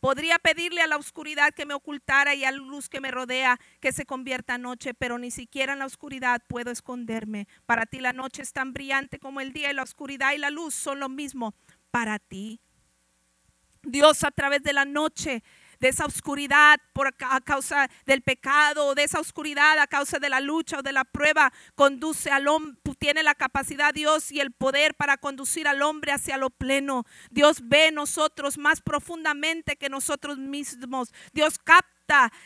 Podría 0.00 0.38
pedirle 0.38 0.80
a 0.80 0.86
la 0.86 0.96
oscuridad 0.96 1.52
que 1.52 1.66
me 1.66 1.74
ocultara 1.74 2.34
y 2.34 2.44
a 2.44 2.50
la 2.50 2.56
luz 2.56 2.88
que 2.88 3.00
me 3.00 3.10
rodea 3.10 3.60
que 3.80 3.92
se 3.92 4.06
convierta 4.06 4.54
en 4.54 4.62
noche, 4.62 4.94
pero 4.94 5.18
ni 5.18 5.30
siquiera 5.30 5.74
en 5.74 5.80
la 5.80 5.86
oscuridad 5.86 6.42
puedo 6.48 6.70
esconderme. 6.70 7.46
Para 7.66 7.84
ti 7.84 8.00
la 8.00 8.14
noche 8.14 8.42
es 8.42 8.52
tan 8.52 8.72
brillante 8.72 9.18
como 9.18 9.40
el 9.40 9.52
día 9.52 9.70
y 9.70 9.74
la 9.74 9.82
oscuridad 9.82 10.32
y 10.32 10.38
la 10.38 10.50
luz 10.50 10.74
son 10.74 11.00
lo 11.00 11.10
mismo 11.10 11.54
para 11.90 12.18
ti. 12.18 12.60
Dios 13.82 14.24
a 14.24 14.30
través 14.30 14.62
de 14.62 14.72
la 14.72 14.84
noche 14.84 15.42
de 15.80 15.88
esa 15.88 16.04
oscuridad 16.04 16.78
por 16.92 17.08
a 17.08 17.40
causa 17.40 17.88
del 18.06 18.22
pecado, 18.22 18.94
de 18.94 19.04
esa 19.04 19.20
oscuridad 19.20 19.78
a 19.78 19.86
causa 19.86 20.18
de 20.18 20.28
la 20.28 20.40
lucha 20.40 20.78
o 20.78 20.82
de 20.82 20.92
la 20.92 21.04
prueba, 21.04 21.52
conduce 21.74 22.30
al 22.30 22.48
hombre, 22.48 22.78
tiene 22.98 23.22
la 23.22 23.34
capacidad 23.34 23.94
Dios 23.94 24.30
y 24.30 24.40
el 24.40 24.52
poder 24.52 24.94
para 24.94 25.16
conducir 25.16 25.66
al 25.66 25.82
hombre 25.82 26.12
hacia 26.12 26.36
lo 26.36 26.50
pleno. 26.50 27.04
Dios 27.30 27.60
ve 27.62 27.90
nosotros 27.92 28.58
más 28.58 28.80
profundamente 28.82 29.76
que 29.76 29.88
nosotros 29.88 30.38
mismos. 30.38 31.12
Dios 31.32 31.58
capta 31.58 31.99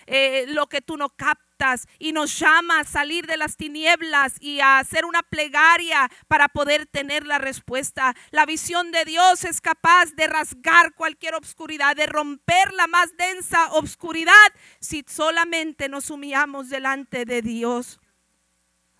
eh, 0.07 0.45
lo 0.49 0.69
que 0.69 0.81
tú 0.81 0.97
no 0.97 1.11
captas 1.11 1.87
y 1.99 2.13
nos 2.13 2.39
llama 2.39 2.81
a 2.81 2.85
salir 2.85 3.27
de 3.27 3.37
las 3.37 3.57
tinieblas 3.57 4.35
y 4.41 4.61
a 4.61 4.79
hacer 4.79 5.05
una 5.05 5.23
plegaria 5.23 6.11
para 6.29 6.49
poder 6.49 6.87
tener 6.87 7.27
la 7.27 7.39
respuesta. 7.39 8.15
La 8.31 8.47
visión 8.47 8.93
de 8.93 9.05
Dios 9.05 9.45
es 9.45 9.61
capaz 9.61 10.13
de 10.15 10.27
rasgar 10.27 10.95
cualquier 10.95 11.35
obscuridad, 11.35 11.97
de 11.97 12.07
romper 12.07 12.73
la 12.75 12.87
más 12.87 13.17
densa 13.17 13.73
obscuridad 13.73 14.33
si 14.81 15.05
solamente 15.09 15.89
nos 15.89 16.11
humillamos 16.11 16.69
delante 16.69 17.25
de 17.25 17.43
Dios. 17.43 18.01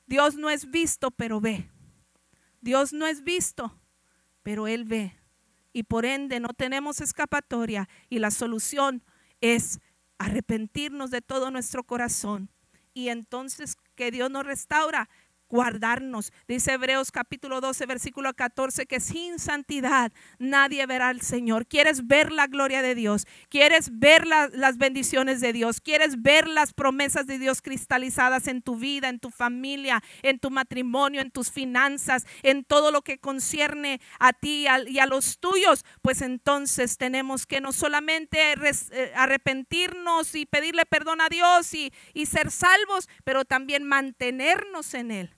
Dios 0.07 0.37
no 0.37 0.51
es 0.51 0.71
visto, 0.71 1.11
pero 1.11 1.41
ve. 1.41 1.71
Dios 2.61 2.93
no 2.93 3.07
es 3.07 3.23
visto, 3.25 3.79
pero 4.43 4.69
Él 4.69 4.85
ve. 4.85 5.19
Y 5.73 5.83
por 5.83 6.07
ende 6.07 6.41
no 6.41 6.49
tenemos 6.49 7.01
escapatoria 7.01 7.89
y 8.09 8.21
la 8.21 8.31
solución 8.31 9.03
es 9.41 9.81
arrepentirnos 10.19 11.11
de 11.11 11.23
todo 11.23 11.51
nuestro 11.51 11.85
corazón. 11.85 12.51
Y 12.93 13.09
entonces 13.09 13.77
que 13.97 14.11
Dios 14.11 14.31
nos 14.31 14.47
restaura 14.47 15.09
guardarnos. 15.55 16.33
Dice 16.49 16.73
Hebreos 16.73 17.13
capítulo 17.13 17.61
12, 17.61 17.87
versículo 17.87 18.35
14, 18.35 18.87
que 18.87 18.99
sin 18.99 19.39
santidad 19.39 20.11
nadie 20.41 20.85
verá 20.85 21.11
al 21.11 21.21
Señor. 21.21 21.69
¿Quieres 21.69 22.09
ver 22.09 22.33
la 22.33 22.49
gloria 22.49 22.83
de 22.83 22.97
Dios? 22.97 23.29
¿Quieres 23.51 23.97
ver 24.01 24.27
las 24.27 24.79
bendiciones 24.79 25.41
de 25.41 25.53
Dios? 25.53 25.81
¿Quieres 25.81 26.21
ver 26.21 26.49
las 26.49 26.73
promesas 26.73 27.29
de 27.29 27.39
Dios 27.39 27.63
cristalizadas 27.63 28.49
en 28.49 28.63
tu 28.63 28.75
vida, 28.75 29.09
en 29.09 29.21
tu 29.21 29.31
familia, 29.31 30.03
en 30.23 30.41
tu 30.41 30.51
matrimonio, 30.51 31.21
en 31.21 31.31
tus 31.31 31.53
finanzas, 31.53 32.27
en 32.43 32.65
todo 32.65 32.91
lo 32.91 33.03
que 33.03 33.19
concierne 33.19 34.01
a 34.19 34.33
ti 34.33 34.67
y 34.89 34.99
a 34.99 35.07
los 35.07 35.39
tuyos? 35.39 35.85
Pues 36.03 36.21
entonces 36.21 36.99
tenemos 36.99 37.47
que 37.47 37.61
no 37.61 37.73
solamente 37.73 38.55
eh, 38.55 39.13
arrepentirnos 39.15 40.35
y 40.35 40.47
pedirle 40.47 40.85
perdón 40.85 41.21
a 41.21 41.29
Dios 41.29 41.73
y, 41.75 41.93
y 42.13 42.27
ser 42.27 42.51
salvos, 42.51 43.09
pero 43.23 43.45
también 43.45 43.85
mantenernos 43.85 44.95
en 44.95 45.13
Él. 45.13 45.37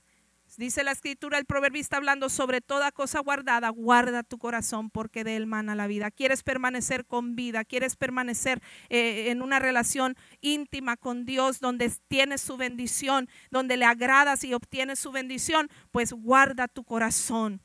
Dice 0.56 0.84
la 0.84 0.92
escritura, 0.92 1.36
el 1.36 1.44
proverbista 1.44 1.98
hablando 1.98 2.30
sobre 2.30 2.62
toda 2.62 2.90
cosa 2.90 3.20
guardada, 3.20 3.68
guarda 3.68 4.22
tu 4.22 4.38
corazón 4.38 4.88
porque 4.88 5.22
de 5.22 5.36
él 5.36 5.46
mana 5.46 5.74
la 5.74 5.86
vida. 5.86 6.10
Quieres 6.10 6.42
permanecer 6.42 7.04
con 7.04 7.36
vida, 7.36 7.64
quieres 7.64 7.94
permanecer 7.96 8.62
eh, 8.88 9.30
en 9.30 9.42
una 9.42 9.58
relación 9.58 10.16
íntima 10.40 10.96
con 10.96 11.26
Dios 11.26 11.60
donde 11.60 11.92
tienes 12.08 12.40
su 12.40 12.56
bendición, 12.56 13.28
donde 13.50 13.76
le 13.76 13.84
agradas 13.84 14.44
y 14.44 14.54
obtienes 14.54 14.98
su 14.98 15.12
bendición, 15.12 15.68
pues 15.90 16.14
guarda 16.14 16.68
tu 16.68 16.84
corazón. 16.84 17.60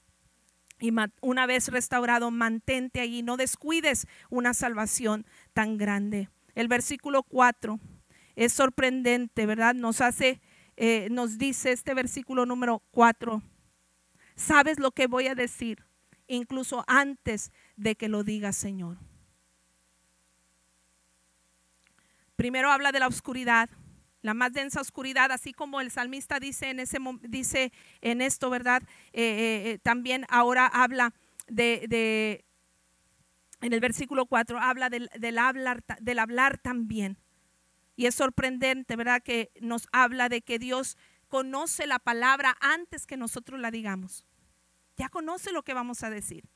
Y 0.82 0.92
una 1.22 1.46
vez 1.46 1.70
restaurado, 1.70 2.30
mantente 2.30 3.00
allí, 3.00 3.22
no 3.22 3.38
descuides 3.38 4.06
una 4.30 4.54
salvación 4.54 5.26
tan 5.54 5.78
grande. 5.78 6.30
El 6.56 6.68
versículo 6.68 7.24
4 7.24 7.80
es 8.36 8.52
sorprendente, 8.52 9.46
¿verdad? 9.46 9.76
Nos 9.76 10.02
hace 10.02 10.42
eh, 10.84 11.10
nos 11.12 11.38
dice 11.38 11.72
este 11.72 11.94
versículo 11.94 12.48
número 12.48 12.82
4, 12.90 13.44
sabes 14.36 14.80
lo 14.80 14.90
que 14.90 15.06
voy 15.06 15.28
a 15.28 15.36
decir, 15.36 15.86
incluso 16.26 16.84
antes 16.88 17.52
de 17.76 17.94
que 17.96 18.10
lo 18.10 18.24
diga 18.24 18.52
Señor. 18.52 18.98
Primero 22.36 22.72
habla 22.72 22.92
de 22.92 23.00
la 23.00 23.06
oscuridad, 23.06 23.70
la 24.24 24.34
más 24.34 24.54
densa 24.54 24.82
oscuridad, 24.82 25.32
así 25.32 25.54
como 25.54 25.82
el 25.82 25.92
salmista 25.92 26.40
dice 26.40 26.72
en, 26.72 26.80
ese, 26.80 26.98
dice 27.30 27.72
en 28.02 28.20
esto, 28.20 28.50
¿verdad? 28.50 28.82
Eh, 29.14 29.74
eh, 29.74 29.80
también 29.84 30.26
ahora 30.30 30.66
habla 30.66 31.14
de, 31.48 32.44
en 33.62 33.72
el 33.74 33.80
versículo 33.80 34.26
4, 34.26 34.58
habla 34.60 34.90
del, 34.90 35.12
del, 35.20 35.38
hablar, 35.38 35.84
del 36.00 36.18
hablar 36.18 36.58
también. 36.58 37.20
Y 38.02 38.08
es 38.08 38.16
sorprendente, 38.16 38.96
¿verdad? 38.96 39.22
Que 39.22 39.52
nos 39.62 39.88
habla 39.92 40.28
de 40.28 40.42
que 40.42 40.58
Dios 40.58 40.98
conoce 41.28 41.86
la 41.86 42.00
palabra 42.00 42.58
antes 42.60 43.06
que 43.06 43.16
nosotros 43.16 43.60
la 43.60 43.70
digamos. 43.70 44.26
Ya 44.98 45.08
conoce 45.08 45.52
lo 45.52 45.62
que 45.62 45.76
vamos 45.76 46.02
a 46.02 46.10
decir. 46.10 46.50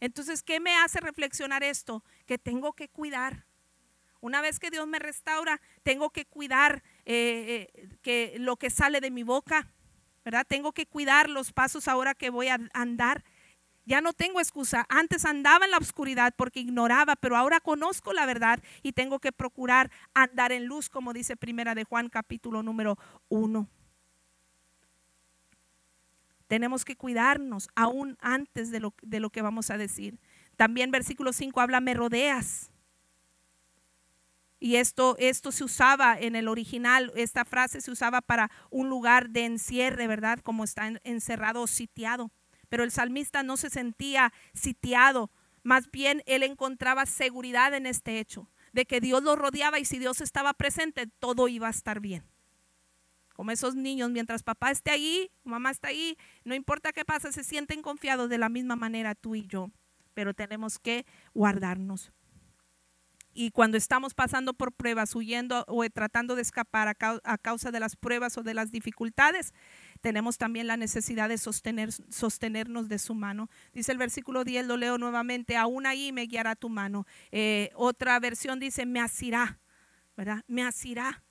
Entonces, 0.00 0.42
¿qué 0.42 0.60
me 0.60 0.76
hace 0.76 1.00
reflexionar 1.00 1.62
esto? 1.62 2.04
Que 2.26 2.36
tengo 2.36 2.74
que 2.74 2.90
cuidar. 2.90 3.46
Una 4.20 4.42
vez 4.42 4.58
que 4.58 4.68
Dios 4.68 4.86
me 4.86 4.98
restaura, 4.98 5.62
tengo 5.82 6.10
que 6.10 6.26
cuidar 6.26 6.82
eh, 7.06 7.70
eh, 7.74 7.88
que 8.02 8.34
lo 8.38 8.58
que 8.58 8.68
sale 8.68 9.00
de 9.00 9.10
mi 9.10 9.22
boca, 9.22 9.72
¿verdad? 10.26 10.44
Tengo 10.46 10.72
que 10.72 10.84
cuidar 10.84 11.30
los 11.30 11.54
pasos 11.54 11.88
ahora 11.88 12.14
que 12.14 12.28
voy 12.28 12.48
a 12.48 12.58
andar. 12.74 13.24
Ya 13.84 14.00
no 14.00 14.12
tengo 14.12 14.38
excusa. 14.38 14.86
Antes 14.88 15.24
andaba 15.24 15.64
en 15.64 15.72
la 15.72 15.78
oscuridad 15.78 16.34
porque 16.36 16.60
ignoraba, 16.60 17.16
pero 17.16 17.36
ahora 17.36 17.60
conozco 17.60 18.12
la 18.12 18.26
verdad 18.26 18.62
y 18.82 18.92
tengo 18.92 19.18
que 19.18 19.32
procurar 19.32 19.90
andar 20.14 20.52
en 20.52 20.66
luz, 20.66 20.88
como 20.88 21.12
dice 21.12 21.36
Primera 21.36 21.74
de 21.74 21.84
Juan 21.84 22.08
capítulo 22.08 22.62
número 22.62 22.96
1. 23.28 23.68
Tenemos 26.46 26.84
que 26.84 26.96
cuidarnos 26.96 27.68
aún 27.74 28.16
antes 28.20 28.70
de 28.70 28.78
lo, 28.78 28.94
de 29.02 29.20
lo 29.20 29.30
que 29.30 29.42
vamos 29.42 29.70
a 29.70 29.78
decir. 29.78 30.20
También 30.56 30.90
versículo 30.90 31.32
5 31.32 31.60
habla, 31.60 31.80
me 31.80 31.94
rodeas. 31.94 32.70
Y 34.60 34.76
esto, 34.76 35.16
esto 35.18 35.50
se 35.50 35.64
usaba 35.64 36.16
en 36.16 36.36
el 36.36 36.46
original, 36.46 37.10
esta 37.16 37.44
frase 37.44 37.80
se 37.80 37.90
usaba 37.90 38.20
para 38.20 38.48
un 38.70 38.88
lugar 38.88 39.30
de 39.30 39.44
encierre, 39.44 40.06
¿verdad? 40.06 40.38
Como 40.38 40.62
está 40.62 40.92
encerrado 41.02 41.62
o 41.62 41.66
sitiado 41.66 42.30
pero 42.72 42.84
el 42.84 42.90
salmista 42.90 43.42
no 43.42 43.58
se 43.58 43.68
sentía 43.68 44.32
sitiado, 44.54 45.30
más 45.62 45.90
bien 45.90 46.22
él 46.24 46.42
encontraba 46.42 47.04
seguridad 47.04 47.74
en 47.74 47.84
este 47.84 48.18
hecho, 48.18 48.48
de 48.72 48.86
que 48.86 48.98
Dios 48.98 49.22
lo 49.22 49.36
rodeaba 49.36 49.78
y 49.78 49.84
si 49.84 49.98
Dios 49.98 50.22
estaba 50.22 50.54
presente, 50.54 51.06
todo 51.06 51.48
iba 51.48 51.66
a 51.66 51.70
estar 51.70 52.00
bien. 52.00 52.24
Como 53.34 53.50
esos 53.50 53.74
niños, 53.74 54.10
mientras 54.10 54.42
papá 54.42 54.70
esté 54.70 54.90
ahí, 54.90 55.30
mamá 55.44 55.70
está 55.70 55.88
ahí, 55.88 56.16
no 56.44 56.54
importa 56.54 56.92
qué 56.92 57.04
pasa, 57.04 57.30
se 57.30 57.44
sienten 57.44 57.82
confiados 57.82 58.30
de 58.30 58.38
la 58.38 58.48
misma 58.48 58.74
manera 58.74 59.14
tú 59.14 59.34
y 59.34 59.46
yo, 59.46 59.70
pero 60.14 60.32
tenemos 60.32 60.78
que 60.78 61.04
guardarnos. 61.34 62.10
Y 63.34 63.50
cuando 63.50 63.78
estamos 63.78 64.14
pasando 64.14 64.52
por 64.52 64.72
pruebas, 64.72 65.14
huyendo 65.14 65.64
o 65.68 65.88
tratando 65.90 66.36
de 66.36 66.42
escapar 66.42 66.88
a, 66.88 67.38
causa 67.38 67.70
de 67.70 67.80
las 67.80 67.96
pruebas 67.96 68.36
o 68.36 68.42
de 68.42 68.54
las 68.54 68.70
dificultades, 68.70 69.54
tenemos 70.02 70.36
también 70.36 70.66
la 70.66 70.76
necesidad 70.76 71.28
de 71.28 71.38
sostener, 71.38 71.92
sostenernos 71.92 72.88
de 72.88 72.98
su 72.98 73.14
mano. 73.14 73.48
Dice 73.72 73.92
el 73.92 73.98
versículo 73.98 74.44
10, 74.44 74.66
lo 74.66 74.76
leo 74.76 74.98
nuevamente, 74.98 75.56
aún 75.56 75.86
ahí 75.86 76.12
me 76.12 76.26
guiará 76.26 76.56
tu 76.56 76.68
mano. 76.68 77.06
Eh, 77.30 77.70
otra 77.74 78.18
versión 78.18 78.58
dice, 78.60 78.84
me 78.84 79.00
asirá, 79.00 79.60
¿verdad? 80.16 80.44
Me 80.48 80.64
asirá 80.64 81.22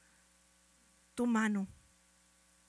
tu 1.13 1.27
mano. 1.27 1.67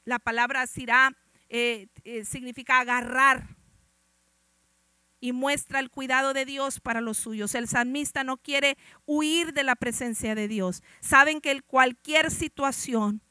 La 0.04 0.18
palabra 0.18 0.62
asirá 0.62 1.16
eh, 1.48 1.86
eh, 2.04 2.24
significa 2.24 2.80
agarrar 2.80 3.56
y 5.20 5.30
muestra 5.32 5.78
el 5.78 5.90
cuidado 5.90 6.32
de 6.32 6.44
Dios 6.44 6.80
para 6.80 7.00
los 7.00 7.18
suyos. 7.18 7.54
El 7.54 7.68
salmista 7.68 8.24
no 8.24 8.38
quiere 8.38 8.76
huir 9.06 9.52
de 9.52 9.62
la 9.62 9.76
presencia 9.76 10.34
de 10.34 10.48
Dios. 10.48 10.82
Saben 11.00 11.40
que 11.40 11.62
cualquier 11.62 12.32
situación, 12.32 13.22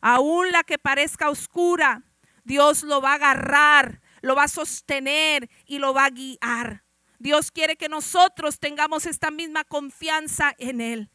aún 0.00 0.52
la 0.52 0.62
que 0.62 0.78
parezca 0.78 1.28
oscura, 1.28 2.04
Dios 2.44 2.82
lo 2.82 3.00
va 3.00 3.12
a 3.12 3.14
agarrar, 3.14 4.00
lo 4.22 4.34
va 4.34 4.44
a 4.44 4.48
sostener 4.48 5.48
y 5.66 5.78
lo 5.78 5.94
va 5.94 6.06
a 6.06 6.10
guiar. 6.10 6.84
Dios 7.18 7.50
quiere 7.50 7.76
que 7.76 7.88
nosotros 7.88 8.58
tengamos 8.58 9.06
esta 9.06 9.30
misma 9.30 9.64
confianza 9.64 10.54
en 10.58 10.80
Él. 10.80 11.10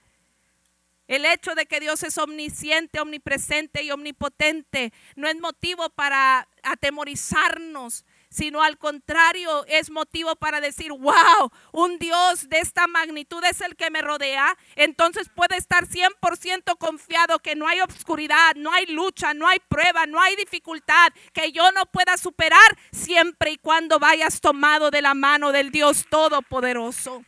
El 1.08 1.26
hecho 1.26 1.54
de 1.54 1.68
que 1.68 1.80
Dios 1.80 2.02
es 2.04 2.18
omnisciente, 2.18 3.00
omnipresente 3.00 3.84
y 3.84 3.92
omnipotente 3.92 4.92
no 5.16 5.28
es 5.28 5.40
motivo 5.40 5.90
para 5.90 6.48
atemorizarnos, 6.64 8.06
sino 8.36 8.62
al 8.62 8.78
contrario 8.78 9.66
es 9.68 9.90
motivo 9.90 10.36
para 10.36 10.60
decir, 10.60 10.92
wow, 10.92 11.50
un 11.72 11.98
Dios 12.00 12.50
de 12.50 12.60
esta 12.60 12.86
magnitud 12.86 13.42
es 13.46 13.62
el 13.62 13.78
que 13.78 13.90
me 13.90 14.02
rodea, 14.02 14.58
entonces 14.76 15.30
puede 15.34 15.56
estar 15.56 15.88
100% 15.88 16.78
confiado 16.78 17.40
que 17.40 17.56
no 17.56 17.66
hay 17.66 17.80
obscuridad, 17.80 18.56
no 18.58 18.74
hay 18.74 18.88
lucha, 18.88 19.34
no 19.34 19.48
hay 19.48 19.60
prueba, 19.70 20.06
no 20.06 20.22
hay 20.22 20.36
dificultad 20.36 21.14
que 21.32 21.54
yo 21.54 21.72
no 21.72 21.86
pueda 21.86 22.18
superar 22.18 22.78
siempre 22.92 23.52
y 23.52 23.58
cuando 23.58 24.00
vayas 24.00 24.42
tomado 24.42 24.92
de 24.92 25.02
la 25.02 25.14
mano 25.14 25.54
del 25.54 25.72
Dios 25.72 26.06
Todopoderoso. 26.10 27.24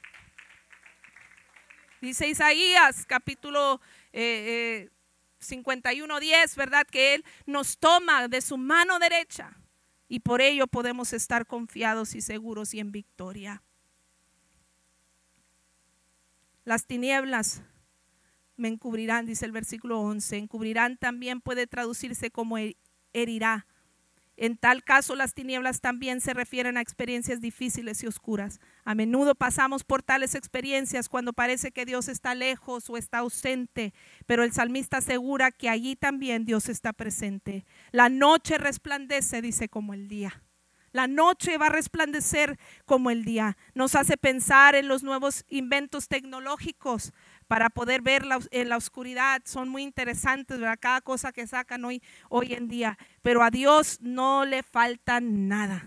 Dice 2.01 2.27
Isaías 2.27 3.05
capítulo 3.07 3.79
51, 4.11 6.17
eh, 6.17 6.19
10, 6.19 6.51
eh, 6.51 6.55
¿verdad? 6.57 6.85
Que 6.85 7.13
Él 7.13 7.23
nos 7.45 7.77
toma 7.77 8.27
de 8.27 8.41
su 8.41 8.57
mano 8.57 8.99
derecha 8.99 9.55
y 10.07 10.19
por 10.19 10.41
ello 10.41 10.67
podemos 10.67 11.13
estar 11.13 11.45
confiados 11.45 12.15
y 12.15 12.21
seguros 12.21 12.73
y 12.73 12.79
en 12.79 12.91
victoria. 12.91 13.63
Las 16.63 16.85
tinieblas 16.85 17.61
me 18.57 18.67
encubrirán, 18.67 19.25
dice 19.25 19.45
el 19.45 19.51
versículo 19.51 20.01
11. 20.01 20.37
Encubrirán 20.37 20.97
también 20.97 21.39
puede 21.39 21.67
traducirse 21.67 22.31
como 22.31 22.57
herirá. 23.13 23.67
En 24.37 24.55
tal 24.55 24.83
caso, 24.83 25.15
las 25.15 25.33
tinieblas 25.33 25.81
también 25.81 26.21
se 26.21 26.35
refieren 26.35 26.77
a 26.77 26.81
experiencias 26.81 27.41
difíciles 27.41 28.03
y 28.03 28.07
oscuras. 28.07 28.59
A 28.85 28.93
menudo 28.93 29.33
pasamos 29.33 29.83
por 29.83 30.03
tales 30.03 30.35
experiencias 30.35 31.09
cuando 31.09 31.33
parece 31.33 31.71
que 31.71 31.85
Dios 31.85 32.07
está 32.07 32.35
lejos 32.35 32.87
o 32.89 32.97
está 32.97 33.17
ausente, 33.19 33.95
pero 34.27 34.43
el 34.43 34.53
salmista 34.53 34.97
asegura 34.97 35.51
que 35.51 35.69
allí 35.69 35.95
también 35.95 36.45
Dios 36.45 36.69
está 36.69 36.93
presente. 36.93 37.65
La 37.91 38.09
noche 38.09 38.59
resplandece, 38.59 39.41
dice, 39.41 39.69
como 39.69 39.95
el 39.95 40.07
día. 40.07 40.43
La 40.91 41.07
noche 41.07 41.57
va 41.57 41.67
a 41.67 41.69
resplandecer 41.69 42.57
como 42.85 43.11
el 43.11 43.25
día. 43.25 43.57
Nos 43.75 43.95
hace 43.95 44.17
pensar 44.17 44.75
en 44.75 44.87
los 44.87 45.03
nuevos 45.03 45.45
inventos 45.47 46.07
tecnológicos 46.07 47.11
para 47.47 47.69
poder 47.69 48.01
ver 48.01 48.23
en 48.51 48.69
la 48.69 48.77
oscuridad. 48.77 49.41
Son 49.45 49.69
muy 49.69 49.83
interesantes. 49.83 50.59
Cada 50.79 51.01
cosa 51.01 51.31
que 51.31 51.47
sacan 51.47 51.85
hoy, 51.85 52.01
hoy 52.29 52.53
en 52.53 52.67
día. 52.67 52.97
Pero 53.21 53.43
a 53.43 53.49
Dios 53.49 53.99
no 54.01 54.45
le 54.45 54.63
falta 54.63 55.19
nada. 55.19 55.85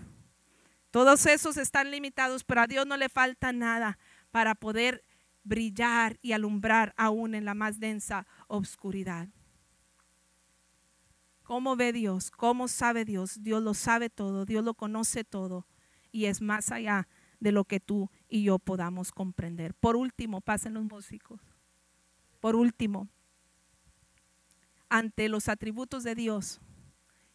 Todos 0.91 1.25
esos 1.25 1.57
están 1.57 1.89
limitados, 1.89 2.43
pero 2.43 2.61
a 2.61 2.67
Dios 2.67 2.85
no 2.85 2.97
le 2.97 3.07
falta 3.07 3.53
nada 3.53 3.97
para 4.31 4.55
poder 4.55 5.05
brillar 5.43 6.17
y 6.21 6.33
alumbrar 6.33 6.93
aún 6.97 7.33
en 7.33 7.45
la 7.45 7.53
más 7.53 7.79
densa 7.79 8.27
oscuridad. 8.47 9.29
¿Cómo 11.43 11.75
ve 11.75 11.93
Dios? 11.93 12.31
¿Cómo 12.31 12.67
sabe 12.67 13.05
Dios? 13.05 13.41
Dios 13.41 13.63
lo 13.63 13.73
sabe 13.73 14.09
todo, 14.09 14.45
Dios 14.45 14.63
lo 14.63 14.73
conoce 14.73 15.23
todo 15.23 15.65
y 16.11 16.25
es 16.25 16.41
más 16.41 16.71
allá 16.71 17.07
de 17.39 17.51
lo 17.51 17.65
que 17.65 17.79
tú 17.79 18.09
y 18.29 18.43
yo 18.43 18.59
podamos 18.59 19.11
comprender. 19.11 19.73
Por 19.73 19.95
último, 19.95 20.41
pasen 20.41 20.75
los 20.75 20.83
músicos. 20.83 21.41
Por 22.41 22.55
último, 22.55 23.07
ante 24.89 25.29
los 25.29 25.47
atributos 25.47 26.03
de 26.03 26.15
Dios 26.15 26.59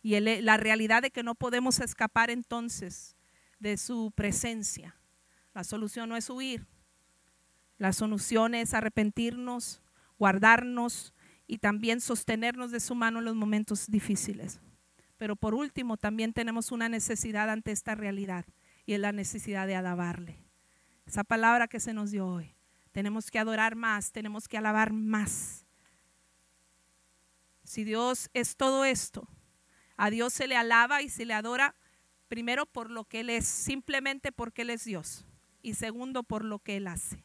y 0.02 0.20
la 0.20 0.56
realidad 0.58 1.00
de 1.00 1.10
que 1.10 1.22
no 1.22 1.34
podemos 1.34 1.80
escapar 1.80 2.28
entonces 2.28 3.16
de 3.58 3.78
su 3.78 4.12
presencia, 4.14 4.96
la 5.54 5.64
solución 5.64 6.08
no 6.08 6.16
es 6.16 6.28
huir, 6.28 6.66
la 7.78 7.92
solución 7.92 8.54
es 8.54 8.74
arrepentirnos, 8.74 9.80
guardarnos 10.18 11.14
y 11.46 11.58
también 11.58 12.00
sostenernos 12.00 12.72
de 12.72 12.80
su 12.80 12.94
mano 12.94 13.20
en 13.20 13.26
los 13.26 13.36
momentos 13.36 13.88
difíciles. 13.88 14.60
Pero 15.18 15.36
por 15.36 15.54
último, 15.54 15.96
también 15.96 16.32
tenemos 16.32 16.72
una 16.72 16.88
necesidad 16.88 17.48
ante 17.48 17.70
esta 17.70 17.94
realidad 17.94 18.44
y 18.86 18.94
es 18.94 19.00
la 19.00 19.12
necesidad 19.12 19.66
de 19.68 19.76
alabarle. 19.76 20.42
Esa 21.06 21.22
palabra 21.22 21.68
que 21.68 21.78
se 21.78 21.94
nos 21.94 22.10
dio 22.10 22.26
hoy. 22.26 22.55
Tenemos 22.96 23.30
que 23.30 23.38
adorar 23.38 23.76
más, 23.76 24.10
tenemos 24.10 24.48
que 24.48 24.56
alabar 24.56 24.90
más. 24.90 25.66
Si 27.62 27.84
Dios 27.84 28.30
es 28.32 28.56
todo 28.56 28.86
esto, 28.86 29.28
a 29.98 30.08
Dios 30.08 30.32
se 30.32 30.46
le 30.46 30.56
alaba 30.56 31.02
y 31.02 31.10
se 31.10 31.26
le 31.26 31.34
adora 31.34 31.74
primero 32.28 32.64
por 32.64 32.90
lo 32.90 33.04
que 33.04 33.20
Él 33.20 33.28
es, 33.28 33.46
simplemente 33.46 34.32
porque 34.32 34.62
Él 34.62 34.70
es 34.70 34.84
Dios, 34.86 35.26
y 35.60 35.74
segundo 35.74 36.22
por 36.22 36.42
lo 36.42 36.58
que 36.58 36.78
Él 36.78 36.86
hace. 36.86 37.22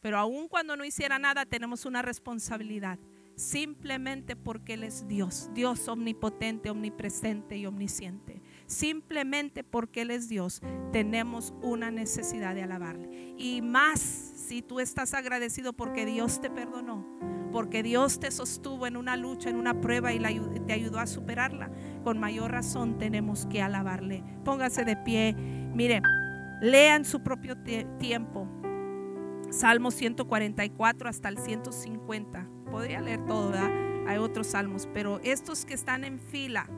Pero 0.00 0.16
aun 0.16 0.48
cuando 0.48 0.78
no 0.78 0.84
hiciera 0.86 1.18
nada, 1.18 1.44
tenemos 1.44 1.84
una 1.84 2.00
responsabilidad, 2.00 2.98
simplemente 3.36 4.34
porque 4.34 4.72
Él 4.72 4.84
es 4.84 5.06
Dios, 5.06 5.50
Dios 5.52 5.88
omnipotente, 5.88 6.70
omnipresente 6.70 7.58
y 7.58 7.66
omnisciente. 7.66 8.40
Simplemente 8.70 9.64
porque 9.64 10.02
Él 10.02 10.12
es 10.12 10.28
Dios, 10.28 10.62
tenemos 10.92 11.52
una 11.60 11.90
necesidad 11.90 12.54
de 12.54 12.62
alabarle. 12.62 13.34
Y 13.36 13.62
más 13.62 13.98
si 13.98 14.62
tú 14.62 14.78
estás 14.78 15.12
agradecido 15.12 15.72
porque 15.72 16.06
Dios 16.06 16.40
te 16.40 16.50
perdonó, 16.50 17.04
porque 17.50 17.82
Dios 17.82 18.20
te 18.20 18.30
sostuvo 18.30 18.86
en 18.86 18.96
una 18.96 19.16
lucha, 19.16 19.50
en 19.50 19.56
una 19.56 19.80
prueba 19.80 20.12
y 20.12 20.20
te 20.68 20.72
ayudó 20.72 21.00
a 21.00 21.08
superarla, 21.08 21.68
con 22.04 22.20
mayor 22.20 22.52
razón 22.52 22.96
tenemos 22.96 23.44
que 23.46 23.60
alabarle. 23.60 24.22
Póngase 24.44 24.84
de 24.84 24.96
pie. 24.96 25.34
Mire, 25.34 26.00
lea 26.62 26.94
en 26.94 27.04
su 27.04 27.24
propio 27.24 27.56
tiempo. 27.98 28.46
Salmo 29.50 29.90
144 29.90 31.08
hasta 31.08 31.28
el 31.28 31.38
150. 31.38 32.48
Podría 32.70 33.00
leer 33.00 33.26
todo, 33.26 33.50
¿verdad? 33.50 34.06
Hay 34.06 34.18
otros 34.18 34.46
salmos, 34.46 34.88
pero 34.94 35.18
estos 35.24 35.64
que 35.64 35.74
están 35.74 36.04
en 36.04 36.20
fila, 36.20 36.70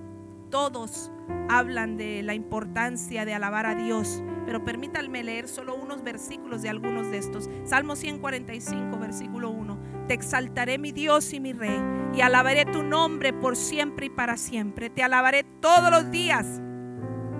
todos 0.52 1.10
hablan 1.48 1.96
de 1.96 2.22
la 2.22 2.34
importancia 2.34 3.24
de 3.24 3.32
alabar 3.32 3.64
a 3.64 3.74
Dios, 3.74 4.22
pero 4.44 4.62
permítanme 4.62 5.24
leer 5.24 5.48
solo 5.48 5.74
unos 5.74 6.04
versículos 6.04 6.60
de 6.60 6.68
algunos 6.68 7.10
de 7.10 7.16
estos. 7.16 7.48
Salmo 7.64 7.96
145, 7.96 8.98
versículo 8.98 9.50
1. 9.50 10.06
Te 10.08 10.14
exaltaré 10.14 10.76
mi 10.76 10.92
Dios 10.92 11.32
y 11.32 11.40
mi 11.40 11.54
Rey, 11.54 11.80
y 12.14 12.20
alabaré 12.20 12.66
tu 12.66 12.82
nombre 12.82 13.32
por 13.32 13.56
siempre 13.56 14.06
y 14.06 14.10
para 14.10 14.36
siempre. 14.36 14.90
Te 14.90 15.02
alabaré 15.02 15.44
todos 15.60 15.90
los 15.90 16.10
días. 16.10 16.60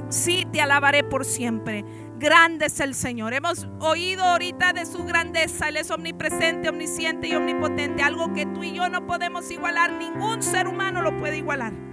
Sí, 0.08 0.46
te 0.50 0.62
alabaré 0.62 1.04
por 1.04 1.26
siempre. 1.26 1.84
Grande 2.18 2.66
es 2.66 2.80
el 2.80 2.94
Señor. 2.94 3.34
Hemos 3.34 3.68
oído 3.80 4.24
ahorita 4.24 4.72
de 4.72 4.86
su 4.86 5.04
grandeza. 5.04 5.68
Él 5.68 5.76
es 5.76 5.90
omnipresente, 5.90 6.70
omnisciente 6.70 7.28
y 7.28 7.34
omnipotente. 7.34 8.02
Algo 8.02 8.32
que 8.32 8.46
tú 8.46 8.62
y 8.62 8.72
yo 8.72 8.88
no 8.88 9.06
podemos 9.06 9.50
igualar. 9.50 9.92
Ningún 9.92 10.42
ser 10.42 10.66
humano 10.66 11.02
lo 11.02 11.16
puede 11.18 11.38
igualar 11.38 11.91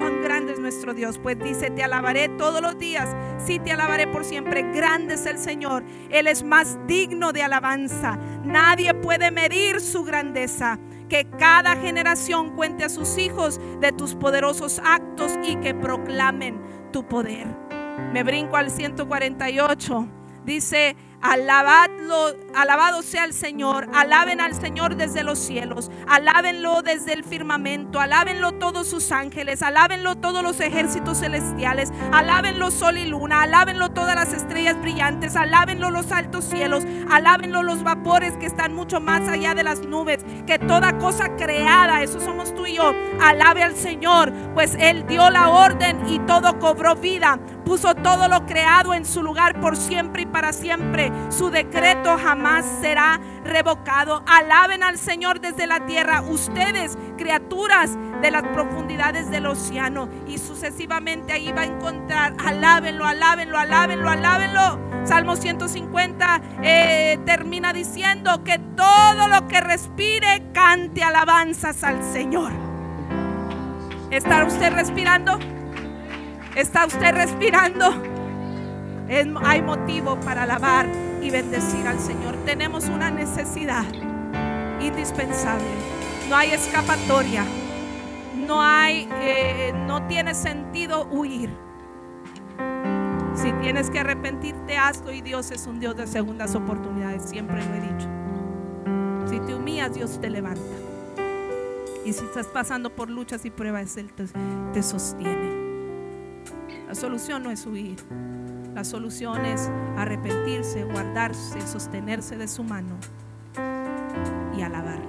cuán 0.00 0.22
grande 0.22 0.54
es 0.54 0.58
nuestro 0.58 0.94
Dios. 0.94 1.18
Pues 1.18 1.38
dice, 1.38 1.70
te 1.70 1.84
alabaré 1.84 2.28
todos 2.30 2.60
los 2.60 2.78
días. 2.78 3.14
Sí, 3.38 3.60
te 3.60 3.70
alabaré 3.70 4.06
por 4.08 4.24
siempre. 4.24 4.62
Grande 4.72 5.14
es 5.14 5.26
el 5.26 5.38
Señor. 5.38 5.84
Él 6.08 6.26
es 6.26 6.42
más 6.42 6.78
digno 6.86 7.32
de 7.32 7.42
alabanza. 7.42 8.18
Nadie 8.42 8.94
puede 8.94 9.30
medir 9.30 9.80
su 9.80 10.02
grandeza. 10.02 10.78
Que 11.08 11.28
cada 11.38 11.76
generación 11.76 12.56
cuente 12.56 12.84
a 12.84 12.88
sus 12.88 13.18
hijos 13.18 13.60
de 13.80 13.92
tus 13.92 14.14
poderosos 14.14 14.80
actos 14.84 15.32
y 15.44 15.56
que 15.56 15.74
proclamen 15.74 16.60
tu 16.92 17.06
poder. 17.06 17.46
Me 18.12 18.22
brinco 18.22 18.56
al 18.56 18.70
148. 18.70 20.08
Dice, 20.44 20.96
Alabadlo, 21.22 22.34
alabado 22.54 23.02
sea 23.02 23.24
el 23.24 23.34
Señor, 23.34 23.88
alaben 23.92 24.40
al 24.40 24.54
Señor 24.54 24.96
desde 24.96 25.22
los 25.22 25.38
cielos, 25.38 25.90
alábenlo 26.08 26.80
desde 26.80 27.12
el 27.12 27.24
firmamento, 27.24 28.00
alábenlo 28.00 28.52
todos 28.52 28.88
sus 28.88 29.12
ángeles, 29.12 29.62
alábenlo 29.62 30.16
todos 30.16 30.42
los 30.42 30.60
ejércitos 30.60 31.20
celestiales, 31.20 31.92
alábenlo 32.10 32.70
sol 32.70 32.96
y 32.96 33.04
luna, 33.04 33.42
alábenlo 33.42 33.90
todas 33.90 34.14
las 34.14 34.32
estrellas 34.32 34.80
brillantes, 34.80 35.36
alábenlo 35.36 35.90
los 35.90 36.10
altos 36.10 36.46
cielos, 36.46 36.84
alábenlo 37.10 37.62
los 37.62 37.82
vapores 37.82 38.38
que 38.38 38.46
están 38.46 38.74
mucho 38.74 38.98
más 38.98 39.28
allá 39.28 39.54
de 39.54 39.62
las 39.62 39.80
nubes, 39.80 40.24
que 40.46 40.58
toda 40.58 40.96
cosa 40.96 41.36
creada, 41.36 42.02
eso 42.02 42.18
somos 42.20 42.54
tú 42.54 42.64
y 42.64 42.76
yo, 42.76 42.94
alabe 43.20 43.62
al 43.62 43.76
Señor, 43.76 44.32
pues 44.54 44.74
Él 44.80 45.06
dio 45.06 45.28
la 45.28 45.50
orden 45.50 46.00
y 46.08 46.18
todo 46.20 46.58
cobró 46.58 46.96
vida, 46.96 47.38
puso 47.66 47.94
todo 47.94 48.26
lo 48.26 48.46
creado 48.46 48.94
en 48.94 49.04
su 49.04 49.22
lugar 49.22 49.60
por 49.60 49.76
siempre 49.76 50.22
y 50.22 50.26
para 50.26 50.54
siempre 50.54 51.09
su 51.28 51.50
decreto 51.50 52.18
jamás 52.18 52.64
será 52.80 53.20
revocado. 53.44 54.22
Alaben 54.26 54.82
al 54.82 54.98
Señor 54.98 55.40
desde 55.40 55.66
la 55.66 55.86
tierra, 55.86 56.22
ustedes, 56.22 56.96
criaturas 57.16 57.96
de 58.20 58.30
las 58.30 58.42
profundidades 58.42 59.30
del 59.30 59.46
océano. 59.46 60.08
Y 60.26 60.38
sucesivamente 60.38 61.32
ahí 61.32 61.52
va 61.52 61.62
a 61.62 61.66
encontrar, 61.66 62.34
alábenlo, 62.44 63.04
alábenlo, 63.04 63.58
alábenlo, 63.58 64.08
alábenlo. 64.08 64.78
Salmo 65.04 65.36
150 65.36 66.40
eh, 66.62 67.18
termina 67.24 67.72
diciendo 67.72 68.44
que 68.44 68.58
todo 68.76 69.28
lo 69.28 69.48
que 69.48 69.60
respire 69.60 70.50
cante 70.52 71.02
alabanzas 71.02 71.82
al 71.84 72.02
Señor. 72.02 72.52
¿Está 74.10 74.44
usted 74.44 74.72
respirando? 74.72 75.38
¿Está 76.56 76.84
usted 76.86 77.14
respirando? 77.14 78.09
Hay 79.42 79.60
motivo 79.60 80.18
para 80.20 80.44
alabar 80.44 80.86
y 81.20 81.30
bendecir 81.30 81.86
al 81.86 81.98
Señor. 81.98 82.36
Tenemos 82.44 82.88
una 82.88 83.10
necesidad 83.10 83.84
indispensable. 84.80 85.66
No 86.28 86.36
hay 86.36 86.50
escapatoria. 86.52 87.44
No 88.46 88.62
hay, 88.62 89.08
eh, 89.12 89.72
no 89.86 90.06
tiene 90.06 90.34
sentido 90.34 91.06
huir. 91.10 91.50
Si 93.34 93.52
tienes 93.60 93.90
que 93.90 93.98
arrepentirte, 93.98 94.76
hazlo 94.76 95.12
y 95.12 95.20
Dios 95.22 95.50
es 95.50 95.66
un 95.66 95.80
Dios 95.80 95.96
de 95.96 96.06
segundas 96.06 96.54
oportunidades, 96.54 97.28
siempre 97.28 97.56
lo 97.64 97.74
he 97.74 97.80
dicho. 97.80 98.08
Si 99.28 99.40
te 99.40 99.54
humillas, 99.54 99.94
Dios 99.94 100.20
te 100.20 100.30
levanta. 100.30 100.60
Y 102.04 102.12
si 102.12 102.24
estás 102.24 102.46
pasando 102.46 102.90
por 102.90 103.10
luchas 103.10 103.44
y 103.44 103.50
pruebas, 103.50 103.96
Él 103.96 104.10
te 104.72 104.82
sostiene. 104.82 105.60
La 106.88 106.94
solución 106.94 107.42
no 107.42 107.50
es 107.50 107.66
huir. 107.66 107.96
La 108.80 108.84
solución 108.84 109.44
es 109.44 109.70
arrepentirse, 109.98 110.84
guardarse, 110.84 111.60
sostenerse 111.66 112.38
de 112.38 112.48
su 112.48 112.64
mano 112.64 112.96
y 114.56 114.62
alabarle. 114.62 115.04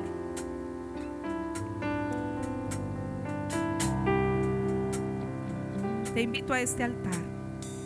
Te 6.14 6.22
invito 6.22 6.52
a 6.52 6.60
este 6.60 6.84
altar, 6.84 7.14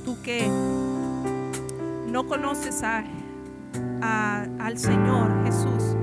tú 0.03 0.19
que 0.23 0.47
no 2.07 2.25
conoces 2.25 2.81
a, 2.81 3.03
al 4.57 4.79
Señor 4.79 5.45
Jesús 5.45 5.95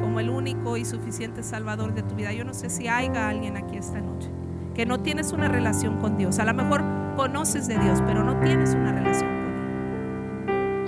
como 0.00 0.18
el 0.18 0.30
único 0.30 0.78
y 0.78 0.86
suficiente 0.86 1.42
Salvador 1.42 1.92
de 1.92 2.02
tu 2.02 2.14
vida. 2.14 2.32
Yo 2.32 2.46
no 2.46 2.54
sé 2.54 2.70
si 2.70 2.88
haya 2.88 3.28
alguien 3.28 3.58
aquí 3.58 3.76
esta 3.76 4.00
noche 4.00 4.30
que 4.76 4.84
no 4.84 5.00
tienes 5.00 5.32
una 5.32 5.48
relación 5.48 5.96
con 5.96 6.18
Dios. 6.18 6.38
A 6.38 6.44
lo 6.44 6.52
mejor 6.52 6.84
conoces 7.16 7.66
de 7.66 7.78
Dios, 7.78 8.02
pero 8.06 8.22
no 8.22 8.38
tienes 8.40 8.74
una 8.74 8.92
relación 8.92 9.30
con 9.30 9.38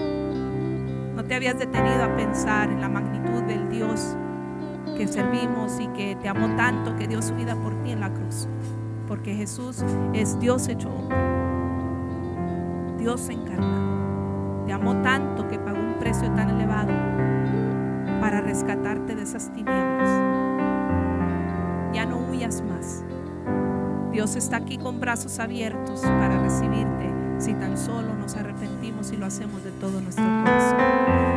Él. 0.01 1.16
No 1.16 1.24
te 1.24 1.34
habías 1.34 1.59
detenido 1.59 2.05
a 2.05 2.14
pensar 2.14 2.68
en 2.68 2.82
la 2.82 2.91
magnitud 2.91 3.43
del 3.45 3.70
Dios 3.70 4.14
que 4.95 5.09
servimos 5.09 5.80
y 5.80 5.86
que 5.89 6.16
te 6.16 6.28
amó 6.28 6.55
tanto 6.55 6.97
que 6.97 7.09
dio 7.09 7.22
su 7.22 7.34
vida 7.34 7.57
por 7.57 7.82
ti 7.82 7.93
en 7.93 8.01
la 8.01 8.12
cruz. 8.12 8.47
Porque 9.07 9.34
Jesús 9.34 9.82
es 10.12 10.39
Dios 10.39 10.68
hecho 10.68 10.91
hombre. 10.91 11.16
Dios 12.99 13.26
encarnado. 13.30 14.66
Te 14.66 14.72
amó 14.74 14.97
tanto 14.97 15.49
que 15.49 15.59
pagó 15.59 15.78
un 15.78 15.95
precio 15.99 16.30
tan 16.32 16.51
elevado 16.51 16.93
para 18.20 18.43
rescatarte 18.43 19.16
de 19.16 19.22
esas 19.22 19.51
tinieblas. 19.51 20.28
Dios 24.29 24.45
está 24.45 24.59
aquí 24.59 24.76
con 24.76 25.01
brazos 25.01 25.39
abiertos 25.39 26.03
para 26.03 26.39
recibirte 26.43 27.11
si 27.39 27.55
tan 27.55 27.79
solo 27.79 28.14
nos 28.14 28.37
arrepentimos 28.37 29.11
y 29.11 29.16
lo 29.16 29.24
hacemos 29.24 29.64
de 29.64 29.70
todo 29.70 30.03
nuestro 30.03 30.22
corazón. 30.22 31.28